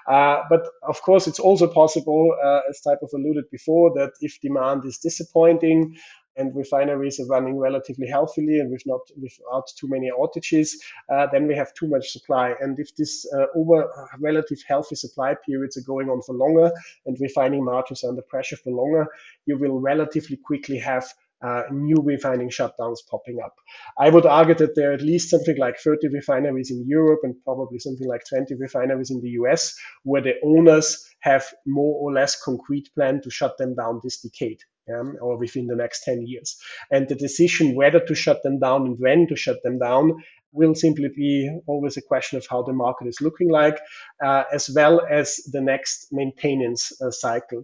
Uh, 0.07 0.41
but 0.47 0.61
of 0.87 1.01
course, 1.01 1.25
it's 1.25 1.39
also 1.39 1.67
possible, 1.67 2.23
uh, 2.45 2.61
as 2.69 2.81
type 2.81 2.99
of 3.01 3.09
alluded 3.15 3.45
before, 3.51 3.91
that 3.95 4.11
if 4.21 4.39
demand 4.41 4.85
is 4.85 4.99
disappointing, 4.99 5.95
and 6.37 6.55
refineries 6.55 7.19
are 7.19 7.27
running 7.27 7.57
relatively 7.57 8.07
healthily 8.07 8.59
and 8.59 8.71
with 8.71 8.83
not 8.85 9.01
without 9.21 9.67
too 9.77 9.87
many 9.87 10.09
outages, 10.11 10.71
uh, 11.13 11.27
then 11.31 11.47
we 11.47 11.55
have 11.55 11.73
too 11.73 11.87
much 11.87 12.09
supply. 12.09 12.53
And 12.59 12.79
if 12.79 12.95
this 12.95 13.25
uh, 13.33 13.45
over 13.55 13.89
relative 14.19 14.59
healthy 14.67 14.95
supply 14.95 15.35
periods 15.45 15.77
are 15.77 15.87
going 15.87 16.09
on 16.09 16.21
for 16.21 16.35
longer 16.35 16.71
and 17.05 17.17
refining 17.19 17.63
margins 17.63 18.03
are 18.03 18.09
under 18.09 18.21
pressure 18.21 18.57
for 18.57 18.71
longer, 18.71 19.07
you 19.45 19.57
will 19.57 19.79
relatively 19.79 20.37
quickly 20.37 20.77
have 20.77 21.05
uh, 21.41 21.63
new 21.71 21.95
refining 22.03 22.49
shutdowns 22.49 22.99
popping 23.09 23.39
up. 23.43 23.55
I 23.97 24.09
would 24.09 24.25
argue 24.25 24.55
that 24.55 24.75
there 24.75 24.91
are 24.91 24.93
at 24.93 25.01
least 25.01 25.29
something 25.29 25.57
like 25.57 25.79
30 25.79 26.09
refineries 26.09 26.69
in 26.69 26.85
Europe 26.87 27.21
and 27.23 27.35
probably 27.43 27.79
something 27.79 28.07
like 28.07 28.21
20 28.29 28.55
refineries 28.55 29.09
in 29.09 29.21
the 29.21 29.29
US 29.41 29.75
where 30.03 30.21
the 30.21 30.35
owners 30.43 31.03
have 31.21 31.45
more 31.65 31.99
or 31.99 32.13
less 32.13 32.39
concrete 32.41 32.89
plan 32.93 33.21
to 33.23 33.31
shut 33.31 33.57
them 33.57 33.75
down 33.75 33.99
this 34.03 34.21
decade 34.21 34.59
um, 34.97 35.15
or 35.21 35.37
within 35.37 35.67
the 35.67 35.75
next 35.75 36.03
10 36.03 36.25
years. 36.27 36.57
And 36.91 37.07
the 37.07 37.15
decision 37.15 37.75
whether 37.75 37.99
to 37.99 38.15
shut 38.15 38.43
them 38.43 38.59
down 38.59 38.85
and 38.85 38.99
when 38.99 39.27
to 39.27 39.35
shut 39.35 39.61
them 39.63 39.79
down 39.79 40.23
will 40.53 40.75
simply 40.75 41.09
be 41.15 41.49
always 41.67 41.97
a 41.97 42.01
question 42.01 42.37
of 42.37 42.45
how 42.49 42.61
the 42.63 42.73
market 42.73 43.07
is 43.07 43.21
looking 43.21 43.49
like, 43.49 43.79
uh, 44.23 44.43
as 44.51 44.69
well 44.69 45.01
as 45.09 45.37
the 45.51 45.61
next 45.61 46.07
maintenance 46.11 46.91
uh, 47.01 47.11
cycle. 47.11 47.63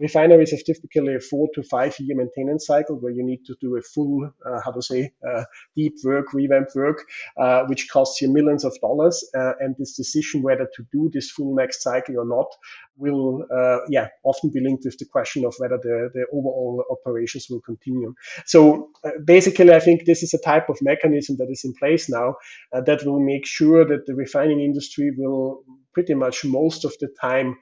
Refineries 0.00 0.50
have 0.50 0.64
typically 0.64 1.14
a 1.14 1.20
four 1.20 1.48
to 1.54 1.62
five 1.62 1.94
year 2.00 2.16
maintenance 2.16 2.66
cycle 2.66 2.96
where 2.96 3.12
you 3.12 3.24
need 3.24 3.44
to 3.46 3.54
do 3.60 3.76
a 3.76 3.82
full, 3.82 4.28
uh, 4.44 4.60
how 4.64 4.72
to 4.72 4.82
say, 4.82 5.12
uh, 5.28 5.44
deep 5.76 5.94
work, 6.02 6.32
revamp 6.34 6.68
work, 6.74 7.04
uh, 7.36 7.62
which 7.66 7.88
costs 7.88 8.20
you 8.20 8.28
millions 8.28 8.64
of 8.64 8.76
dollars. 8.80 9.24
Uh, 9.36 9.52
and 9.60 9.76
this 9.78 9.96
decision 9.96 10.42
whether 10.42 10.68
to 10.74 10.84
do 10.92 11.08
this 11.12 11.30
full 11.30 11.54
next 11.54 11.82
cycle 11.82 12.18
or 12.18 12.24
not 12.24 12.46
will, 12.96 13.46
uh, 13.54 13.78
yeah, 13.88 14.08
often 14.24 14.50
be 14.50 14.60
linked 14.60 14.84
with 14.84 14.98
the 14.98 15.04
question 15.04 15.44
of 15.44 15.54
whether 15.58 15.78
the, 15.78 16.10
the 16.12 16.26
overall 16.32 16.84
operations 16.90 17.46
will 17.48 17.60
continue. 17.60 18.12
So 18.46 18.90
uh, 19.04 19.10
basically, 19.24 19.72
I 19.72 19.80
think 19.80 20.06
this 20.06 20.24
is 20.24 20.34
a 20.34 20.38
type 20.38 20.68
of 20.68 20.78
mechanism 20.82 21.36
that 21.38 21.50
is 21.50 21.64
in 21.64 21.72
place 21.74 22.08
now 22.10 22.34
that 22.72 23.04
will 23.04 23.20
make 23.20 23.46
sure 23.46 23.84
that 23.84 24.06
the 24.06 24.14
refining 24.14 24.60
industry 24.60 25.12
will 25.16 25.62
pretty 25.92 26.14
much 26.14 26.44
most 26.44 26.84
of 26.84 26.92
the 27.00 27.08
time 27.20 27.56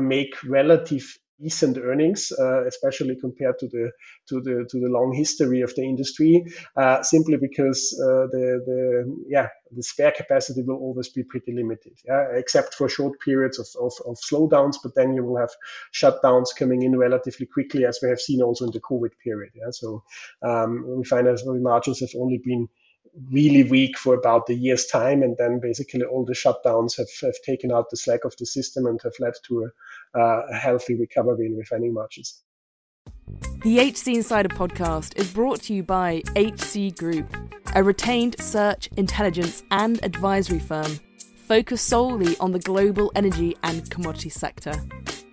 make 0.00 0.34
relative 0.44 1.18
decent 1.40 1.78
earnings, 1.78 2.32
uh, 2.38 2.64
especially 2.66 3.16
compared 3.16 3.58
to 3.58 3.68
the 3.68 3.90
to 4.28 4.40
the 4.40 4.66
to 4.70 4.80
the 4.80 4.88
long 4.88 5.12
history 5.12 5.62
of 5.62 5.74
the 5.74 5.82
industry, 5.82 6.44
uh, 6.76 7.02
simply 7.02 7.36
because 7.36 7.98
uh, 8.02 8.26
the 8.34 8.62
the 8.66 9.24
yeah 9.28 9.48
the 9.72 9.82
spare 9.82 10.12
capacity 10.12 10.62
will 10.62 10.76
always 10.76 11.08
be 11.08 11.22
pretty 11.22 11.52
limited, 11.52 11.92
yeah, 12.04 12.26
except 12.34 12.74
for 12.74 12.88
short 12.88 13.20
periods 13.20 13.58
of, 13.58 13.68
of, 13.80 13.92
of 14.06 14.16
slowdowns. 14.16 14.76
But 14.82 14.94
then 14.94 15.14
you 15.14 15.24
will 15.24 15.38
have 15.38 15.50
shutdowns 15.92 16.48
coming 16.58 16.82
in 16.82 16.96
relatively 16.96 17.46
quickly, 17.46 17.84
as 17.84 17.98
we 18.02 18.08
have 18.08 18.20
seen 18.20 18.42
also 18.42 18.64
in 18.64 18.72
the 18.72 18.80
COVID 18.80 19.12
period. 19.22 19.52
Yeah, 19.54 19.70
so 19.70 20.02
um, 20.42 20.84
we 20.98 21.04
find 21.04 21.26
that 21.26 21.42
the 21.44 21.54
margins 21.54 22.00
have 22.00 22.10
only 22.18 22.38
been 22.44 22.68
really 23.30 23.64
weak 23.64 23.98
for 23.98 24.14
about 24.14 24.48
a 24.48 24.54
year's 24.54 24.86
time, 24.86 25.22
and 25.22 25.36
then 25.38 25.60
basically 25.60 26.02
all 26.02 26.24
the 26.24 26.32
shutdowns 26.32 26.96
have, 26.96 27.08
have 27.22 27.34
taken 27.44 27.72
out 27.72 27.90
the 27.90 27.96
slack 27.96 28.24
of 28.24 28.36
the 28.38 28.46
system 28.46 28.86
and 28.86 29.00
have 29.02 29.14
led 29.20 29.34
to 29.48 29.70
a, 30.14 30.20
a 30.20 30.54
healthy 30.54 30.94
recovery 30.94 31.46
in 31.46 31.56
refining 31.56 31.92
margins. 31.92 32.42
The 33.62 33.78
HC 33.78 34.08
Insider 34.08 34.48
podcast 34.48 35.16
is 35.16 35.32
brought 35.32 35.62
to 35.62 35.74
you 35.74 35.82
by 35.82 36.22
HC 36.36 36.96
Group, 36.96 37.36
a 37.74 37.82
retained 37.82 38.40
search, 38.40 38.88
intelligence, 38.96 39.62
and 39.70 40.02
advisory 40.04 40.58
firm 40.58 40.98
focused 41.50 41.88
solely 41.88 42.36
on 42.38 42.52
the 42.52 42.60
global 42.60 43.10
energy 43.16 43.56
and 43.64 43.90
commodity 43.90 44.30
sector. 44.30 44.72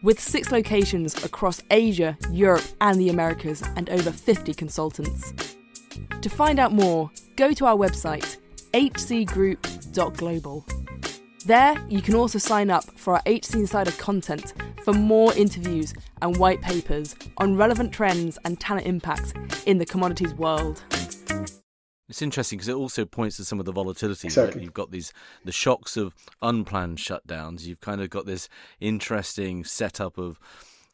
With 0.02 0.20
six 0.20 0.52
locations 0.52 1.24
across 1.24 1.62
Asia, 1.70 2.18
Europe, 2.32 2.64
and 2.82 3.00
the 3.00 3.10
Americas, 3.10 3.62
and 3.76 3.88
over 3.90 4.12
50 4.12 4.54
consultants. 4.56 5.57
To 6.22 6.30
find 6.30 6.60
out 6.60 6.74
more, 6.74 7.12
go 7.36 7.54
to 7.54 7.66
our 7.66 7.76
website, 7.76 8.38
hcgroup.global. 8.74 10.66
There, 11.46 11.78
you 11.88 12.02
can 12.02 12.16
also 12.16 12.40
sign 12.40 12.70
up 12.70 12.84
for 13.00 13.14
our 13.14 13.22
HC 13.26 13.56
Insider 13.56 13.92
content 13.92 14.54
for 14.84 14.94
more 14.94 15.34
interviews 15.36 15.94
and 16.22 16.36
white 16.38 16.62
papers 16.62 17.16
on 17.38 17.56
relevant 17.56 17.94
trends 17.94 18.38
and 18.44 18.60
talent 18.60 18.86
impacts 18.86 19.34
in 19.66 19.78
the 19.78 19.86
commodities 19.86 20.34
world. 20.34 20.84
It's 22.10 22.22
interesting 22.22 22.58
because 22.58 22.70
it 22.70 22.76
also 22.76 23.06
points 23.06 23.38
to 23.38 23.46
some 23.46 23.60
of 23.60 23.66
the 23.66 23.72
volatility. 23.72 24.28
Exactly. 24.28 24.60
Right? 24.60 24.64
You've 24.64 24.74
got 24.74 24.92
these 24.92 25.14
the 25.44 25.52
shocks 25.52 25.98
of 25.98 26.16
unplanned 26.42 26.98
shutdowns. 26.98 27.66
You've 27.66 27.82
kind 27.82 28.02
of 28.02 28.10
got 28.10 28.26
this 28.26 28.48
interesting 28.80 29.64
setup 29.64 30.18
of 30.18 30.40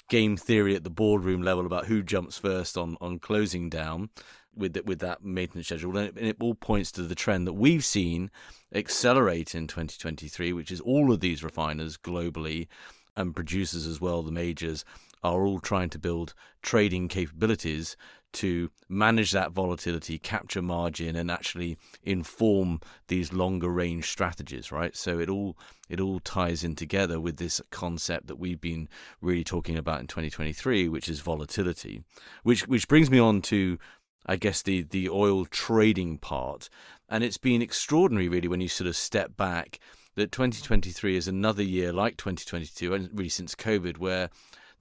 game 0.09 0.35
theory 0.37 0.75
at 0.75 0.83
the 0.83 0.89
boardroom 0.89 1.41
level 1.41 1.65
about 1.65 1.85
who 1.85 2.03
jumps 2.03 2.37
first 2.37 2.77
on 2.77 2.97
on 2.99 3.19
closing 3.19 3.69
down 3.69 4.09
with 4.55 4.77
with 4.85 4.99
that 4.99 5.23
maintenance 5.23 5.67
schedule, 5.67 5.97
and 5.97 6.17
it, 6.17 6.37
all 6.39 6.55
points 6.55 6.91
to 6.93 7.03
the 7.03 7.15
trend 7.15 7.47
that 7.47 7.53
we've 7.53 7.85
seen 7.85 8.31
accelerate 8.73 9.53
in 9.55 9.67
2023, 9.67 10.53
which 10.53 10.71
is 10.71 10.79
all 10.81 11.11
of 11.11 11.19
these 11.19 11.43
refiners 11.43 11.97
globally 11.97 12.67
and 13.15 13.35
producers 13.35 13.85
as 13.85 14.01
well, 14.01 14.23
the 14.23 14.31
majors, 14.31 14.83
are 15.23 15.45
all 15.45 15.59
trying 15.59 15.89
to 15.89 15.99
build 15.99 16.33
trading 16.61 17.07
capabilities 17.07 17.95
to 18.33 18.71
manage 18.89 19.31
that 19.31 19.51
volatility, 19.51 20.17
capture 20.17 20.61
margin, 20.61 21.15
and 21.15 21.29
actually 21.29 21.77
inform 22.03 22.81
these 23.07 23.31
longer 23.31 23.69
range 23.69 24.09
strategies, 24.09 24.71
right? 24.71 24.95
So 24.95 25.19
it 25.19 25.29
all 25.29 25.55
it 25.87 25.99
all 25.99 26.19
ties 26.19 26.63
in 26.63 26.75
together 26.75 27.19
with 27.19 27.37
this 27.37 27.61
concept 27.69 28.27
that 28.27 28.39
we've 28.39 28.59
been 28.59 28.89
really 29.21 29.43
talking 29.43 29.77
about 29.77 30.01
in 30.01 30.07
2023, 30.07 30.89
which 30.89 31.07
is 31.07 31.19
volatility. 31.19 32.03
Which 32.41 32.67
which 32.67 32.87
brings 32.87 33.11
me 33.11 33.19
on 33.19 33.41
to 33.43 33.77
I 34.25 34.35
guess 34.35 34.61
the 34.61 34.83
the 34.83 35.09
oil 35.09 35.45
trading 35.45 36.17
part, 36.17 36.69
and 37.09 37.23
it's 37.23 37.37
been 37.37 37.61
extraordinary 37.61 38.29
really 38.29 38.47
when 38.47 38.61
you 38.61 38.69
sort 38.69 38.87
of 38.87 38.95
step 38.95 39.35
back 39.37 39.79
that 40.15 40.31
2023 40.31 41.17
is 41.17 41.27
another 41.27 41.63
year 41.63 41.91
like 41.91 42.17
2022 42.17 42.93
and 42.93 43.09
really 43.13 43.29
since 43.29 43.55
COVID 43.55 43.97
where 43.97 44.29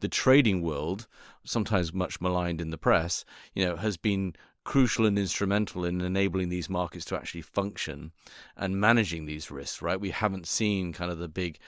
the 0.00 0.09
trading 0.09 0.62
world, 0.62 1.07
sometimes 1.44 1.92
much 1.92 2.20
maligned 2.20 2.61
in 2.61 2.70
the 2.70 2.78
press, 2.78 3.24
you 3.55 3.64
know, 3.64 3.76
has 3.76 3.96
been 3.96 4.35
crucial 4.64 5.07
and 5.07 5.18
instrumental 5.18 5.85
in 5.85 6.00
enabling 6.00 6.48
these 6.48 6.68
markets 6.68 7.05
to 7.07 7.16
actually 7.16 7.42
function 7.42 8.12
and 8.57 8.81
managing 8.81 9.26
these 9.26 9.50
risks, 9.50 9.81
right? 9.81 10.00
We 10.00 10.11
haven't 10.11 10.46
seen 10.46 10.92
kind 10.92 11.11
of 11.11 11.18
the 11.18 11.28
big 11.28 11.59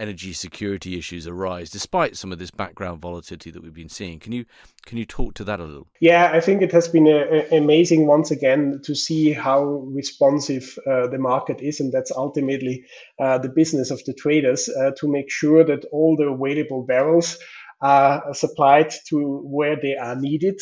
energy 0.00 0.32
security 0.32 0.98
issues 0.98 1.26
arise 1.26 1.70
despite 1.70 2.16
some 2.16 2.32
of 2.32 2.38
this 2.38 2.50
background 2.50 3.00
volatility 3.00 3.50
that 3.50 3.62
we've 3.62 3.74
been 3.74 3.88
seeing. 3.88 4.18
Can 4.18 4.32
you 4.32 4.44
can 4.86 4.98
you 4.98 5.04
talk 5.04 5.34
to 5.34 5.44
that 5.44 5.60
a 5.60 5.64
little? 5.64 5.86
Yeah 6.00 6.30
i 6.32 6.40
think 6.40 6.62
it 6.62 6.72
has 6.72 6.88
been 6.88 7.06
a, 7.06 7.46
a 7.52 7.58
amazing 7.58 8.06
once 8.06 8.30
again 8.30 8.80
to 8.84 8.94
see 8.94 9.32
how 9.32 9.62
responsive 9.62 10.78
uh, 10.86 11.06
the 11.08 11.18
market 11.18 11.60
is 11.60 11.80
and 11.80 11.92
that's 11.92 12.10
ultimately 12.10 12.84
uh, 13.18 13.38
the 13.38 13.48
business 13.48 13.90
of 13.90 14.02
the 14.04 14.14
traders 14.14 14.68
uh, 14.68 14.92
to 14.98 15.08
make 15.08 15.30
sure 15.30 15.64
that 15.64 15.84
all 15.92 16.16
the 16.16 16.28
available 16.28 16.82
barrels 16.82 17.38
are 17.82 18.34
supplied 18.34 18.92
to 19.08 19.40
where 19.44 19.76
they 19.76 19.96
are 19.96 20.16
needed 20.16 20.60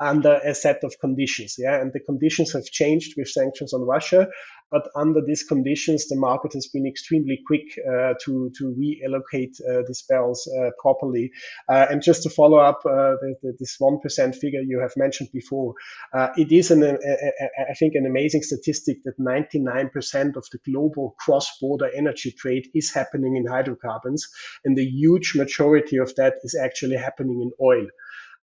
under 0.00 0.40
a 0.44 0.54
set 0.54 0.84
of 0.84 0.98
conditions. 1.00 1.56
Yeah, 1.58 1.80
and 1.80 1.92
the 1.92 2.00
conditions 2.00 2.52
have 2.52 2.64
changed 2.64 3.14
with 3.16 3.28
sanctions 3.28 3.72
on 3.72 3.82
Russia. 3.82 4.28
But 4.70 4.90
under 4.94 5.22
these 5.24 5.44
conditions, 5.44 6.08
the 6.08 6.16
market 6.16 6.52
has 6.52 6.66
been 6.66 6.86
extremely 6.86 7.40
quick 7.46 7.66
uh, 7.78 8.14
to 8.24 8.50
to 8.58 8.74
reallocate 8.78 9.54
uh, 9.62 9.82
these 9.86 10.04
barrels 10.08 10.46
uh, 10.46 10.70
properly. 10.78 11.30
Uh, 11.68 11.86
and 11.90 12.02
just 12.02 12.22
to 12.24 12.30
follow 12.30 12.58
up 12.58 12.80
uh, 12.84 13.16
the, 13.22 13.34
the, 13.42 13.56
this 13.58 13.76
one 13.78 13.98
percent 14.00 14.34
figure 14.34 14.60
you 14.60 14.78
have 14.80 14.92
mentioned 14.96 15.30
before, 15.32 15.74
uh, 16.12 16.28
it 16.36 16.52
is 16.52 16.70
an 16.70 16.82
a, 16.82 16.92
a, 16.92 17.70
I 17.70 17.74
think 17.78 17.94
an 17.94 18.04
amazing 18.04 18.42
statistic 18.42 18.98
that 19.04 19.18
99% 19.18 20.36
of 20.36 20.46
the 20.52 20.58
global 20.70 21.14
cross-border 21.18 21.90
energy 21.94 22.32
trade 22.32 22.68
is 22.74 22.92
happening 22.92 23.36
in 23.36 23.46
hydrocarbons, 23.46 24.28
and 24.64 24.76
the 24.76 24.84
huge 24.84 25.34
majority 25.34 25.96
of 25.96 26.14
that 26.16 26.34
is 26.42 26.54
actually 26.54 26.96
happening 26.96 27.40
in 27.40 27.52
oil. 27.64 27.86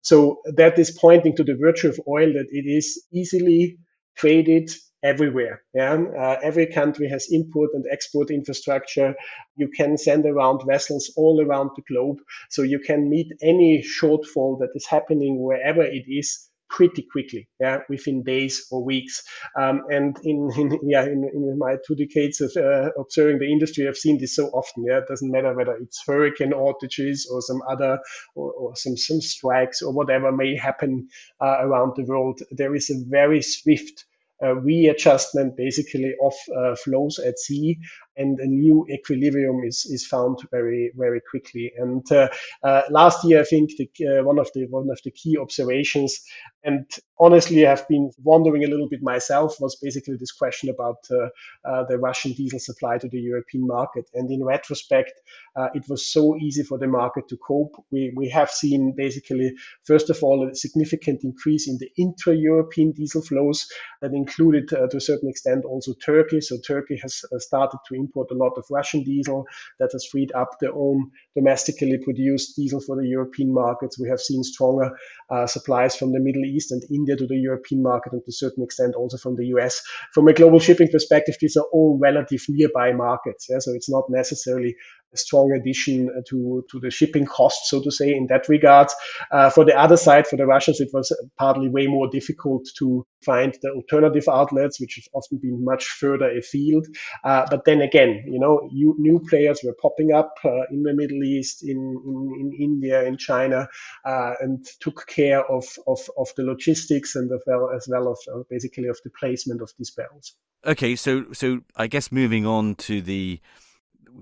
So 0.02 0.40
that 0.56 0.78
is 0.78 0.90
pointing 0.90 1.36
to 1.36 1.44
the 1.44 1.56
virtue 1.56 1.88
of 1.88 2.00
oil 2.08 2.32
that 2.32 2.48
it 2.50 2.66
is 2.66 3.04
easily 3.12 3.78
traded 4.16 4.70
everywhere. 5.02 5.62
Yeah, 5.74 5.94
uh, 6.18 6.36
every 6.42 6.66
country 6.66 7.08
has 7.08 7.28
import 7.30 7.70
and 7.74 7.84
export 7.90 8.30
infrastructure. 8.30 9.14
You 9.56 9.68
can 9.68 9.96
send 9.96 10.26
around 10.26 10.62
vessels 10.66 11.12
all 11.16 11.40
around 11.40 11.70
the 11.76 11.82
globe, 11.82 12.18
so 12.50 12.62
you 12.62 12.80
can 12.80 13.08
meet 13.08 13.28
any 13.42 13.82
shortfall 13.82 14.58
that 14.60 14.70
is 14.74 14.86
happening 14.86 15.40
wherever 15.42 15.82
it 15.82 16.04
is 16.08 16.47
pretty 16.68 17.02
quickly, 17.02 17.48
yeah, 17.60 17.78
within 17.88 18.22
days 18.22 18.66
or 18.70 18.84
weeks. 18.84 19.22
Um, 19.58 19.82
and 19.90 20.16
in, 20.22 20.50
in 20.56 20.78
yeah, 20.82 21.04
in, 21.04 21.28
in, 21.32 21.58
my 21.58 21.76
two 21.86 21.94
decades 21.94 22.40
of 22.40 22.52
uh, 22.56 22.90
observing 22.98 23.38
the 23.38 23.50
industry, 23.50 23.88
I've 23.88 23.96
seen 23.96 24.18
this 24.18 24.36
so 24.36 24.48
often. 24.48 24.84
Yeah, 24.84 24.98
it 24.98 25.08
doesn't 25.08 25.30
matter 25.30 25.54
whether 25.54 25.76
it's 25.76 26.02
hurricane 26.06 26.52
outages 26.52 27.30
or 27.30 27.40
some 27.42 27.62
other 27.68 27.98
or, 28.34 28.52
or 28.52 28.76
some 28.76 28.96
some 28.96 29.20
strikes 29.20 29.82
or 29.82 29.92
whatever 29.92 30.32
may 30.32 30.56
happen 30.56 31.08
uh, 31.40 31.56
around 31.60 31.92
the 31.96 32.04
world. 32.04 32.40
There 32.50 32.74
is 32.74 32.90
a 32.90 33.04
very 33.08 33.42
swift 33.42 34.04
uh, 34.42 34.54
readjustment 34.54 35.56
basically 35.56 36.14
of 36.22 36.34
uh, 36.56 36.76
flows 36.76 37.18
at 37.18 37.38
sea 37.38 37.78
and 38.18 38.38
a 38.40 38.46
new 38.46 38.86
equilibrium 38.90 39.62
is, 39.64 39.86
is 39.86 40.06
found 40.06 40.38
very 40.50 40.92
very 40.96 41.20
quickly. 41.30 41.72
And 41.76 42.04
uh, 42.12 42.28
uh 42.62 42.82
last 42.90 43.24
year 43.24 43.40
I 43.40 43.44
think 43.44 43.70
the, 43.78 43.88
uh, 44.06 44.24
one 44.24 44.38
of 44.38 44.50
the 44.54 44.66
one 44.66 44.88
of 44.90 45.00
the 45.04 45.10
key 45.10 45.38
observations 45.38 46.20
and 46.64 46.84
honestly 47.18 47.66
I've 47.66 47.88
been 47.88 48.10
wondering 48.22 48.64
a 48.64 48.68
little 48.68 48.88
bit 48.88 49.02
myself 49.02 49.56
was 49.60 49.76
basically 49.82 50.16
this 50.16 50.32
question 50.32 50.68
about 50.68 50.96
the 51.08 51.98
Russian 51.98 52.32
diesel 52.32 52.58
supply 52.58 52.98
to 52.98 53.08
the 53.08 53.20
European 53.20 53.66
market. 53.66 54.06
And 54.14 54.30
in 54.30 54.44
retrospect 54.44 55.12
it 55.74 55.84
was 55.88 56.12
so 56.12 56.36
easy 56.36 56.62
for 56.62 56.78
the 56.78 56.86
market 56.86 57.28
to 57.28 57.36
cope. 57.36 57.74
We, 57.90 58.12
we 58.16 58.28
have 58.30 58.50
seen 58.50 58.94
basically 58.96 59.52
first 59.84 60.10
of 60.10 60.22
all 60.22 60.48
a 60.48 60.54
significant 60.54 61.24
increase 61.24 61.68
in 61.68 61.78
the 61.78 61.90
intra-European 61.96 62.92
diesel 62.92 63.22
flows 63.22 63.68
that 64.00 64.12
included 64.12 64.72
uh, 64.72 64.88
to 64.88 64.96
a 64.96 65.00
certain 65.00 65.28
extent 65.28 65.64
also 65.64 65.94
Turkey. 66.04 66.40
So 66.40 66.56
Turkey 66.66 66.98
has 67.02 67.22
uh, 67.32 67.38
started 67.38 67.78
to 67.88 67.94
import 68.08 68.30
a 68.30 68.34
lot 68.34 68.52
of 68.56 68.64
Russian 68.70 69.04
diesel 69.04 69.46
that 69.78 69.90
has 69.92 70.06
freed 70.10 70.32
up 70.32 70.50
their 70.60 70.74
own 70.74 71.10
domestically 71.36 71.98
produced 71.98 72.56
diesel 72.56 72.80
for 72.80 72.96
the 72.96 73.06
European 73.06 73.52
markets. 73.52 73.98
We 73.98 74.08
have 74.08 74.20
seen 74.20 74.42
stronger 74.42 74.90
uh, 75.30 75.46
supplies 75.46 75.96
from 75.96 76.12
the 76.12 76.20
Middle 76.20 76.44
East 76.44 76.72
and 76.72 76.82
India 76.90 77.16
to 77.16 77.26
the 77.26 77.36
European 77.36 77.82
market, 77.82 78.12
and 78.12 78.22
to 78.24 78.30
a 78.30 78.32
certain 78.32 78.64
extent 78.64 78.94
also 78.94 79.16
from 79.16 79.36
the 79.36 79.46
US. 79.56 79.82
From 80.14 80.28
a 80.28 80.32
global 80.32 80.58
shipping 80.58 80.88
perspective, 80.88 81.36
these 81.40 81.56
are 81.56 81.66
all 81.72 81.98
relative 82.00 82.40
nearby 82.48 82.92
markets. 82.92 83.46
Yeah? 83.48 83.58
So 83.60 83.72
it's 83.72 83.90
not 83.90 84.04
necessarily 84.08 84.76
strong 85.14 85.52
addition 85.52 86.10
to, 86.28 86.64
to 86.70 86.80
the 86.80 86.90
shipping 86.90 87.26
cost, 87.26 87.68
so 87.68 87.82
to 87.82 87.90
say, 87.90 88.10
in 88.10 88.26
that 88.28 88.48
regard. 88.48 88.88
Uh, 89.30 89.50
for 89.50 89.64
the 89.64 89.76
other 89.76 89.96
side, 89.96 90.26
for 90.26 90.36
the 90.36 90.46
Russians, 90.46 90.80
it 90.80 90.90
was 90.92 91.14
partly 91.38 91.68
way 91.68 91.86
more 91.86 92.08
difficult 92.08 92.68
to 92.78 93.06
find 93.24 93.56
the 93.62 93.70
alternative 93.70 94.24
outlets, 94.28 94.80
which 94.80 94.94
have 94.96 95.08
often 95.12 95.38
been 95.38 95.64
much 95.64 95.84
further 95.84 96.30
afield. 96.30 96.86
Uh, 97.24 97.46
but 97.50 97.64
then 97.64 97.80
again, 97.80 98.22
you 98.26 98.38
know, 98.38 98.68
you, 98.72 98.94
new 98.98 99.20
players 99.28 99.60
were 99.64 99.74
popping 99.80 100.12
up 100.12 100.34
uh, 100.44 100.62
in 100.70 100.82
the 100.82 100.94
Middle 100.94 101.22
East, 101.22 101.62
in, 101.62 101.76
in, 101.76 102.30
in 102.38 102.52
India, 102.60 103.04
in 103.04 103.16
China, 103.16 103.68
uh, 104.04 104.34
and 104.40 104.64
took 104.80 105.06
care 105.06 105.44
of, 105.44 105.64
of, 105.86 105.98
of 106.16 106.28
the 106.36 106.42
logistics 106.42 107.16
and 107.16 107.30
as 107.32 107.40
well 107.46 107.70
as 107.74 107.86
well 107.88 108.08
of 108.08 108.18
uh, 108.32 108.42
basically 108.50 108.86
of 108.86 108.98
the 109.04 109.10
placement 109.10 109.60
of 109.62 109.70
these 109.78 109.90
barrels. 109.90 110.34
Okay, 110.66 110.96
so 110.96 111.32
so 111.32 111.60
I 111.76 111.86
guess 111.86 112.10
moving 112.10 112.44
on 112.44 112.74
to 112.76 113.00
the 113.00 113.40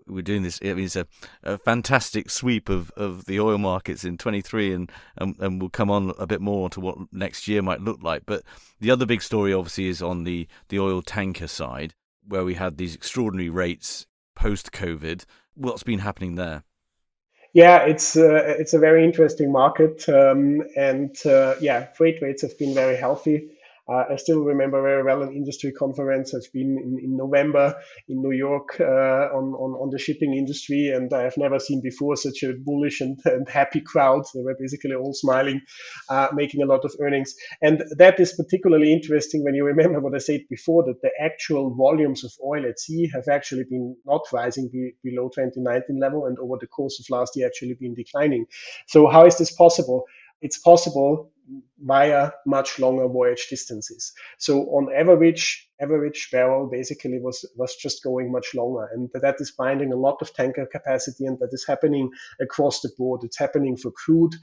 we're 0.07 0.23
doing 0.23 0.43
this. 0.43 0.59
I 0.63 0.75
mean, 0.75 0.85
it's 0.85 0.97
a, 0.97 1.07
a 1.43 1.59
fantastic 1.59 2.31
sweep 2.31 2.69
of, 2.69 2.91
of 2.93 3.27
the 3.27 3.41
oil 3.41 3.59
markets 3.59 4.05
in 4.05 4.19
23, 4.19 4.73
and, 4.73 4.93
and 5.17 5.37
and 5.39 5.61
we'll 5.61 5.71
come 5.71 5.91
on 5.91 6.13
a 6.19 6.27
bit 6.27 6.41
more 6.41 6.69
to 6.71 6.81
what 6.81 6.99
next 7.13 7.49
year 7.49 7.63
might 7.63 7.81
look 7.81 8.03
like. 8.03 8.25
But 8.27 8.43
the 8.81 8.91
other 8.91 9.07
big 9.07 9.23
story, 9.23 9.53
obviously, 9.53 9.89
is 9.89 10.03
on 10.03 10.25
the 10.25 10.49
the 10.69 10.79
oil 10.79 11.03
tanker 11.03 11.49
side, 11.49 11.95
where 12.27 12.45
we 12.45 12.55
had 12.55 12.77
these 12.77 12.95
extraordinary 12.95 13.51
rates 13.51 14.07
post 14.35 14.73
COVID. 14.73 15.25
What's 15.55 15.83
been 15.83 16.01
happening 16.01 16.35
there? 16.35 16.65
Yeah, 17.57 17.85
it's 17.85 18.17
uh, 18.17 18.55
it's 18.59 18.75
a 18.75 18.79
very 18.79 19.03
interesting 19.03 19.51
market, 19.51 20.07
um, 20.11 20.63
and 20.77 21.17
uh, 21.25 21.55
yeah, 21.59 21.87
freight 21.93 22.21
rates 22.21 22.43
have 22.43 22.59
been 22.59 22.75
very 22.75 22.97
healthy. 22.97 23.49
Uh, 23.89 24.05
I 24.11 24.17
still 24.17 24.41
remember 24.41 24.83
very 24.83 25.05
well 25.05 25.23
an 25.23 25.33
industry 25.33 25.71
conference. 25.71 26.35
I've 26.35 26.53
been 26.53 26.77
in, 26.77 26.99
in 27.03 27.17
November 27.17 27.75
in 28.09 28.21
New 28.21 28.33
York 28.33 28.81
uh, 28.81 28.85
on, 29.33 29.55
on, 29.55 29.81
on 29.81 29.91
the 29.91 29.99
shipping 29.99 30.35
industry, 30.35 30.91
and 30.91 31.13
I 31.13 31.23
have 31.23 31.37
never 31.37 31.61
seen 31.61 31.81
before 31.81 32.17
such 32.17 32.43
a 32.43 32.53
bullish 32.53 33.01
and, 33.01 33.19
and 33.25 33.49
happy 33.49 33.81
crowd. 33.81 34.25
They 34.35 34.43
were 34.43 34.57
basically 34.59 34.95
all 34.95 35.15
smiling, 35.15 35.61
uh, 36.09 36.29
making 36.35 36.63
a 36.63 36.67
lot 36.67 36.85
of 36.85 36.95
earnings. 37.01 37.35
And 37.63 37.85
that 37.97 38.19
is 38.19 38.33
particularly 38.33 38.93
interesting 38.93 39.45
when 39.45 39.55
you 39.55 39.65
remember 39.65 40.01
what 40.01 40.15
I 40.15 40.19
said 40.19 40.41
before 40.51 40.85
that 40.85 41.01
the 41.03 41.11
actual 41.21 41.73
volumes 41.75 42.25
of 42.25 42.33
oil 42.45 42.67
at 42.67 42.81
sea 42.81 43.09
have 43.15 43.29
actually 43.29 43.65
been 43.71 43.97
not 44.05 44.23
rising 44.33 44.69
be, 44.73 44.95
below 45.05 45.29
2019 45.29 46.01
level, 46.01 46.27
and 46.27 46.37
over 46.39 46.57
the 46.61 46.67
course 46.67 46.99
of 46.99 47.07
last 47.17 47.37
year 47.37 47.47
actually 47.47 47.75
been 47.75 47.95
declining. 47.95 48.47
So, 48.89 49.07
how 49.07 49.27
is 49.27 49.39
this 49.39 49.53
possible? 49.53 50.05
It's 50.43 50.59
possible 50.59 51.31
via 51.79 52.31
much 52.47 52.79
longer 52.79 53.09
voyage 53.09 53.47
distances. 53.49 54.13
So 54.39 54.63
on 54.65 54.89
average, 54.95 55.69
average 55.81 56.29
barrel 56.33 56.69
basically 56.71 57.19
was 57.21 57.45
was 57.57 57.77
just 57.77 58.03
going 58.03 58.33
much 58.33 58.55
longer, 58.55 58.89
and 58.93 59.09
that 59.15 59.37
is 59.39 59.53
binding 59.53 59.93
a 59.93 59.97
lot 59.97 60.19
of 60.21 60.33
tanker 60.35 60.67
capacity, 60.67 61.27
and 61.27 61.39
that 61.39 61.51
is 61.53 61.65
happening 61.67 62.11
across 62.41 62.81
the 62.81 62.91
board. 62.99 63.21
It's 63.25 63.39
happening 63.39 63.77
for 63.77 63.91
crude. 63.91 64.35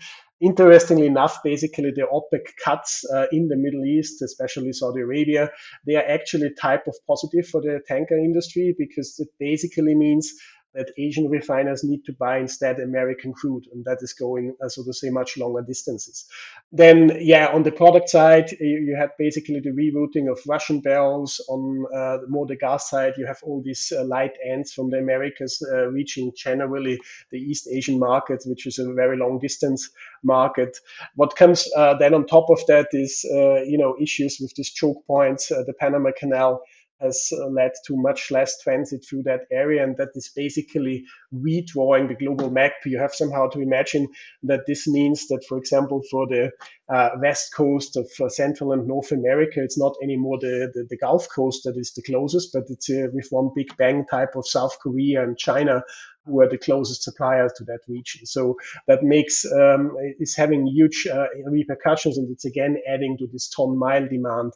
Interestingly 0.41 1.07
enough, 1.07 1.41
basically 1.43 1.91
the 1.91 2.07
OPEC 2.11 2.45
cuts 2.63 3.05
uh, 3.13 3.27
in 3.31 3.47
the 3.47 3.55
Middle 3.55 3.85
East, 3.85 4.21
especially 4.21 4.73
Saudi 4.73 4.99
Arabia, 4.99 5.49
they 5.85 5.95
are 5.95 6.05
actually 6.05 6.53
type 6.59 6.85
of 6.87 6.95
positive 7.07 7.47
for 7.47 7.61
the 7.61 7.79
tanker 7.87 8.17
industry 8.17 8.75
because 8.77 9.15
it 9.19 9.29
basically 9.39 9.95
means 9.95 10.33
that 10.73 10.91
Asian 10.97 11.29
refiners 11.29 11.83
need 11.83 12.03
to 12.05 12.13
buy 12.13 12.38
instead 12.38 12.79
American 12.79 13.33
crude, 13.33 13.65
and 13.73 13.86
that 13.86 13.99
is 14.01 14.13
going, 14.13 14.55
uh, 14.63 14.69
so 14.69 14.83
to 14.83 14.93
say, 14.93 15.09
much 15.09 15.38
longer 15.38 15.62
distances. 15.62 16.25
Then, 16.71 17.17
yeah, 17.19 17.47
on 17.47 17.63
the 17.63 17.71
product 17.71 18.09
side, 18.09 18.51
you, 18.59 18.79
you 18.88 18.95
had 18.95 19.12
basically 19.17 19.59
the 19.59 19.71
rerouting 19.71 20.31
of 20.31 20.39
Russian 20.47 20.81
barrels. 20.81 21.39
On 21.49 21.86
uh, 21.95 22.17
more 22.27 22.45
the 22.45 22.55
gas 22.55 22.89
side, 22.89 23.13
you 23.17 23.25
have 23.25 23.39
all 23.43 23.62
these 23.63 23.93
uh, 23.95 24.03
light 24.03 24.33
ends 24.47 24.73
from 24.73 24.89
the 24.89 24.97
Americas 24.97 25.62
uh, 25.71 25.88
reaching 25.88 26.31
generally 26.36 26.99
the 27.31 27.39
East 27.39 27.67
Asian 27.71 27.99
market, 27.99 28.43
which 28.45 28.65
is 28.65 28.79
a 28.79 28.93
very 28.93 29.17
long 29.17 29.39
distance 29.39 29.89
market. 30.23 30.77
What 31.15 31.36
comes 31.36 31.67
uh, 31.75 31.95
then 31.97 32.13
on 32.13 32.25
top 32.25 32.49
of 32.49 32.65
that 32.67 32.88
is, 32.93 33.23
you 33.23 33.77
know, 33.77 33.95
issues 34.01 34.38
with 34.41 34.53
these 34.55 34.71
choke 34.71 35.05
points, 35.05 35.49
the 35.49 35.73
Panama 35.79 36.12
Canal 36.17 36.62
has 37.01 37.29
uh, 37.34 37.47
led 37.47 37.71
to 37.86 37.95
much 37.97 38.32
less 38.32 38.62
transit 38.62 39.06
through 39.08 39.23
that 39.23 39.41
area. 39.51 39.84
And 39.84 39.97
that 39.97 40.10
is 40.15 40.32
basically 40.36 41.06
redrawing 41.34 42.08
the 42.08 42.15
global 42.15 42.49
map. 42.49 42.73
You 42.86 42.99
have 42.99 43.13
somehow 43.13 43.49
to 43.49 43.62
imagine 43.62 44.08
that 44.43 44.65
this 44.67 44.88
means 44.88 45.27
that, 45.27 45.43
for 45.47 45.58
example, 45.58 46.01
for 46.10 46.27
the 46.27 46.51
uh, 46.93 47.10
west 47.19 47.53
coast 47.56 47.97
of 47.97 48.10
uh, 48.21 48.29
Central 48.29 48.71
and 48.71 48.88
North 48.88 49.12
America, 49.12 49.62
it's 49.63 49.77
not 49.77 49.95
anymore 50.03 50.38
the, 50.39 50.71
the, 50.73 50.86
the 50.89 50.97
Gulf 50.97 51.27
Coast 51.34 51.63
that 51.65 51.77
is 51.77 51.93
the 51.93 52.03
closest, 52.03 52.53
but 52.53 52.63
it's 52.69 52.89
uh, 52.89 53.08
with 53.13 53.27
one 53.32 53.49
big 53.56 53.75
bang 53.77 54.06
type 54.10 54.36
of 54.36 54.47
South 54.47 54.77
Korea 54.82 55.23
and 55.23 55.38
China 55.38 55.84
who 56.25 56.39
are 56.41 56.49
the 56.49 56.58
closest 56.58 57.03
suppliers 57.03 57.51
to 57.58 57.65
that 57.65 57.79
region. 57.88 58.25
So 58.25 58.56
that 58.88 59.03
makes 59.03 59.45
um, 59.51 59.95
is 60.19 60.36
having 60.36 60.65
huge 60.67 61.08
uh, 61.12 61.25
repercussions, 61.45 62.17
and 62.17 62.29
it's 62.32 62.45
again 62.45 62.77
adding 62.88 63.17
to 63.17 63.27
this 63.27 63.49
ton 63.49 63.77
mile 63.77 64.08
demand 64.08 64.53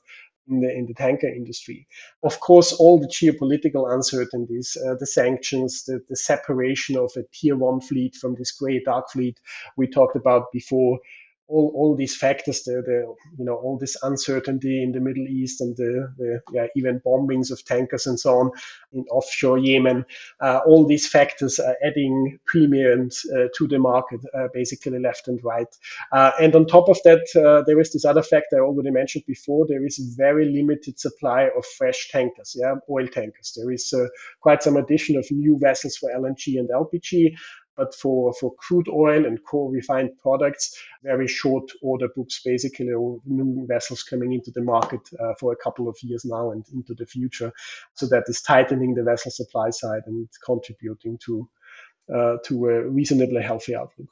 in 0.49 0.61
the 0.61 0.71
in 0.71 0.85
the 0.85 0.93
tanker 0.93 1.27
industry. 1.27 1.87
Of 2.23 2.39
course, 2.39 2.73
all 2.73 2.99
the 2.99 3.07
geopolitical 3.07 3.93
uncertainties, 3.93 4.77
uh, 4.85 4.95
the 4.99 5.05
sanctions, 5.05 5.83
the, 5.85 6.01
the 6.09 6.15
separation 6.15 6.97
of 6.97 7.11
a 7.17 7.23
tier 7.33 7.55
one 7.55 7.81
fleet 7.81 8.15
from 8.15 8.35
this 8.35 8.51
gray 8.51 8.81
dark 8.83 9.09
fleet 9.09 9.39
we 9.75 9.87
talked 9.87 10.15
about 10.15 10.51
before, 10.51 10.99
all, 11.47 11.71
all 11.75 11.95
these 11.95 12.15
factors, 12.15 12.63
the, 12.63 12.81
the 12.85 13.15
you 13.37 13.45
know 13.45 13.55
all 13.55 13.77
this 13.77 13.95
uncertainty 14.03 14.83
in 14.83 14.91
the 14.91 14.99
Middle 14.99 15.27
East 15.27 15.61
and 15.61 15.75
the, 15.77 16.13
the 16.17 16.41
yeah, 16.51 16.67
even 16.75 16.99
bombings 17.05 17.51
of 17.51 17.63
tankers 17.63 18.05
and 18.05 18.19
so 18.19 18.37
on 18.37 18.51
in 18.91 19.05
offshore 19.11 19.57
Yemen, 19.57 20.05
uh, 20.41 20.59
all 20.65 20.85
these 20.85 21.07
factors 21.07 21.59
are 21.59 21.75
adding 21.83 22.39
premiums 22.45 23.25
uh, 23.33 23.47
to 23.57 23.67
the 23.67 23.79
market, 23.79 24.19
uh, 24.37 24.47
basically 24.53 24.99
left 24.99 25.27
and 25.27 25.39
right. 25.43 25.73
Uh, 26.11 26.31
and 26.39 26.55
on 26.55 26.65
top 26.65 26.89
of 26.89 26.99
that, 27.03 27.25
uh, 27.35 27.63
there 27.65 27.79
is 27.79 27.93
this 27.93 28.05
other 28.05 28.23
fact 28.23 28.47
I 28.53 28.59
already 28.59 28.91
mentioned 28.91 29.25
before. 29.25 29.65
There 29.67 29.85
is 29.85 29.99
a 29.99 30.15
very 30.17 30.51
limited 30.51 30.99
supply 30.99 31.49
of 31.55 31.65
fresh 31.77 32.09
tankers, 32.11 32.55
yeah, 32.59 32.75
oil 32.89 33.07
tankers. 33.07 33.53
There 33.55 33.71
is 33.71 33.93
uh, 33.93 34.07
quite 34.41 34.63
some 34.63 34.77
addition 34.77 35.17
of 35.17 35.25
new 35.31 35.57
vessels 35.59 35.97
for 35.97 36.09
LNG 36.11 36.59
and 36.59 36.69
LPG, 36.69 37.35
but 37.77 37.93
for, 37.93 38.33
for 38.33 38.53
crude 38.55 38.89
oil 38.89 39.25
and 39.25 39.43
core 39.43 39.71
refined 39.71 40.09
products, 40.19 40.77
very 41.03 41.27
short 41.27 41.71
order 41.81 42.07
books, 42.13 42.41
basically, 42.43 42.91
or 42.91 43.19
new 43.25 43.65
vessels 43.67 44.03
coming 44.03 44.33
into 44.33 44.51
the 44.51 44.61
market 44.61 45.01
uh, 45.19 45.33
for 45.39 45.53
a 45.53 45.55
couple 45.55 45.87
of 45.87 45.95
years 46.01 46.25
now 46.25 46.51
and 46.51 46.65
into 46.73 46.93
the 46.95 47.05
future. 47.05 47.53
So 47.93 48.07
that 48.07 48.23
is 48.27 48.41
tightening 48.41 48.95
the 48.95 49.03
vessel 49.03 49.31
supply 49.31 49.69
side 49.69 50.01
and 50.07 50.27
contributing 50.43 51.19
to 51.25 51.47
uh, 52.13 52.37
to 52.45 52.67
a 52.67 52.89
reasonably 52.89 53.41
healthy 53.41 53.75
outlook. 53.75 54.07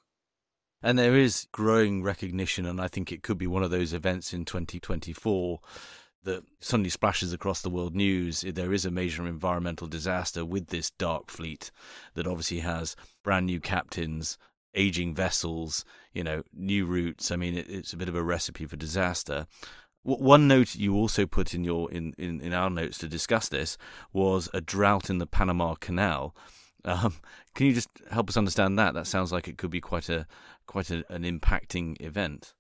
And 0.84 1.00
there 1.00 1.16
is 1.16 1.48
growing 1.52 2.04
recognition, 2.04 2.66
and 2.66 2.80
I 2.80 2.88
think 2.90 3.12
it 3.12 3.24
could 3.24 3.38
be 3.38 3.48
one 3.48 3.64
of 3.64 3.72
those 3.72 3.94
events 3.94 4.34
in 4.34 4.46
2024 4.46 5.60
that 6.26 6.44
suddenly 6.60 6.90
splashes 6.90 7.34
across 7.34 7.62
the 7.62 7.70
world 7.70 7.96
news. 7.96 8.42
There 8.42 8.74
is 8.74 8.86
a 8.86 8.92
major 8.92 9.26
environmental 9.26 9.88
disaster 9.88 10.44
with 10.44 10.68
this 10.68 10.92
dark 10.92 11.32
fleet 11.32 11.72
that 12.16 12.28
obviously 12.28 12.60
has 12.60 12.96
brand 13.24 13.46
new 13.46 13.60
captains, 13.60 14.38
aging 14.74 15.16
vessels, 15.16 15.86
you 16.14 16.24
know, 16.24 16.44
new 16.54 16.86
routes. 16.86 17.32
I 17.32 17.36
mean, 17.38 17.58
it, 17.58 17.70
it's 17.70 17.94
a 17.94 17.98
bit 17.98 18.10
of 18.10 18.16
a 18.16 18.24
recipe 18.24 18.66
for 18.66 18.76
disaster. 18.76 19.48
One 20.04 20.48
note 20.48 20.76
you 20.76 20.96
also 20.96 21.26
put 21.26 21.54
in 21.54 21.64
your 21.64 21.92
in, 21.92 22.14
in, 22.18 22.42
in 22.42 22.54
our 22.54 22.70
notes 22.70 22.98
to 23.00 23.08
discuss 23.08 23.50
this 23.50 23.78
was 24.14 24.50
a 24.54 24.62
drought 24.62 25.10
in 25.10 25.20
the 25.20 25.26
Panama 25.26 25.76
Canal. 25.76 26.36
Um, 26.84 27.16
can 27.56 27.68
you 27.68 27.74
just 27.74 27.90
help 28.12 28.30
us 28.30 28.38
understand 28.38 28.78
that? 28.78 28.94
That 28.94 29.08
sounds 29.08 29.32
like 29.32 29.48
it 29.48 29.58
could 29.58 29.72
be 29.72 29.82
quite 29.82 30.10
a 30.10 30.28
quite 30.68 30.92
a, 30.92 31.04
an 31.12 31.24
impacting 31.24 32.00
event. 32.02 32.55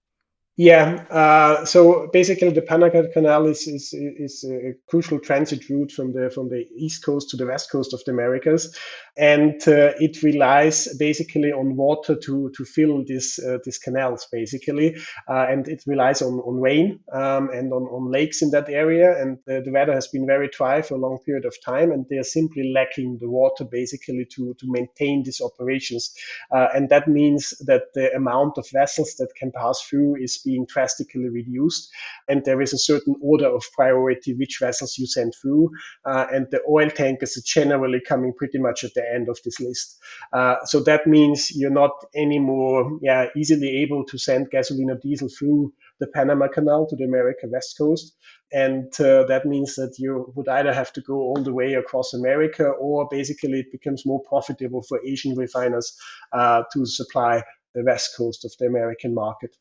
Yeah, 0.58 1.04
uh, 1.10 1.66
so 1.66 2.08
basically 2.14 2.50
the 2.52 2.62
Panama 2.62 3.04
Canal 3.12 3.46
is, 3.48 3.68
is 3.68 3.94
is 3.94 4.46
a 4.50 4.74
crucial 4.88 5.20
transit 5.20 5.70
route 5.70 5.92
from 5.92 6.14
the 6.14 6.30
from 6.30 6.48
the 6.48 6.66
east 6.78 7.04
coast 7.04 7.30
to 7.32 7.38
the 7.38 7.46
west 7.46 7.70
coast 7.70 7.94
of 7.94 8.02
the 8.06 8.12
Americas, 8.14 8.74
and 9.18 9.62
uh, 9.68 9.94
it 10.00 10.22
relies 10.24 10.88
basically 10.98 11.52
on 11.52 11.76
water 11.76 12.16
to 12.16 12.52
to 12.56 12.66
fill 12.66 13.04
this 13.08 13.40
uh, 13.40 13.58
these 13.64 13.78
canals 13.78 14.28
basically, 14.32 14.96
uh, 15.30 15.46
and 15.50 15.68
it 15.68 15.84
relies 15.88 16.22
on 16.22 16.34
on 16.40 16.60
rain 16.60 17.00
um, 17.14 17.50
and 17.52 17.72
on, 17.72 17.84
on 17.84 18.12
lakes 18.12 18.42
in 18.42 18.52
that 18.52 18.70
area, 18.70 19.22
and 19.22 19.40
the, 19.46 19.62
the 19.62 19.72
weather 19.72 19.94
has 19.94 20.08
been 20.08 20.26
very 20.26 20.50
dry 20.50 20.82
for 20.82 20.96
a 20.96 21.00
long 21.00 21.20
period 21.26 21.46
of 21.46 21.56
time, 21.64 21.92
and 21.92 22.06
they 22.10 22.18
are 22.18 22.24
simply 22.24 22.72
lacking 22.74 23.18
the 23.20 23.30
water 23.30 23.64
basically 23.64 24.26
to 24.36 24.54
to 24.60 24.66
maintain 24.70 25.24
these 25.24 25.42
operations, 25.42 26.14
uh, 26.52 26.68
and 26.76 26.90
that 26.90 27.08
means 27.08 27.54
that 27.66 27.94
the 27.94 28.14
amount 28.14 28.58
of 28.58 28.68
vessels 28.72 29.16
that 29.18 29.34
can 29.36 29.52
pass 29.52 29.82
through 29.82 30.16
is 30.22 30.42
being 30.44 30.66
drastically 30.66 31.30
reduced. 31.30 31.90
And 32.28 32.44
there 32.44 32.62
is 32.62 32.74
a 32.74 32.78
certain 32.78 33.16
order 33.22 33.48
of 33.48 33.64
priority 33.74 34.34
which 34.34 34.58
vessels 34.60 34.98
you 34.98 35.08
send 35.08 35.34
through. 35.42 35.72
Uh, 36.06 36.26
and 36.32 36.48
the 36.52 36.62
oil 36.70 36.90
tankers 36.90 37.38
are 37.38 37.46
generally 37.46 38.02
coming 38.02 38.34
pretty 38.34 38.58
much 38.58 38.84
at 38.84 38.94
the 38.94 39.05
end 39.14 39.30
of 39.30 39.38
this 39.44 39.60
list. 39.60 39.98
Uh, 40.34 40.56
so 40.66 40.80
that 40.82 41.08
means 41.08 41.52
you're 41.56 41.70
not 41.70 41.92
anymore 42.16 43.00
yeah, 43.02 43.28
easily 43.36 43.82
able 43.82 44.06
to 44.06 44.18
send 44.18 44.50
gasoline 44.50 44.90
or 44.90 44.98
diesel 44.98 45.30
through 45.30 45.74
the 46.00 46.08
Panama 46.08 46.48
Canal 46.48 46.88
to 46.88 46.96
the 46.96 47.06
American 47.06 47.52
West 47.52 47.78
Coast. 47.78 48.16
And 48.52 48.92
uh, 49.00 49.26
that 49.26 49.46
means 49.46 49.76
that 49.76 49.96
you 49.98 50.32
would 50.36 50.48
either 50.48 50.74
have 50.74 50.94
to 50.94 51.02
go 51.02 51.16
all 51.16 51.42
the 51.42 51.54
way 51.54 51.74
across 51.74 52.14
America 52.14 52.66
or 52.66 53.08
basically 53.10 53.60
it 53.60 53.72
becomes 53.72 54.06
more 54.06 54.22
profitable 54.24 54.84
for 54.84 55.00
Asian 55.06 55.36
refiners 55.36 55.98
uh, 56.32 56.64
to 56.74 56.86
supply 56.86 57.44
the 57.74 57.84
West 57.84 58.16
Coast 58.18 58.46
of 58.46 58.54
the 58.60 58.66
American 58.66 59.14
market. 59.14 59.56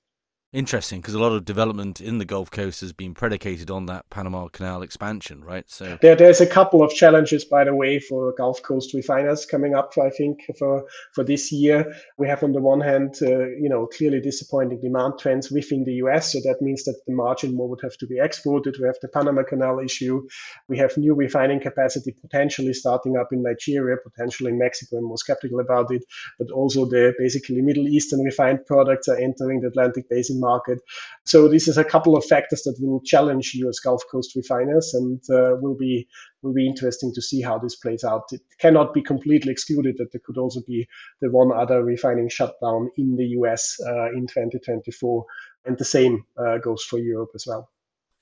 Interesting, 0.54 1.00
because 1.00 1.14
a 1.14 1.18
lot 1.18 1.32
of 1.32 1.44
development 1.44 2.00
in 2.00 2.18
the 2.18 2.24
Gulf 2.24 2.48
Coast 2.48 2.80
has 2.82 2.92
been 2.92 3.12
predicated 3.12 3.72
on 3.72 3.86
that 3.86 4.08
Panama 4.08 4.46
Canal 4.46 4.82
expansion, 4.82 5.42
right? 5.42 5.68
So 5.68 5.98
there, 6.00 6.14
there's 6.14 6.40
a 6.40 6.46
couple 6.46 6.80
of 6.80 6.94
challenges, 6.94 7.44
by 7.44 7.64
the 7.64 7.74
way, 7.74 7.98
for 7.98 8.32
Gulf 8.38 8.62
Coast 8.62 8.94
refiners 8.94 9.46
coming 9.46 9.74
up. 9.74 9.94
I 10.00 10.10
think 10.10 10.42
for 10.56 10.84
for 11.12 11.24
this 11.24 11.50
year, 11.50 11.92
we 12.18 12.28
have 12.28 12.44
on 12.44 12.52
the 12.52 12.60
one 12.60 12.80
hand, 12.80 13.16
uh, 13.20 13.46
you 13.48 13.68
know, 13.68 13.88
clearly 13.88 14.20
disappointing 14.20 14.80
demand 14.80 15.14
trends 15.18 15.50
within 15.50 15.82
the 15.82 15.94
U.S. 15.94 16.30
So 16.32 16.38
that 16.44 16.62
means 16.62 16.84
that 16.84 17.00
the 17.04 17.14
margin 17.14 17.56
more 17.56 17.68
would 17.70 17.82
have 17.82 17.96
to 17.96 18.06
be 18.06 18.20
exported. 18.20 18.76
We 18.80 18.86
have 18.86 19.00
the 19.02 19.08
Panama 19.08 19.42
Canal 19.42 19.80
issue. 19.80 20.28
We 20.68 20.78
have 20.78 20.96
new 20.96 21.14
refining 21.14 21.58
capacity 21.58 22.12
potentially 22.12 22.74
starting 22.74 23.16
up 23.16 23.32
in 23.32 23.42
Nigeria, 23.42 23.96
potentially 23.96 24.52
in 24.52 24.58
Mexico. 24.58 24.98
I'm 24.98 25.04
more 25.06 25.18
skeptical 25.18 25.58
about 25.58 25.90
it, 25.90 26.04
but 26.38 26.52
also 26.52 26.84
the 26.84 27.12
basically 27.18 27.60
Middle 27.60 27.88
Eastern 27.88 28.20
refined 28.20 28.66
products 28.66 29.08
are 29.08 29.16
entering 29.16 29.60
the 29.60 29.66
Atlantic 29.66 30.08
Basin 30.08 30.43
market. 30.50 30.78
So 31.24 31.48
this 31.48 31.66
is 31.68 31.78
a 31.78 31.84
couple 31.84 32.16
of 32.16 32.24
factors 32.24 32.62
that 32.62 32.76
will 32.80 33.00
challenge 33.00 33.52
U.S. 33.54 33.80
Gulf 33.80 34.02
Coast 34.10 34.36
refiners 34.36 34.94
and 34.94 35.20
uh, 35.30 35.56
will 35.60 35.76
be 35.76 36.06
will 36.42 36.54
be 36.54 36.66
interesting 36.66 37.12
to 37.14 37.22
see 37.22 37.40
how 37.40 37.58
this 37.58 37.76
plays 37.76 38.04
out. 38.04 38.24
It 38.30 38.42
cannot 38.58 38.92
be 38.92 39.02
completely 39.02 39.50
excluded 39.50 39.96
that 39.98 40.12
there 40.12 40.20
could 40.24 40.38
also 40.38 40.60
be 40.66 40.86
the 41.20 41.30
one 41.30 41.50
other 41.52 41.82
refining 41.82 42.28
shutdown 42.28 42.90
in 42.96 43.16
the 43.16 43.28
U.S. 43.38 43.78
Uh, 43.84 44.12
in 44.12 44.26
2024, 44.26 45.24
and 45.64 45.78
the 45.78 45.84
same 45.84 46.24
uh, 46.36 46.58
goes 46.58 46.84
for 46.84 46.98
Europe 46.98 47.30
as 47.34 47.44
well. 47.46 47.70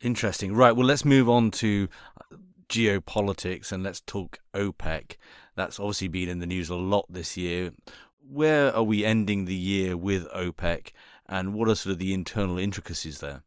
Interesting. 0.00 0.54
Right. 0.54 0.74
Well, 0.74 0.86
let's 0.86 1.04
move 1.04 1.28
on 1.28 1.50
to 1.62 1.88
geopolitics 2.68 3.70
and 3.70 3.82
let's 3.82 4.00
talk 4.00 4.38
OPEC. 4.54 5.16
That's 5.54 5.78
obviously 5.78 6.08
been 6.08 6.28
in 6.28 6.38
the 6.38 6.46
news 6.46 6.70
a 6.70 6.74
lot 6.74 7.06
this 7.08 7.36
year. 7.36 7.72
Where 8.26 8.74
are 8.74 8.82
we 8.82 9.04
ending 9.04 9.44
the 9.44 9.54
year 9.54 9.96
with 9.96 10.26
OPEC? 10.30 10.92
And 11.32 11.54
what 11.54 11.68
are 11.68 11.74
sort 11.74 11.94
of 11.94 11.98
the 11.98 12.12
internal 12.12 12.58
intricacies 12.58 13.20
there? 13.20 13.42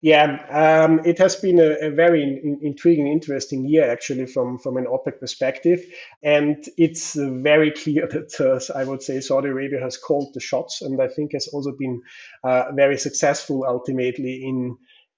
Yeah, 0.00 0.46
um, 0.50 1.00
it 1.04 1.18
has 1.18 1.36
been 1.36 1.58
a, 1.58 1.88
a 1.88 1.90
very 1.90 2.22
in, 2.22 2.60
intriguing, 2.62 3.08
interesting 3.08 3.68
year 3.68 3.90
actually 3.90 4.26
from, 4.26 4.56
from 4.58 4.76
an 4.76 4.86
OPEC 4.86 5.18
perspective. 5.18 5.84
And 6.22 6.64
it's 6.76 7.14
very 7.16 7.72
clear 7.72 8.06
that 8.10 8.40
uh, 8.40 8.78
I 8.78 8.84
would 8.84 9.02
say 9.02 9.20
Saudi 9.20 9.48
Arabia 9.48 9.80
has 9.80 9.98
called 9.98 10.30
the 10.34 10.40
shots 10.40 10.82
and 10.82 11.02
I 11.02 11.08
think 11.08 11.32
has 11.32 11.48
also 11.48 11.72
been 11.76 12.00
uh, 12.44 12.72
very 12.74 12.96
successful 12.96 13.64
ultimately 13.68 14.44
in, 14.44 14.76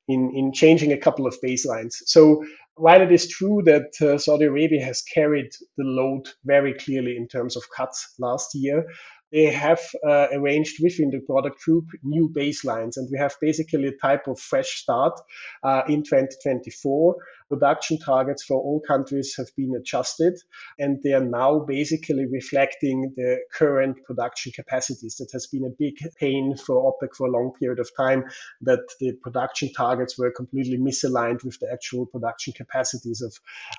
in, 0.09 0.33
in 0.35 0.53
changing 0.53 0.93
a 0.93 0.99
couple 0.99 1.27
of 1.27 1.37
baselines. 1.45 1.97
So 2.07 2.43
while 2.75 3.03
it 3.03 3.13
is 3.13 3.29
true 3.29 3.61
that 3.67 3.93
uh, 4.01 4.17
Saudi 4.17 4.47
Arabia 4.47 4.83
has 4.83 5.03
carried 5.03 5.51
the 5.77 5.85
load 5.85 6.29
very 6.45 6.73
clearly 6.73 7.17
in 7.19 7.29
terms 7.29 7.55
of 7.55 7.65
cuts 7.77 8.15
last 8.19 8.55
year, 8.55 8.87
they 9.33 9.47
have 9.47 9.81
uh, 10.07 10.29
arranged 10.33 10.83
within 10.83 11.11
the 11.11 11.21
product 11.21 11.63
group 11.63 11.87
new 12.03 12.29
baselines. 12.29 12.97
And 12.97 13.09
we 13.11 13.19
have 13.19 13.35
basically 13.41 13.89
a 13.89 13.93
type 13.93 14.27
of 14.27 14.39
fresh 14.39 14.83
start 14.83 15.21
uh, 15.63 15.83
in 15.89 16.03
2024 16.03 17.17
production 17.51 17.99
targets 17.99 18.45
for 18.45 18.57
all 18.57 18.81
countries 18.87 19.35
have 19.37 19.49
been 19.57 19.75
adjusted, 19.77 20.35
and 20.79 21.03
they 21.03 21.13
are 21.13 21.25
now 21.25 21.59
basically 21.59 22.27
reflecting 22.27 23.13
the 23.17 23.39
current 23.53 24.03
production 24.05 24.53
capacities. 24.53 25.17
That 25.17 25.31
has 25.33 25.47
been 25.49 25.65
a 25.67 25.77
big 25.79 25.97
pain 26.19 26.57
for 26.57 26.77
OPEC 26.91 27.15
for 27.17 27.27
a 27.27 27.31
long 27.31 27.53
period 27.59 27.81
of 27.81 27.91
time, 27.97 28.25
that 28.63 28.81
the 29.01 29.13
production 29.21 29.73
targets 29.73 30.17
were 30.17 30.31
completely 30.31 30.79
misaligned 30.79 31.45
with 31.45 31.59
the 31.61 31.71
actual 31.71 32.07
production 32.07 32.53
capacities 32.53 33.21
of 33.21 33.33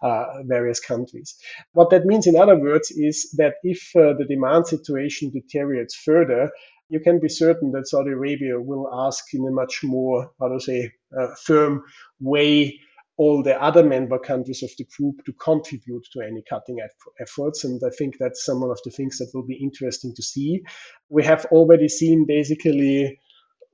uh, 0.03 0.43
various 0.43 0.79
countries. 0.79 1.37
What 1.73 1.89
that 1.91 2.05
means, 2.05 2.27
in 2.27 2.35
other 2.35 2.57
words, 2.57 2.91
is 2.91 3.31
that 3.37 3.55
if 3.63 3.95
uh, 3.95 4.13
the 4.19 4.25
demand 4.25 4.67
situation 4.67 5.31
deteriorates 5.31 5.95
further, 5.95 6.51
you 6.89 6.99
can 6.99 7.21
be 7.21 7.29
certain 7.29 7.71
that 7.71 7.87
Saudi 7.87 8.11
Arabia 8.11 8.59
will 8.59 8.89
ask 9.07 9.23
in 9.33 9.47
a 9.47 9.51
much 9.51 9.79
more, 9.81 10.29
how 10.39 10.49
to 10.49 10.59
say, 10.59 10.91
uh, 11.17 11.27
firm 11.41 11.83
way 12.19 12.79
all 13.17 13.43
the 13.43 13.61
other 13.61 13.83
member 13.83 14.17
countries 14.17 14.63
of 14.63 14.69
the 14.77 14.85
group 14.97 15.23
to 15.25 15.33
contribute 15.33 16.03
to 16.13 16.21
any 16.21 16.43
cutting 16.49 16.77
efforts. 17.19 17.63
And 17.63 17.81
I 17.85 17.89
think 17.97 18.15
that's 18.19 18.45
some 18.45 18.63
of 18.63 18.79
the 18.83 18.91
things 18.91 19.17
that 19.17 19.31
will 19.33 19.45
be 19.45 19.59
interesting 19.61 20.13
to 20.15 20.23
see. 20.23 20.61
We 21.09 21.23
have 21.25 21.45
already 21.45 21.87
seen 21.87 22.25
basically 22.27 23.19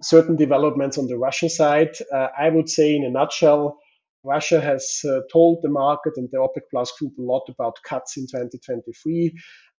certain 0.01 0.35
developments 0.35 0.97
on 0.97 1.07
the 1.07 1.17
Russian 1.17 1.49
side. 1.49 1.95
Uh, 2.13 2.27
I 2.37 2.49
would 2.49 2.69
say, 2.69 2.95
in 2.95 3.05
a 3.05 3.09
nutshell, 3.09 3.77
Russia 4.23 4.59
has 4.59 5.01
uh, 5.05 5.19
told 5.31 5.59
the 5.61 5.69
market 5.69 6.13
and 6.17 6.27
the 6.31 6.37
OPEC 6.37 6.63
Plus 6.71 6.91
group 6.99 7.13
a 7.17 7.21
lot 7.21 7.43
about 7.47 7.77
cuts 7.83 8.17
in 8.17 8.23
2023. 8.23 9.33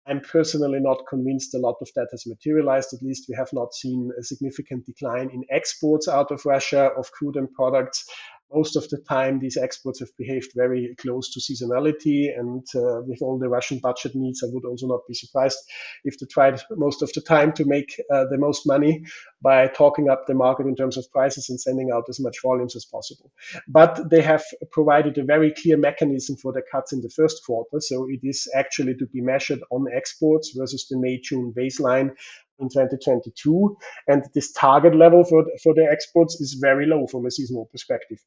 I'm 0.06 0.20
personally 0.20 0.80
not 0.80 1.02
convinced 1.06 1.54
a 1.54 1.58
lot 1.58 1.76
of 1.82 1.88
that 1.94 2.08
has 2.12 2.24
materialized. 2.26 2.94
At 2.94 3.02
least 3.02 3.26
we 3.28 3.36
have 3.36 3.50
not 3.52 3.74
seen 3.74 4.10
a 4.18 4.22
significant 4.22 4.86
decline 4.86 5.28
in 5.30 5.44
exports 5.50 6.08
out 6.08 6.30
of 6.30 6.46
Russia 6.46 6.90
of 6.96 7.12
crude 7.12 7.36
and 7.36 7.52
products 7.52 8.06
most 8.52 8.76
of 8.76 8.88
the 8.88 8.98
time 9.08 9.38
these 9.38 9.56
exports 9.56 10.00
have 10.00 10.08
behaved 10.16 10.50
very 10.54 10.94
close 10.98 11.30
to 11.30 11.40
seasonality 11.40 12.28
and 12.36 12.64
uh, 12.74 13.00
with 13.02 13.20
all 13.22 13.38
the 13.38 13.48
russian 13.48 13.78
budget 13.78 14.14
needs 14.14 14.42
i 14.42 14.48
would 14.50 14.64
also 14.64 14.86
not 14.86 15.00
be 15.06 15.14
surprised 15.14 15.58
if 16.04 16.18
they 16.18 16.26
tried 16.26 16.60
most 16.76 17.02
of 17.02 17.12
the 17.14 17.20
time 17.20 17.52
to 17.52 17.64
make 17.64 18.00
uh, 18.12 18.24
the 18.30 18.38
most 18.38 18.66
money 18.66 19.04
by 19.42 19.66
talking 19.68 20.08
up 20.08 20.26
the 20.26 20.34
market 20.34 20.66
in 20.66 20.74
terms 20.74 20.96
of 20.96 21.10
prices 21.12 21.48
and 21.48 21.60
sending 21.60 21.90
out 21.92 22.04
as 22.08 22.20
much 22.20 22.36
volumes 22.42 22.74
as 22.74 22.84
possible 22.84 23.30
but 23.68 24.08
they 24.10 24.22
have 24.22 24.44
provided 24.72 25.18
a 25.18 25.24
very 25.24 25.52
clear 25.52 25.76
mechanism 25.76 26.36
for 26.36 26.52
the 26.52 26.62
cuts 26.72 26.92
in 26.92 27.00
the 27.00 27.10
first 27.10 27.44
quarter 27.44 27.80
so 27.80 28.06
it 28.08 28.20
is 28.22 28.48
actually 28.54 28.94
to 28.94 29.06
be 29.06 29.20
measured 29.20 29.60
on 29.70 29.86
exports 29.94 30.52
versus 30.56 30.86
the 30.88 30.98
may 30.98 31.18
june 31.20 31.52
baseline 31.56 32.10
in 32.58 32.68
2022. 32.68 33.76
And 34.06 34.24
this 34.34 34.52
target 34.52 34.94
level 34.94 35.24
for, 35.24 35.44
for 35.62 35.74
the 35.74 35.86
exports 35.90 36.40
is 36.40 36.58
very 36.60 36.86
low 36.86 37.06
from 37.06 37.26
a 37.26 37.30
seasonal 37.30 37.66
perspective. 37.66 38.18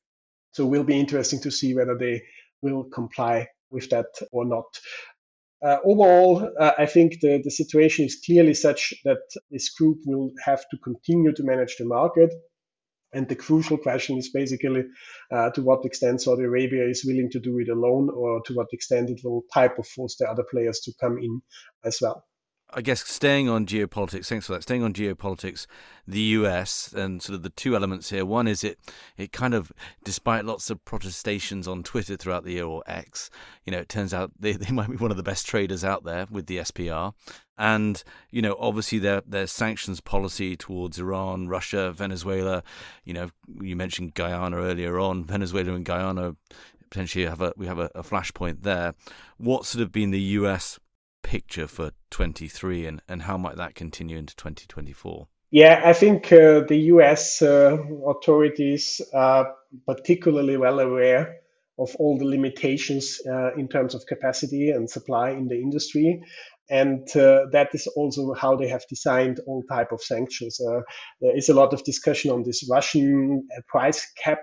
So 0.52 0.66
it 0.66 0.70
will 0.70 0.84
be 0.84 1.00
interesting 1.00 1.42
to 1.42 1.52
see 1.52 1.76
whether 1.76 1.98
they 1.98 2.24
will 2.62 2.84
comply 2.84 3.48
with 3.70 3.90
that 3.90 4.08
or 4.32 4.46
not. 4.46 4.80
Uh, 5.64 5.78
overall, 5.86 6.50
uh, 6.60 6.72
I 6.78 6.88
think 6.88 7.20
the, 7.22 7.40
the 7.44 7.52
situation 7.52 8.06
is 8.06 8.22
clearly 8.26 8.56
such 8.56 8.94
that 9.06 9.22
this 9.52 9.70
group 9.70 10.00
will 10.06 10.32
have 10.44 10.68
to 10.72 10.78
continue 10.78 11.34
to 11.34 11.44
manage 11.44 11.76
the 11.78 11.86
market. 11.86 12.34
And 13.14 13.28
the 13.28 13.36
crucial 13.36 13.78
question 13.78 14.18
is 14.18 14.30
basically 14.30 14.86
uh, 15.32 15.50
to 15.52 15.62
what 15.62 15.86
extent 15.86 16.22
Saudi 16.22 16.44
Arabia 16.44 16.88
is 16.88 17.04
willing 17.06 17.30
to 17.32 17.40
do 17.40 17.60
it 17.60 17.70
alone, 17.70 18.10
or 18.10 18.42
to 18.44 18.54
what 18.54 18.68
extent 18.72 19.10
it 19.10 19.20
will 19.24 19.44
type 19.54 19.78
of 19.78 19.88
force 19.88 20.16
the 20.18 20.30
other 20.30 20.46
players 20.50 20.80
to 20.82 20.94
come 21.00 21.18
in 21.18 21.42
as 21.84 22.00
well. 22.02 22.24
I 22.74 22.82
guess 22.82 23.06
staying 23.06 23.50
on 23.50 23.66
geopolitics, 23.66 24.28
thanks 24.28 24.46
for 24.46 24.54
that. 24.54 24.64
Staying 24.64 24.84
on 24.84 24.94
geopolitics, 24.94 25.68
the 26.08 26.22
US 26.22 26.94
and 26.94 27.22
sort 27.22 27.36
of 27.36 27.44
the 27.44 27.50
two 27.50 27.76
elements 27.76 28.10
here. 28.10 28.26
One 28.26 28.48
is 28.48 28.64
it, 28.64 28.80
it 29.18 29.34
kind 29.34 29.54
of, 29.54 29.74
despite 30.06 30.46
lots 30.46 30.70
of 30.70 30.84
protestations 30.86 31.68
on 31.68 31.84
Twitter 31.84 32.16
throughout 32.16 32.46
the 32.46 32.54
year 32.54 32.66
or 32.66 32.82
X, 32.88 33.30
you 33.66 33.72
know, 33.72 33.80
it 33.80 33.90
turns 33.90 34.14
out 34.14 34.32
they, 34.40 34.52
they 34.54 34.72
might 34.72 34.90
be 34.90 34.96
one 34.96 35.12
of 35.12 35.18
the 35.18 35.24
best 35.24 35.46
traders 35.46 35.84
out 35.84 36.06
there 36.06 36.28
with 36.32 36.48
the 36.48 36.60
SPR. 36.60 37.14
And, 37.58 38.02
you 38.32 38.42
know, 38.42 38.56
obviously 38.58 39.00
their, 39.00 39.22
their 39.28 39.48
sanctions 39.48 40.00
policy 40.00 40.56
towards 40.56 40.98
Iran, 40.98 41.50
Russia, 41.50 41.92
Venezuela, 41.92 42.64
you 43.04 43.14
know, 43.14 43.30
you 43.60 43.76
mentioned 43.76 44.14
Guyana 44.14 44.58
earlier 44.58 44.98
on. 44.98 45.26
Venezuela 45.26 45.74
and 45.74 45.86
Guyana 45.86 46.38
potentially 46.90 47.26
have 47.26 47.42
a, 47.42 47.54
we 47.58 47.68
have 47.68 47.80
a, 47.80 47.90
a 47.96 48.04
flashpoint 48.04 48.62
there. 48.62 48.94
What 49.38 49.66
sort 49.66 49.82
of 49.82 49.92
been 49.92 50.12
the 50.12 50.20
US 50.20 50.80
picture 51.24 51.68
for 51.68 51.92
23 52.10 52.86
and, 52.86 53.02
and 53.08 53.24
how 53.24 53.38
might 53.38 53.58
that 53.58 53.76
continue 53.76 54.18
into 54.18 54.36
2024? 54.36 55.28
Yeah, 55.52 55.82
I 55.84 55.94
think 55.94 56.32
uh, 56.32 56.62
the 56.62 56.78
US 56.94 57.42
uh, 57.42 57.78
authorities 58.08 59.02
are 59.14 59.54
particularly 59.86 60.58
well 60.58 60.80
aware 60.80 61.38
of 61.78 61.96
all 61.96 62.18
the 62.18 62.26
limitations 62.26 63.20
uh, 63.28 63.54
in 63.56 63.68
terms 63.68 63.96
of 63.96 64.06
capacity 64.06 64.70
and 64.70 64.90
supply 64.90 65.32
in 65.32 65.48
the 65.48 65.56
industry 65.56 66.22
and 66.72 67.06
uh, 67.18 67.48
that 67.52 67.68
is 67.74 67.86
also 67.98 68.34
how 68.34 68.56
they 68.56 68.70
have 68.70 68.88
designed 68.88 69.42
all 69.46 69.62
type 69.70 69.92
of 69.92 70.02
sanctions. 70.02 70.60
Uh, 70.62 70.80
there 71.20 71.36
is 71.36 71.50
a 71.50 71.54
lot 71.54 71.74
of 71.74 71.84
discussion 71.84 72.32
on 72.32 72.44
this 72.44 72.66
Russian 72.72 73.46
uh, 73.56 73.62
price 73.68 74.10
cap, 74.24 74.40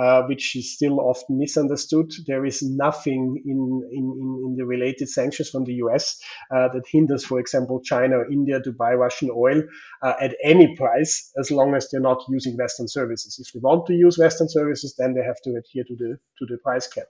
uh, 0.00 0.22
which 0.22 0.56
is 0.56 0.74
still 0.74 1.00
often 1.00 1.38
misunderstood. 1.38 2.10
There 2.26 2.44
is 2.44 2.62
nothing 2.62 3.42
in 3.44 3.82
in, 3.92 4.04
in 4.46 4.56
the 4.56 4.66
related 4.66 5.08
sanctions 5.08 5.50
from 5.50 5.64
the 5.64 5.74
U.S. 5.84 6.20
Uh, 6.54 6.68
that 6.72 6.84
hinders, 6.90 7.24
for 7.24 7.38
example, 7.40 7.80
China 7.82 8.18
or 8.18 8.30
India 8.30 8.60
to 8.62 8.72
buy 8.72 8.94
Russian 8.94 9.30
oil 9.34 9.62
uh, 10.02 10.14
at 10.20 10.36
any 10.42 10.74
price, 10.76 11.30
as 11.38 11.50
long 11.50 11.74
as 11.74 11.88
they're 11.90 12.00
not 12.00 12.22
using 12.28 12.56
Western 12.56 12.88
services. 12.88 13.38
If 13.38 13.52
they 13.52 13.60
want 13.60 13.86
to 13.86 13.94
use 13.94 14.18
Western 14.18 14.48
services, 14.48 14.94
then 14.98 15.14
they 15.14 15.22
have 15.22 15.40
to 15.44 15.50
adhere 15.50 15.84
to 15.84 15.96
the 15.96 16.18
to 16.38 16.46
the 16.46 16.58
price 16.58 16.86
cap. 16.86 17.06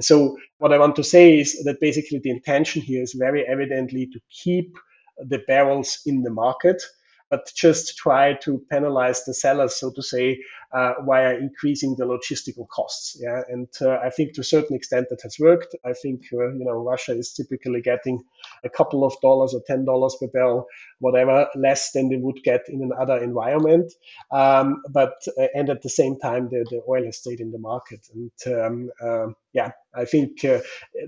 So 0.00 0.36
what 0.58 0.72
I 0.72 0.78
want 0.78 0.96
to 0.96 1.04
say 1.04 1.38
is 1.38 1.62
that 1.64 1.80
basically 1.80 2.20
the 2.22 2.30
intention 2.30 2.82
here 2.82 3.02
is 3.02 3.14
very 3.18 3.46
evidently 3.46 4.06
to 4.12 4.20
keep 4.30 4.76
the 5.18 5.40
barrels 5.46 6.00
in 6.06 6.22
the 6.22 6.30
market 6.30 6.82
but 7.30 7.50
just 7.54 7.96
try 7.98 8.32
to 8.32 8.64
penalize 8.70 9.24
the 9.24 9.34
sellers, 9.34 9.76
so 9.78 9.90
to 9.94 10.02
say, 10.02 10.38
uh, 10.72 10.94
via 11.06 11.36
increasing 11.36 11.96
the 11.96 12.04
logistical 12.04 12.68
costs. 12.68 13.16
Yeah, 13.20 13.42
and 13.48 13.68
uh, 13.80 13.98
I 14.04 14.10
think 14.10 14.34
to 14.34 14.42
a 14.42 14.44
certain 14.44 14.76
extent 14.76 15.08
that 15.10 15.22
has 15.22 15.36
worked. 15.38 15.74
I 15.84 15.92
think 15.94 16.22
uh, 16.32 16.48
you 16.52 16.64
know 16.64 16.72
Russia 16.72 17.12
is 17.16 17.32
typically 17.32 17.80
getting 17.80 18.22
a 18.64 18.68
couple 18.68 19.04
of 19.04 19.14
dollars 19.22 19.54
or 19.54 19.62
ten 19.66 19.84
dollars 19.84 20.16
per 20.20 20.28
barrel, 20.28 20.66
whatever, 20.98 21.48
less 21.56 21.92
than 21.92 22.08
they 22.08 22.16
would 22.16 22.42
get 22.44 22.62
in 22.68 22.82
another 22.82 23.18
environment. 23.22 23.92
Um, 24.30 24.82
but 24.90 25.14
uh, 25.38 25.46
and 25.54 25.70
at 25.70 25.82
the 25.82 25.90
same 25.90 26.18
time, 26.18 26.48
the, 26.50 26.66
the 26.70 26.82
oil 26.88 27.04
has 27.04 27.18
stayed 27.18 27.40
in 27.40 27.50
the 27.50 27.58
market, 27.58 28.06
and 28.12 28.30
um, 28.54 28.90
uh, 29.02 29.28
yeah, 29.54 29.70
I 29.94 30.04
think 30.04 30.44
uh, 30.44 30.60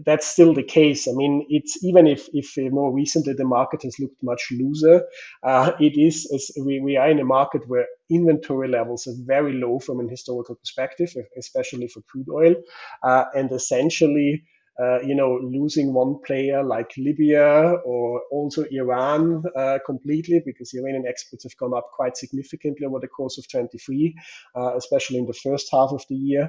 that's 0.06 0.26
still 0.26 0.54
the 0.54 0.62
case. 0.62 1.06
I 1.06 1.12
mean, 1.12 1.46
it's 1.50 1.84
even 1.84 2.06
if 2.06 2.28
if 2.32 2.56
more 2.72 2.92
recently 2.92 3.34
the 3.34 3.44
market 3.44 3.82
has 3.82 3.98
looked 3.98 4.22
much 4.22 4.48
looser, 4.50 5.04
it 5.44 5.98
is 5.98 6.30
as 6.34 6.50
we, 6.64 6.80
we 6.80 6.96
are 6.96 7.10
in 7.10 7.20
a 7.20 7.24
market 7.24 7.68
where 7.68 7.86
inventory 8.10 8.68
levels 8.68 9.06
are 9.06 9.14
very 9.24 9.54
low 9.54 9.78
from 9.78 10.00
an 10.00 10.08
historical 10.08 10.56
perspective, 10.56 11.14
especially 11.38 11.88
for 11.88 12.02
crude 12.02 12.28
oil. 12.28 12.54
Uh, 13.02 13.24
and 13.34 13.50
essentially, 13.52 14.42
uh, 14.80 15.00
you 15.02 15.14
know, 15.14 15.38
losing 15.42 15.92
one 15.92 16.18
player 16.24 16.62
like 16.62 16.90
Libya 16.96 17.74
or 17.84 18.22
also 18.30 18.64
Iran 18.70 19.42
uh, 19.56 19.78
completely 19.84 20.40
because 20.44 20.72
Iranian 20.72 21.04
exports 21.06 21.44
have 21.44 21.56
gone 21.56 21.74
up 21.76 21.90
quite 21.94 22.16
significantly 22.16 22.86
over 22.86 22.98
the 22.98 23.08
course 23.08 23.36
of 23.36 23.48
23, 23.48 24.14
uh, 24.56 24.76
especially 24.76 25.18
in 25.18 25.26
the 25.26 25.34
first 25.34 25.68
half 25.70 25.90
of 25.90 26.02
the 26.08 26.14
year. 26.14 26.48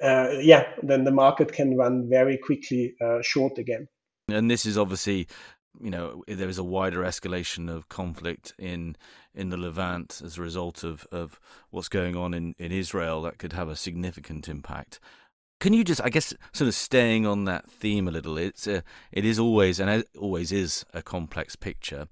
Uh, 0.00 0.38
yeah, 0.40 0.66
then 0.82 1.04
the 1.04 1.10
market 1.10 1.52
can 1.52 1.76
run 1.76 2.08
very 2.08 2.36
quickly 2.36 2.94
uh, 3.00 3.18
short 3.22 3.58
again. 3.58 3.88
And 4.28 4.50
this 4.50 4.66
is 4.66 4.76
obviously 4.76 5.28
you 5.80 5.90
know 5.90 6.22
there 6.26 6.48
is 6.48 6.58
a 6.58 6.64
wider 6.64 7.00
escalation 7.00 7.68
of 7.68 7.88
conflict 7.88 8.52
in 8.58 8.96
in 9.34 9.50
the 9.50 9.56
Levant 9.56 10.22
as 10.24 10.38
a 10.38 10.42
result 10.42 10.82
of, 10.82 11.06
of 11.12 11.38
what's 11.70 11.88
going 11.88 12.16
on 12.16 12.32
in, 12.32 12.54
in 12.58 12.72
Israel 12.72 13.22
that 13.22 13.38
could 13.38 13.52
have 13.52 13.68
a 13.68 13.76
significant 13.76 14.48
impact. 14.48 14.98
Can 15.60 15.72
you 15.72 15.84
just, 15.84 16.02
I 16.02 16.08
guess, 16.08 16.34
sort 16.52 16.68
of 16.68 16.74
staying 16.74 17.26
on 17.26 17.44
that 17.44 17.68
theme 17.68 18.08
a 18.08 18.10
little? 18.10 18.36
It's 18.36 18.66
a, 18.66 18.82
it 19.12 19.24
is 19.24 19.38
always 19.38 19.78
and 19.78 20.04
always 20.18 20.52
is 20.52 20.84
a 20.92 21.02
complex 21.02 21.56
picture. 21.56 22.08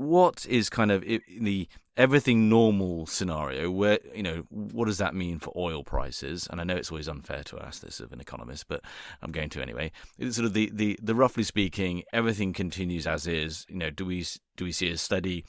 What 0.00 0.46
is 0.46 0.70
kind 0.70 0.90
of 0.90 1.02
the 1.02 1.68
everything 1.94 2.48
normal 2.48 3.04
scenario 3.04 3.70
where 3.70 3.98
you 4.14 4.22
know 4.22 4.46
what 4.48 4.86
does 4.86 4.96
that 4.96 5.14
mean 5.14 5.38
for 5.38 5.52
oil 5.54 5.84
prices? 5.84 6.48
And 6.50 6.58
i 6.58 6.64
know 6.64 6.74
it's 6.74 6.90
always 6.90 7.06
unfair 7.06 7.42
to 7.42 7.60
ask 7.60 7.82
this 7.82 8.00
of 8.00 8.10
an 8.10 8.18
economist 8.18 8.66
but 8.66 8.80
i'm 9.20 9.30
going 9.30 9.50
to 9.50 9.60
anyway. 9.60 9.92
It's 10.18 10.36
sort 10.36 10.46
of 10.46 10.54
the, 10.54 10.70
the 10.72 10.98
the 11.02 11.14
roughly 11.14 11.42
speaking 11.42 12.02
everything 12.14 12.54
continues 12.54 13.06
as 13.06 13.26
is. 13.26 13.66
You 13.68 13.76
know 13.76 13.90
do 13.90 14.06
we 14.06 14.24
do 14.56 14.64
we 14.64 14.72
see 14.72 14.90
a 14.90 14.96
steady 14.96 15.44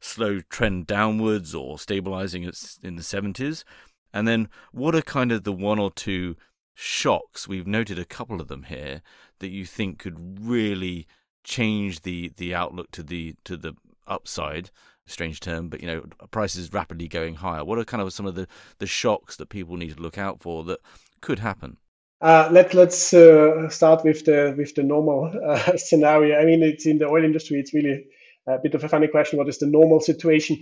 slow 0.00 0.40
trend 0.50 0.86
downwards 0.86 1.54
or 1.54 1.78
stabilizing 1.78 2.42
in 2.42 2.96
the 2.96 3.02
70s 3.02 3.64
and 4.12 4.28
then 4.28 4.50
what 4.70 4.94
are 4.94 5.00
kind 5.00 5.32
of 5.32 5.44
the 5.44 5.52
one 5.52 5.78
or 5.78 5.90
two 5.90 6.36
shocks? 6.74 7.48
We've 7.48 7.66
noted 7.66 7.98
a 7.98 8.04
couple 8.04 8.42
of 8.42 8.48
them 8.48 8.64
here 8.64 9.00
that 9.38 9.48
you 9.48 9.64
think 9.64 9.98
could 10.00 10.46
really 10.46 11.06
change 11.44 12.00
the 12.02 12.32
the 12.36 12.54
outlook 12.54 12.90
to 12.90 13.02
the 13.02 13.34
to 13.44 13.56
the 13.56 13.74
upside 14.06 14.70
strange 15.06 15.40
term, 15.40 15.68
but 15.68 15.80
you 15.80 15.86
know, 15.86 16.02
prices 16.30 16.72
rapidly 16.72 17.08
going 17.08 17.34
higher. 17.34 17.64
What 17.64 17.78
are 17.78 17.84
kind 17.84 18.02
of 18.02 18.12
some 18.12 18.26
of 18.26 18.34
the, 18.34 18.46
the 18.78 18.86
shocks 18.86 19.36
that 19.36 19.48
people 19.48 19.76
need 19.76 19.94
to 19.94 20.02
look 20.02 20.18
out 20.18 20.40
for 20.40 20.64
that 20.64 20.80
could 21.20 21.38
happen? 21.38 21.76
Uh, 22.20 22.48
let 22.50 22.72
let's 22.72 23.12
uh, 23.12 23.68
start 23.68 24.04
with 24.04 24.24
the 24.24 24.54
with 24.56 24.74
the 24.74 24.82
normal 24.82 25.30
uh, 25.46 25.76
scenario. 25.76 26.38
I 26.38 26.44
mean, 26.44 26.62
it's 26.62 26.86
in 26.86 26.98
the 26.98 27.06
oil 27.06 27.24
industry. 27.24 27.58
It's 27.58 27.74
really 27.74 28.06
a 28.46 28.58
bit 28.58 28.74
of 28.74 28.84
a 28.84 28.88
funny 28.88 29.08
question. 29.08 29.38
What 29.38 29.48
is 29.48 29.58
the 29.58 29.66
normal 29.66 30.00
situation? 30.00 30.60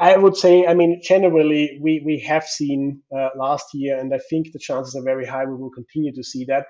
I 0.00 0.16
would 0.16 0.36
say, 0.36 0.66
I 0.66 0.72
mean, 0.72 1.02
generally, 1.02 1.78
we, 1.82 2.02
we 2.04 2.18
have 2.20 2.44
seen 2.44 3.02
uh, 3.14 3.28
last 3.36 3.66
year, 3.74 3.98
and 3.98 4.14
I 4.14 4.18
think 4.30 4.52
the 4.52 4.58
chances 4.58 4.94
are 4.94 5.02
very 5.02 5.26
high 5.26 5.44
we 5.44 5.56
will 5.56 5.70
continue 5.70 6.14
to 6.14 6.24
see 6.24 6.46
that, 6.46 6.66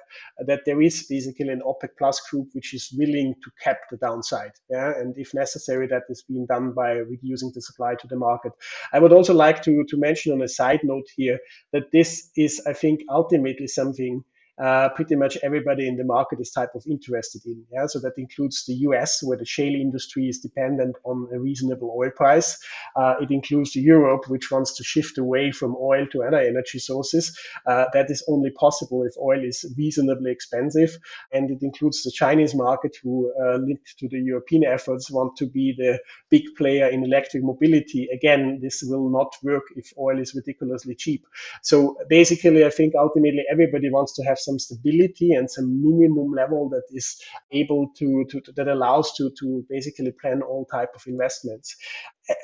that 0.47 0.63
there 0.67 0.83
is 0.83 1.07
basically 1.09 1.49
an 1.49 1.63
OPEC 1.65 1.91
plus 1.97 2.21
group 2.29 2.49
which 2.53 2.75
is 2.75 2.93
willing 2.99 3.35
to 3.45 3.51
cap 3.63 3.79
the 3.91 3.97
downside. 3.99 4.51
Yeah? 4.69 4.91
And 4.91 5.17
if 5.17 5.35
necessary, 5.35 5.87
that 5.89 6.03
is 6.09 6.25
being 6.29 6.47
done 6.47 6.73
by 6.73 6.93
reducing 6.93 7.53
the 7.55 7.63
supply 7.63 7.95
to 7.95 8.09
the 8.09 8.17
market. 8.17 8.53
I 8.93 8.99
would 8.99 9.13
also 9.13 9.35
like 9.35 9.63
to, 9.63 9.85
to 9.89 9.97
mention 9.97 10.33
on 10.33 10.43
a 10.43 10.49
side 10.49 10.81
note 10.83 11.07
here 11.17 11.39
that 11.73 11.93
this 11.93 12.31
is, 12.37 12.61
I 12.67 12.73
think, 12.73 13.03
ultimately 13.09 13.69
something 13.69 14.25
uh, 14.63 14.89
pretty 14.91 15.17
much 15.17 15.37
everybody 15.43 15.89
in 15.89 15.97
the 15.97 16.05
market 16.05 16.41
is 16.41 16.51
type 16.51 16.71
of 16.75 16.85
interested 16.89 17.43
in. 17.45 17.65
Yeah, 17.73 17.87
so 17.87 17.99
that 18.01 18.13
includes 18.17 18.65
the 18.67 18.75
U.S., 18.89 19.23
where 19.23 19.37
the 19.37 19.45
shale 19.45 19.75
industry 19.75 20.29
is 20.29 20.39
dependent 20.39 20.97
on 21.05 21.29
a 21.35 21.39
reasonable 21.39 21.95
oil 21.99 22.11
price. 22.11 22.59
Uh, 22.97 23.15
it 23.21 23.31
includes 23.31 23.75
Europe, 23.75 24.29
which 24.29 24.51
wants 24.51 24.77
to 24.77 24.85
shift 24.85 25.19
away 25.19 25.51
from 25.51 25.77
oil 25.81 26.07
to 26.13 26.23
other 26.23 26.39
energy 26.39 26.79
sources. 26.79 27.37
Uh, 27.67 27.87
that 27.93 28.11
is 28.11 28.25
only 28.29 28.51
possible 28.51 29.03
if 29.03 29.13
oil 29.19 29.43
is 29.43 29.65
reasonably 29.77 30.31
expensive, 30.31 30.97
and 31.33 31.51
it 31.51 31.59
includes 31.63 32.03
the 32.03 32.13
Chinese 32.13 32.55
market, 32.55 32.97
who 33.03 33.33
uh, 33.43 33.57
linked 33.57 33.99
to 33.99 34.09
the 34.09 34.21
European 34.21 34.65
efforts 34.65 35.11
want 35.11 35.37
to 35.37 35.47
be 35.47 35.75
the 35.77 35.99
big 36.31 36.45
player 36.57 36.87
in 36.87 37.05
electric 37.05 37.43
mobility. 37.43 38.09
Again, 38.13 38.61
this 38.63 38.83
will 38.85 39.11
not 39.11 39.35
work 39.43 39.65
if 39.77 39.93
oil 39.99 40.19
is 40.21 40.35
ridiculously 40.35 40.95
cheap. 40.95 41.25
So 41.63 41.97
basically, 42.09 42.65
I 42.65 42.71
think 42.71 42.95
ultimately 42.95 43.45
everybody 43.51 43.91
wants 43.91 44.15
to 44.15 44.23
have 44.23 44.39
some 44.45 44.59
stability 44.59 45.33
and 45.33 45.51
some 45.51 45.83
minimum 45.83 46.33
level 46.33 46.69
that 46.69 46.85
is 46.93 47.21
able 47.53 47.89
to, 47.97 48.25
to, 48.31 48.41
to 48.41 48.53
that 48.53 48.69
allows 48.69 49.13
to 49.15 49.31
to 49.41 49.65
basically 49.69 50.13
plan 50.21 50.43
all 50.43 50.67
type 50.67 50.91
of 50.95 51.03
investments. 51.07 51.77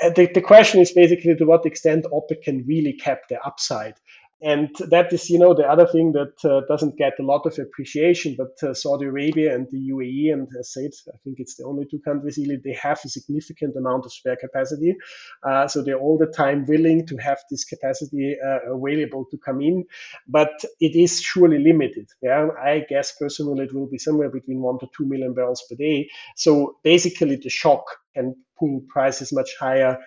Uh, 0.02 0.10
the, 0.10 0.30
the 0.34 0.40
question 0.40 0.80
is 0.80 0.92
basically 0.92 1.34
to 1.36 1.44
what 1.44 1.66
extent 1.66 2.04
OPEC 2.12 2.42
can 2.42 2.64
really 2.66 2.92
cap 2.92 3.20
the 3.28 3.40
upside. 3.42 3.94
And 4.42 4.74
that 4.88 5.12
is, 5.12 5.28
you 5.28 5.38
know, 5.38 5.52
the 5.52 5.68
other 5.68 5.86
thing 5.86 6.12
that 6.12 6.42
uh, 6.44 6.62
doesn't 6.66 6.96
get 6.96 7.12
a 7.20 7.22
lot 7.22 7.44
of 7.44 7.58
appreciation, 7.58 8.36
but 8.38 8.56
uh, 8.66 8.72
Saudi 8.72 9.04
Arabia 9.04 9.54
and 9.54 9.66
the 9.70 9.78
UAE, 9.90 10.32
and 10.32 10.48
as 10.58 10.74
I 10.76 10.80
said, 10.80 10.90
I 11.12 11.16
think 11.24 11.40
it's 11.40 11.56
the 11.56 11.64
only 11.64 11.86
two 11.90 11.98
countries 11.98 12.38
really, 12.38 12.56
they 12.64 12.72
have 12.82 12.98
a 13.04 13.08
significant 13.08 13.76
amount 13.76 14.06
of 14.06 14.12
spare 14.12 14.36
capacity. 14.36 14.94
Uh, 15.46 15.68
so 15.68 15.82
they're 15.82 15.98
all 15.98 16.16
the 16.16 16.32
time 16.34 16.64
willing 16.66 17.06
to 17.08 17.16
have 17.18 17.38
this 17.50 17.64
capacity 17.66 18.36
uh, 18.42 18.74
available 18.74 19.26
to 19.30 19.36
come 19.38 19.60
in, 19.60 19.84
but 20.26 20.52
it 20.80 20.96
is 20.96 21.20
surely 21.20 21.58
limited. 21.58 22.08
Yeah, 22.22 22.48
I 22.62 22.84
guess 22.88 23.12
personally 23.18 23.64
it 23.64 23.74
will 23.74 23.88
be 23.90 23.98
somewhere 23.98 24.30
between 24.30 24.62
one 24.62 24.78
to 24.78 24.86
two 24.96 25.06
million 25.06 25.34
barrels 25.34 25.62
per 25.68 25.76
day. 25.76 26.08
So 26.36 26.76
basically 26.82 27.36
the 27.36 27.50
shock 27.50 27.84
can 28.14 28.34
pull 28.58 28.82
prices 28.88 29.32
much 29.32 29.50
higher 29.58 29.98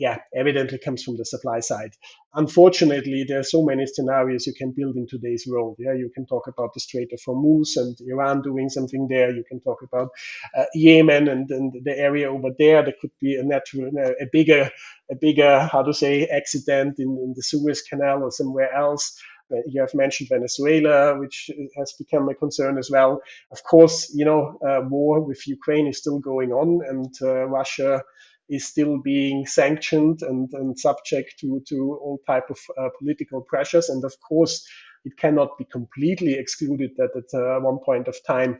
yeah, 0.00 0.16
evidently 0.34 0.78
comes 0.78 1.02
from 1.04 1.18
the 1.18 1.26
supply 1.26 1.60
side. 1.60 1.92
Unfortunately, 2.34 3.24
there 3.28 3.40
are 3.40 3.44
so 3.54 3.62
many 3.62 3.84
scenarios 3.86 4.46
you 4.46 4.54
can 4.54 4.72
build 4.72 4.96
in 4.96 5.06
today's 5.06 5.44
world. 5.46 5.76
Yeah, 5.78 5.92
you 5.92 6.10
can 6.14 6.24
talk 6.26 6.46
about 6.46 6.72
the 6.72 6.80
Strait 6.80 7.12
of 7.12 7.20
Hormuz 7.20 7.76
and 7.76 7.96
Iran 8.08 8.40
doing 8.40 8.70
something 8.70 9.08
there. 9.08 9.30
You 9.30 9.44
can 9.46 9.60
talk 9.60 9.82
about 9.82 10.08
uh, 10.56 10.64
Yemen 10.74 11.28
and, 11.28 11.50
and 11.50 11.72
the 11.84 11.96
area 11.96 12.32
over 12.32 12.48
there. 12.58 12.82
There 12.82 12.94
could 13.00 13.10
be 13.20 13.36
a 13.36 13.42
natural, 13.42 13.90
a 13.98 14.26
bigger, 14.32 14.70
a 15.10 15.14
bigger, 15.14 15.68
how 15.70 15.82
to 15.82 15.92
say, 15.92 16.24
accident 16.26 16.94
in, 16.98 17.10
in 17.22 17.34
the 17.36 17.42
Suez 17.42 17.82
Canal 17.82 18.22
or 18.22 18.30
somewhere 18.30 18.72
else. 18.74 19.20
Uh, 19.52 19.56
you 19.66 19.80
have 19.80 19.92
mentioned 19.94 20.28
Venezuela, 20.30 21.18
which 21.18 21.50
has 21.76 21.92
become 21.98 22.28
a 22.28 22.34
concern 22.34 22.78
as 22.78 22.88
well. 22.90 23.20
Of 23.50 23.62
course, 23.64 24.12
you 24.14 24.24
know, 24.24 24.58
uh, 24.66 24.80
war 24.88 25.20
with 25.20 25.46
Ukraine 25.46 25.88
is 25.88 25.98
still 25.98 26.20
going 26.20 26.52
on, 26.52 26.80
and 26.88 27.12
uh, 27.20 27.46
Russia 27.46 28.02
is 28.50 28.66
still 28.66 28.98
being 28.98 29.46
sanctioned 29.46 30.20
and, 30.22 30.48
and 30.52 30.78
subject 30.78 31.38
to, 31.40 31.62
to 31.68 31.98
all 32.02 32.20
type 32.26 32.50
of 32.50 32.58
uh, 32.76 32.88
political 32.98 33.40
pressures. 33.40 33.88
And 33.88 34.04
of 34.04 34.12
course, 34.28 34.66
it 35.04 35.16
cannot 35.16 35.56
be 35.56 35.64
completely 35.64 36.34
excluded 36.34 36.90
that 36.96 37.10
at 37.16 37.38
uh, 37.38 37.60
one 37.60 37.78
point 37.84 38.08
of 38.08 38.16
time, 38.26 38.58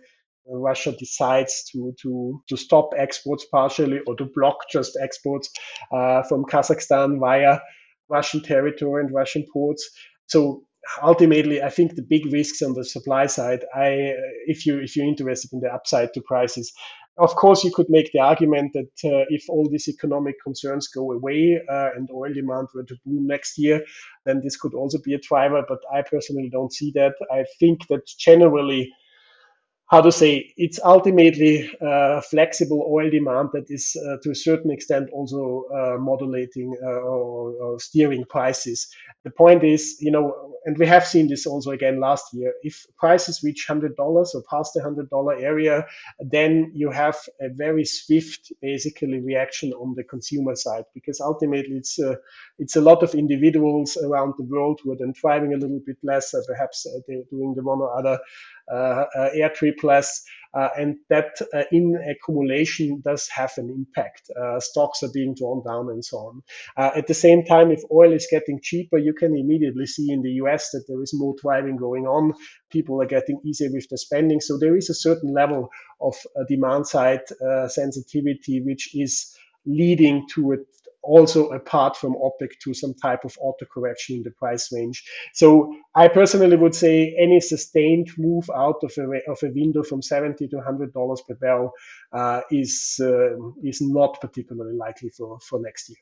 uh, 0.51 0.57
Russia 0.57 0.93
decides 0.93 1.65
to, 1.73 1.93
to, 2.03 2.41
to 2.49 2.57
stop 2.57 2.91
exports 2.97 3.45
partially 3.51 3.99
or 4.07 4.17
to 4.17 4.27
block 4.35 4.57
just 4.71 4.97
exports 5.03 5.51
uh, 5.93 6.23
from 6.23 6.45
Kazakhstan 6.45 7.19
via 7.19 7.59
Russian 8.09 8.43
territory 8.43 9.03
and 9.05 9.15
Russian 9.15 9.45
ports. 9.53 9.89
So 10.27 10.65
ultimately, 11.03 11.63
I 11.63 11.71
think 11.71 11.95
the 11.95 12.07
big 12.09 12.33
risks 12.33 12.63
on 12.63 12.75
the 12.75 12.85
supply 12.85 13.27
side, 13.27 13.65
I, 13.75 14.15
if 14.47 14.67
you 14.67 14.79
if 14.79 14.97
you're 14.97 15.07
interested 15.07 15.53
in 15.53 15.61
the 15.61 15.73
upside 15.73 16.13
to 16.15 16.23
prices, 16.23 16.73
of 17.21 17.37
course, 17.37 17.63
you 17.63 17.71
could 17.71 17.89
make 17.91 18.11
the 18.13 18.21
argument 18.21 18.73
that 18.73 18.93
uh, 19.05 19.25
if 19.29 19.45
all 19.49 19.69
these 19.69 19.89
economic 19.89 20.37
concerns 20.43 20.89
go 20.89 21.13
away 21.13 21.61
uh, 21.69 21.91
and 21.95 22.09
oil 22.11 22.33
demand 22.33 22.69
were 22.75 22.85
to 22.85 22.97
boom 23.05 23.27
next 23.27 23.59
year, 23.59 23.85
then 24.25 24.41
this 24.43 24.57
could 24.57 24.75
also 24.75 24.99
be 25.05 25.15
a 25.15 25.19
driver. 25.19 25.63
But 25.69 25.81
I 25.95 26.03
personally 26.03 26.49
don't 26.51 26.73
see 26.73 26.91
that. 26.95 27.15
I 27.31 27.45
think 27.59 27.87
that 27.89 28.07
generally, 28.19 28.93
how 29.91 30.01
to 30.01 30.13
say 30.13 30.53
it's 30.57 30.79
ultimately 30.85 31.71
uh, 31.81 32.21
flexible 32.23 32.89
oil 32.89 33.11
demand 33.11 33.51
that 33.53 33.65
is 33.69 33.97
uh, 34.07 34.17
to 34.23 34.31
a 34.31 34.35
certain 34.35 34.71
extent 34.71 35.11
also 35.13 35.65
uh, 35.75 35.99
modulating 35.99 36.77
uh, 36.83 36.87
or, 36.87 37.53
or, 37.61 37.81
steering 37.81 38.25
prices 38.25 38.89
the 39.25 39.31
point 39.31 39.65
is 39.65 39.99
you 40.01 40.11
know 40.11 40.51
and 40.65 40.77
we 40.79 40.87
have 40.87 41.07
seen 41.07 41.29
this 41.29 41.47
also 41.47 41.71
again 41.71 42.01
last 42.01 42.35
year. 42.35 42.53
If 42.63 42.87
prices 42.99 43.43
reach 43.43 43.67
$100 43.69 43.95
or 43.99 44.43
past 44.51 44.75
the 44.75 44.81
$100 44.81 45.43
area 45.43 45.87
then 46.19 46.73
you 46.75 46.91
have 46.91 47.17
a 47.41 47.49
very 47.49 47.85
swift 47.85 48.53
basically 48.61 49.21
reaction 49.21 49.73
on 49.73 49.95
the 49.95 50.05
consumer 50.05 50.55
side 50.55 50.85
because 50.95 51.21
ultimately 51.21 51.77
it's 51.77 51.99
uh, 51.99 52.17
it's 52.59 52.77
a 52.77 52.81
lot 52.81 53.03
of 53.03 53.15
individuals 53.15 53.97
around 53.97 54.35
the 54.37 54.45
world 54.45 54.81
who 54.83 54.93
are 54.93 54.97
then 54.97 55.13
driving 55.21 55.55
a 55.55 55.57
little 55.57 55.81
bit 55.85 55.97
less 56.03 56.35
uh, 56.35 56.41
perhaps 56.47 56.87
they're 57.07 57.23
doing 57.31 57.55
the 57.55 57.63
one 57.63 57.81
or 57.81 57.99
other 57.99 58.19
uh, 58.71 59.05
uh, 59.17 59.31
air 59.35 59.51
trip 59.51 59.83
less, 59.83 60.23
uh, 60.23 60.40
Uh, 60.53 60.69
and 60.77 60.97
that 61.09 61.37
uh, 61.55 61.63
in 61.71 61.97
accumulation 62.09 63.01
does 63.05 63.29
have 63.29 63.53
an 63.57 63.71
impact. 63.71 64.31
Uh, 64.41 64.59
stocks 64.59 65.03
are 65.03 65.13
being 65.13 65.35
drawn 65.35 65.63
down 65.65 65.89
and 65.91 66.05
so 66.05 66.17
on. 66.19 66.43
at 66.77 67.07
the 67.07 67.15
same 67.15 67.45
time, 67.45 67.71
if 67.71 67.83
oil 67.93 68.13
is 68.13 68.27
getting 68.31 68.59
cheaper, 68.63 68.99
you 68.99 69.15
can 69.15 69.37
immediately 69.37 69.87
see 69.87 70.11
in 70.11 70.23
the 70.23 70.33
US 70.43 70.71
that 70.71 70.85
there 70.89 71.03
is 71.03 71.13
more 71.15 71.35
driving 71.41 71.77
going 71.77 72.07
on. 72.07 72.33
People 72.71 73.01
are 73.01 73.07
getting 73.07 73.41
easier 73.45 73.71
with 73.73 73.89
the 73.91 73.99
spending. 73.99 74.41
So 74.41 74.59
there 74.59 74.77
is 74.77 74.91
a 74.91 74.95
certain 74.95 75.33
level 75.33 75.69
of 76.01 76.17
demand 76.49 76.87
side 76.87 77.21
sensitivity, 77.69 78.61
which 78.63 78.95
is 78.95 79.33
leading 79.67 80.27
to 80.35 80.53
a 80.53 80.57
also 81.03 81.49
apart 81.49 81.97
from 81.97 82.15
OPEC 82.15 82.51
to 82.65 82.75
some 82.75 82.95
type 82.95 83.25
of 83.25 83.37
auto 83.41 83.67
correction 83.73 84.17
in 84.17 84.23
the 84.23 84.31
price 84.31 84.71
range. 84.73 85.05
So 85.35 85.75
I 85.95 86.09
personally 86.09 86.57
would 86.57 86.75
say 86.75 87.17
any 87.19 87.41
sustained 87.41 88.09
move 88.19 88.51
out 88.55 88.83
of 88.83 88.93
a, 88.99 89.31
of 89.31 89.39
a 89.43 89.51
window 89.53 89.83
from 89.83 90.03
70 90.03 90.49
to 90.49 90.57
100 90.57 90.93
dollars 90.93 91.23
per 91.27 91.35
barrel 91.35 91.73
uh, 92.13 92.43
is 92.51 93.01
uh, 93.01 93.37
is 93.63 93.81
not 93.81 94.21
particularly 94.21 94.77
likely 94.77 95.11
for, 95.11 95.39
for 95.41 95.61
next 95.61 95.89
year. 95.89 95.99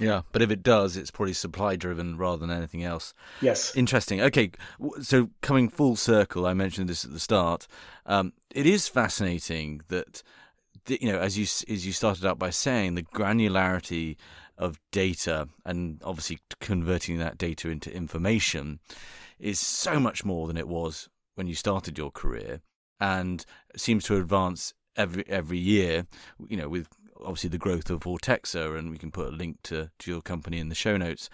Yeah, 0.00 0.22
but 0.32 0.40
if 0.40 0.50
it 0.50 0.62
does, 0.62 0.96
it's 0.96 1.10
probably 1.10 1.34
supply 1.34 1.76
driven 1.76 2.16
rather 2.16 2.38
than 2.38 2.50
anything 2.50 2.82
else. 2.82 3.12
Yes. 3.42 3.76
Interesting. 3.76 4.22
Okay, 4.22 4.50
so 5.02 5.28
coming 5.42 5.68
full 5.68 5.94
circle, 5.94 6.46
I 6.46 6.54
mentioned 6.54 6.88
this 6.88 7.04
at 7.04 7.12
the 7.12 7.20
start. 7.20 7.68
Um, 8.06 8.32
it 8.50 8.64
is 8.64 8.88
fascinating 8.88 9.82
that 9.88 10.22
you 10.86 11.12
know, 11.12 11.18
as 11.18 11.36
you 11.38 11.44
as 11.72 11.86
you 11.86 11.92
started 11.92 12.24
out 12.24 12.38
by 12.38 12.50
saying, 12.50 12.94
the 12.94 13.02
granularity 13.02 14.16
of 14.58 14.78
data 14.92 15.48
and 15.64 16.00
obviously 16.04 16.38
converting 16.60 17.18
that 17.18 17.38
data 17.38 17.70
into 17.70 17.94
information 17.94 18.78
is 19.38 19.58
so 19.58 19.98
much 19.98 20.24
more 20.24 20.46
than 20.46 20.56
it 20.56 20.68
was 20.68 21.08
when 21.34 21.46
you 21.46 21.54
started 21.54 21.96
your 21.96 22.10
career, 22.10 22.60
and 23.00 23.44
seems 23.76 24.04
to 24.04 24.16
advance 24.16 24.74
every 24.96 25.24
every 25.28 25.58
year. 25.58 26.06
You 26.48 26.56
know, 26.56 26.68
with 26.68 26.88
obviously 27.20 27.50
the 27.50 27.58
growth 27.58 27.90
of 27.90 28.00
Vortexa, 28.00 28.78
and 28.78 28.90
we 28.90 28.98
can 28.98 29.10
put 29.10 29.28
a 29.28 29.36
link 29.36 29.58
to, 29.64 29.90
to 29.98 30.10
your 30.10 30.22
company 30.22 30.58
in 30.58 30.68
the 30.68 30.74
show 30.74 30.96
notes. 30.96 31.28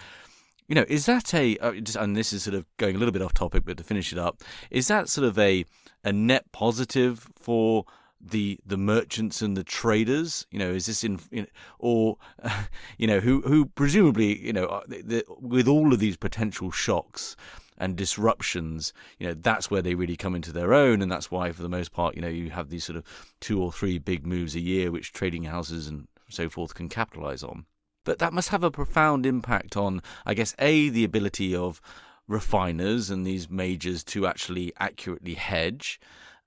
You 0.68 0.74
know, 0.74 0.84
is 0.88 1.06
that 1.06 1.32
a 1.32 1.56
uh, 1.58 1.72
and 1.98 2.16
this 2.16 2.32
is 2.32 2.42
sort 2.42 2.54
of 2.54 2.66
going 2.76 2.96
a 2.96 2.98
little 2.98 3.12
bit 3.12 3.22
off 3.22 3.34
topic, 3.34 3.64
but 3.64 3.76
to 3.76 3.84
finish 3.84 4.12
it 4.12 4.18
up, 4.18 4.42
is 4.70 4.88
that 4.88 5.08
sort 5.08 5.26
of 5.26 5.38
a 5.38 5.64
a 6.04 6.12
net 6.12 6.50
positive 6.52 7.28
for 7.36 7.84
the 8.20 8.58
the 8.66 8.76
merchants 8.76 9.42
and 9.42 9.56
the 9.56 9.64
traders 9.64 10.46
you 10.50 10.58
know 10.58 10.70
is 10.70 10.86
this 10.86 11.04
in, 11.04 11.20
in 11.30 11.46
or 11.78 12.16
you 12.98 13.06
know 13.06 13.20
who 13.20 13.40
who 13.42 13.66
presumably 13.66 14.38
you 14.38 14.52
know 14.52 14.66
uh, 14.66 14.82
the, 14.88 15.02
the, 15.02 15.24
with 15.40 15.68
all 15.68 15.92
of 15.92 15.98
these 15.98 16.16
potential 16.16 16.70
shocks 16.70 17.36
and 17.78 17.96
disruptions 17.96 18.92
you 19.18 19.26
know 19.26 19.34
that's 19.34 19.70
where 19.70 19.82
they 19.82 19.94
really 19.94 20.16
come 20.16 20.34
into 20.34 20.52
their 20.52 20.72
own 20.72 21.02
and 21.02 21.12
that's 21.12 21.30
why 21.30 21.52
for 21.52 21.62
the 21.62 21.68
most 21.68 21.92
part 21.92 22.14
you 22.14 22.22
know 22.22 22.28
you 22.28 22.50
have 22.50 22.70
these 22.70 22.84
sort 22.84 22.96
of 22.96 23.04
two 23.40 23.62
or 23.62 23.70
three 23.70 23.98
big 23.98 24.26
moves 24.26 24.54
a 24.54 24.60
year 24.60 24.90
which 24.90 25.12
trading 25.12 25.44
houses 25.44 25.86
and 25.86 26.08
so 26.28 26.48
forth 26.48 26.74
can 26.74 26.88
capitalize 26.88 27.44
on. 27.44 27.66
But 28.04 28.18
that 28.18 28.32
must 28.32 28.48
have 28.48 28.64
a 28.64 28.70
profound 28.70 29.26
impact 29.26 29.76
on 29.76 30.00
i 30.24 30.32
guess 30.32 30.54
a 30.58 30.88
the 30.88 31.04
ability 31.04 31.54
of 31.54 31.80
refiners 32.28 33.10
and 33.10 33.26
these 33.26 33.50
majors 33.50 34.02
to 34.02 34.26
actually 34.26 34.72
accurately 34.78 35.34
hedge 35.34 36.00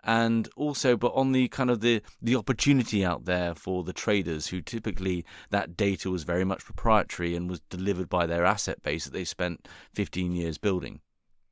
and 0.03 0.49
also 0.55 0.95
but 0.95 1.13
on 1.13 1.31
the 1.31 1.47
kind 1.49 1.69
of 1.69 1.81
the 1.81 2.01
the 2.21 2.35
opportunity 2.35 3.03
out 3.03 3.25
there 3.25 3.53
for 3.55 3.83
the 3.83 3.93
traders 3.93 4.47
who 4.47 4.61
typically 4.61 5.25
that 5.49 5.75
data 5.75 6.09
was 6.09 6.23
very 6.23 6.45
much 6.45 6.63
proprietary 6.63 7.35
and 7.35 7.49
was 7.49 7.59
delivered 7.69 8.09
by 8.09 8.25
their 8.25 8.45
asset 8.45 8.81
base 8.81 9.05
that 9.05 9.13
they 9.13 9.23
spent 9.23 9.67
15 9.93 10.31
years 10.31 10.57
building. 10.57 11.01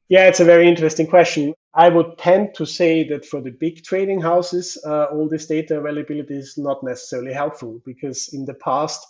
Yeah 0.09 0.27
it's 0.27 0.39
a 0.39 0.45
very 0.45 0.67
interesting 0.67 1.07
question. 1.07 1.53
I 1.73 1.89
would 1.89 2.17
tend 2.17 2.55
to 2.55 2.65
say 2.65 3.07
that 3.09 3.25
for 3.25 3.41
the 3.41 3.51
big 3.51 3.83
trading 3.83 4.21
houses 4.21 4.77
uh, 4.85 5.05
all 5.05 5.27
this 5.27 5.47
data 5.47 5.77
availability 5.79 6.35
is 6.35 6.57
not 6.57 6.83
necessarily 6.83 7.33
helpful 7.33 7.81
because 7.85 8.29
in 8.31 8.45
the 8.45 8.53
past 8.53 9.05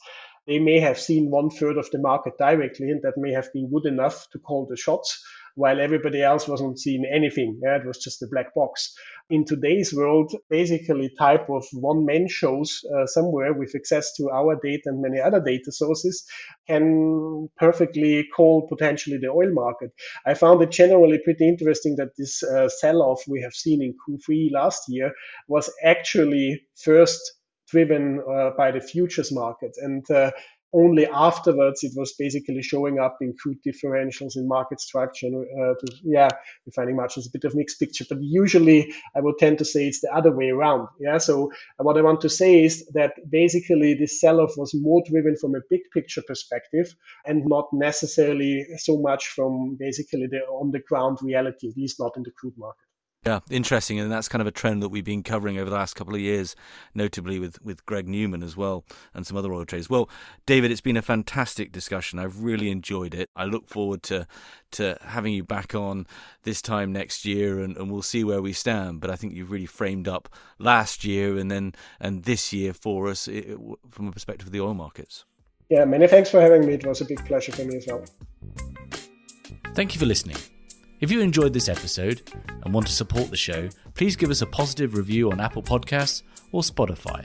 they 0.47 0.59
may 0.59 0.79
have 0.79 0.97
seen 0.97 1.29
one 1.29 1.49
third 1.49 1.77
of 1.77 1.91
the 1.91 1.99
market 1.99 2.37
directly 2.37 2.89
and 2.89 3.01
that 3.03 3.17
may 3.17 3.33
have 3.33 3.51
been 3.53 3.69
good 3.69 3.85
enough 3.85 4.27
to 4.31 4.39
call 4.39 4.65
the 4.65 4.77
shots 4.77 5.23
while 5.57 5.81
everybody 5.81 6.21
else 6.21 6.47
wasn't 6.47 6.79
seeing 6.79 7.03
anything. 7.11 7.59
Yeah, 7.63 7.77
it 7.77 7.85
was 7.85 7.97
just 7.97 8.21
a 8.21 8.27
black 8.29 8.53
box. 8.53 8.93
In 9.31 9.43
today's 9.43 9.91
world, 9.91 10.31
basically 10.51 11.09
type 11.17 11.49
of 11.49 11.65
one 11.73 12.05
man 12.05 12.27
shows 12.27 12.85
uh, 12.95 13.07
somewhere 13.07 13.53
with 13.53 13.73
access 13.75 14.13
to 14.17 14.29
our 14.29 14.55
data 14.63 14.83
and 14.85 15.01
many 15.01 15.19
other 15.19 15.41
data 15.43 15.71
sources 15.71 16.23
can 16.67 17.49
perfectly 17.57 18.27
call 18.35 18.67
potentially 18.67 19.17
the 19.17 19.29
oil 19.29 19.51
market. 19.51 19.89
I 20.27 20.35
found 20.35 20.61
it 20.61 20.69
generally 20.69 21.19
pretty 21.23 21.47
interesting 21.47 21.95
that 21.95 22.15
this 22.19 22.43
uh, 22.43 22.69
sell-off 22.69 23.23
we 23.27 23.41
have 23.41 23.53
seen 23.53 23.81
in 23.81 23.95
Q3 24.07 24.51
last 24.51 24.83
year 24.87 25.11
was 25.47 25.73
actually 25.83 26.61
first 26.75 27.19
driven 27.67 28.21
uh, 28.31 28.51
by 28.57 28.71
the 28.71 28.79
futures 28.79 29.31
market. 29.31 29.71
And 29.77 30.09
uh, 30.11 30.31
only 30.73 31.07
afterwards 31.07 31.83
it 31.83 31.93
was 31.95 32.13
basically 32.17 32.61
showing 32.61 32.99
up 32.99 33.17
in 33.21 33.33
crude 33.41 33.57
differentials 33.65 34.35
in 34.35 34.47
market 34.47 34.79
structure. 34.79 35.27
Uh, 35.27 35.73
to, 35.79 35.95
yeah, 36.03 36.29
refining 36.65 36.95
margins 36.95 37.27
a 37.27 37.29
bit 37.31 37.45
of 37.45 37.55
mixed 37.55 37.79
picture, 37.79 38.05
but 38.09 38.19
usually 38.21 38.93
I 39.15 39.21
would 39.21 39.37
tend 39.37 39.57
to 39.59 39.65
say 39.65 39.87
it's 39.87 40.01
the 40.01 40.13
other 40.13 40.31
way 40.31 40.49
around. 40.49 40.87
Yeah, 40.99 41.17
so 41.17 41.51
what 41.77 41.97
I 41.97 42.01
want 42.01 42.21
to 42.21 42.29
say 42.29 42.63
is 42.63 42.85
that 42.93 43.13
basically 43.29 43.93
this 43.93 44.19
sell-off 44.19 44.53
was 44.57 44.73
more 44.75 45.01
driven 45.09 45.35
from 45.37 45.55
a 45.55 45.61
big 45.69 45.81
picture 45.93 46.21
perspective 46.27 46.93
and 47.25 47.45
not 47.45 47.67
necessarily 47.73 48.65
so 48.77 48.97
much 48.99 49.27
from 49.27 49.77
basically 49.79 50.27
the 50.27 50.39
on 50.39 50.71
the 50.71 50.79
ground 50.79 51.19
reality, 51.21 51.69
at 51.69 51.77
least 51.77 51.99
not 51.99 52.17
in 52.17 52.23
the 52.23 52.31
crude 52.31 52.57
market. 52.57 52.86
Yeah, 53.27 53.41
interesting, 53.49 53.99
and 53.99 54.09
that's 54.09 54.29
kind 54.29 54.41
of 54.41 54.47
a 54.47 54.51
trend 54.51 54.81
that 54.81 54.87
we've 54.87 55.03
been 55.03 55.21
covering 55.21 55.57
over 55.57 55.69
the 55.69 55.75
last 55.75 55.95
couple 55.95 56.15
of 56.15 56.21
years, 56.21 56.55
notably 56.95 57.39
with, 57.39 57.61
with 57.61 57.85
Greg 57.85 58.07
Newman 58.07 58.41
as 58.41 58.55
well, 58.55 58.85
and 59.13 59.27
some 59.27 59.35
other 59.35 59.51
oil 59.51 59.65
traders. 59.65 59.89
Well, 59.89 60.09
David, 60.45 60.71
it's 60.71 60.79
been 60.79 60.95
a 60.95 61.01
fantastic 61.01 61.73
discussion. 61.73 62.19
I've 62.19 62.41
really 62.41 62.69
enjoyed 62.69 63.13
it. 63.13 63.29
I 63.35 63.43
look 63.43 63.67
forward 63.67 64.01
to 64.03 64.27
to 64.71 64.97
having 65.01 65.33
you 65.33 65.43
back 65.43 65.75
on 65.75 66.07
this 66.43 66.61
time 66.61 66.93
next 66.93 67.25
year, 67.25 67.59
and, 67.59 67.75
and 67.75 67.91
we'll 67.91 68.01
see 68.01 68.23
where 68.23 68.41
we 68.41 68.53
stand. 68.53 69.01
But 69.01 69.09
I 69.09 69.17
think 69.17 69.33
you've 69.33 69.51
really 69.51 69.65
framed 69.65 70.07
up 70.07 70.29
last 70.57 71.03
year 71.03 71.37
and 71.37 71.51
then 71.51 71.75
and 71.99 72.23
this 72.23 72.53
year 72.53 72.73
for 72.73 73.09
us 73.09 73.27
it, 73.27 73.57
from 73.89 74.07
a 74.07 74.11
perspective 74.13 74.47
of 74.47 74.53
the 74.53 74.61
oil 74.61 74.73
markets. 74.73 75.25
Yeah, 75.69 75.83
many 75.83 76.07
thanks 76.07 76.29
for 76.29 76.39
having 76.39 76.65
me. 76.65 76.75
It 76.75 76.87
was 76.87 77.01
a 77.01 77.05
big 77.05 77.25
pleasure 77.25 77.51
for 77.51 77.65
me 77.65 77.75
as 77.75 77.87
well. 77.87 78.05
Thank 79.73 79.95
you 79.95 79.99
for 79.99 80.05
listening. 80.05 80.37
If 80.99 81.11
you 81.11 81.21
enjoyed 81.21 81.53
this 81.53 81.69
episode 81.69 82.23
and 82.63 82.73
want 82.73 82.87
to 82.87 82.93
support 82.93 83.29
the 83.29 83.37
show, 83.37 83.69
please 83.93 84.15
give 84.15 84.31
us 84.31 84.41
a 84.41 84.47
positive 84.47 84.95
review 84.95 85.31
on 85.31 85.39
Apple 85.39 85.61
Podcasts 85.61 86.23
or 86.51 86.63
Spotify. 86.63 87.23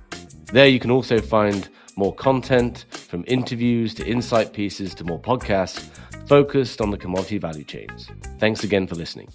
There 0.52 0.68
you 0.68 0.82
can 0.82 0.92
also 0.92 1.22
find 1.22 1.70
more 2.02 2.16
content, 2.16 2.86
from 2.90 3.24
interviews 3.28 3.94
to 3.94 4.04
insight 4.08 4.54
pieces 4.54 4.96
to 4.96 5.04
more 5.04 5.22
podcasts 5.22 5.80
focused 6.28 6.82
on 6.82 6.90
the 6.90 6.98
commodity 6.98 7.38
value 7.38 7.64
chains. 7.64 8.10
Thanks 8.40 8.64
again 8.64 8.88
for 8.88 8.96
listening. 8.96 9.30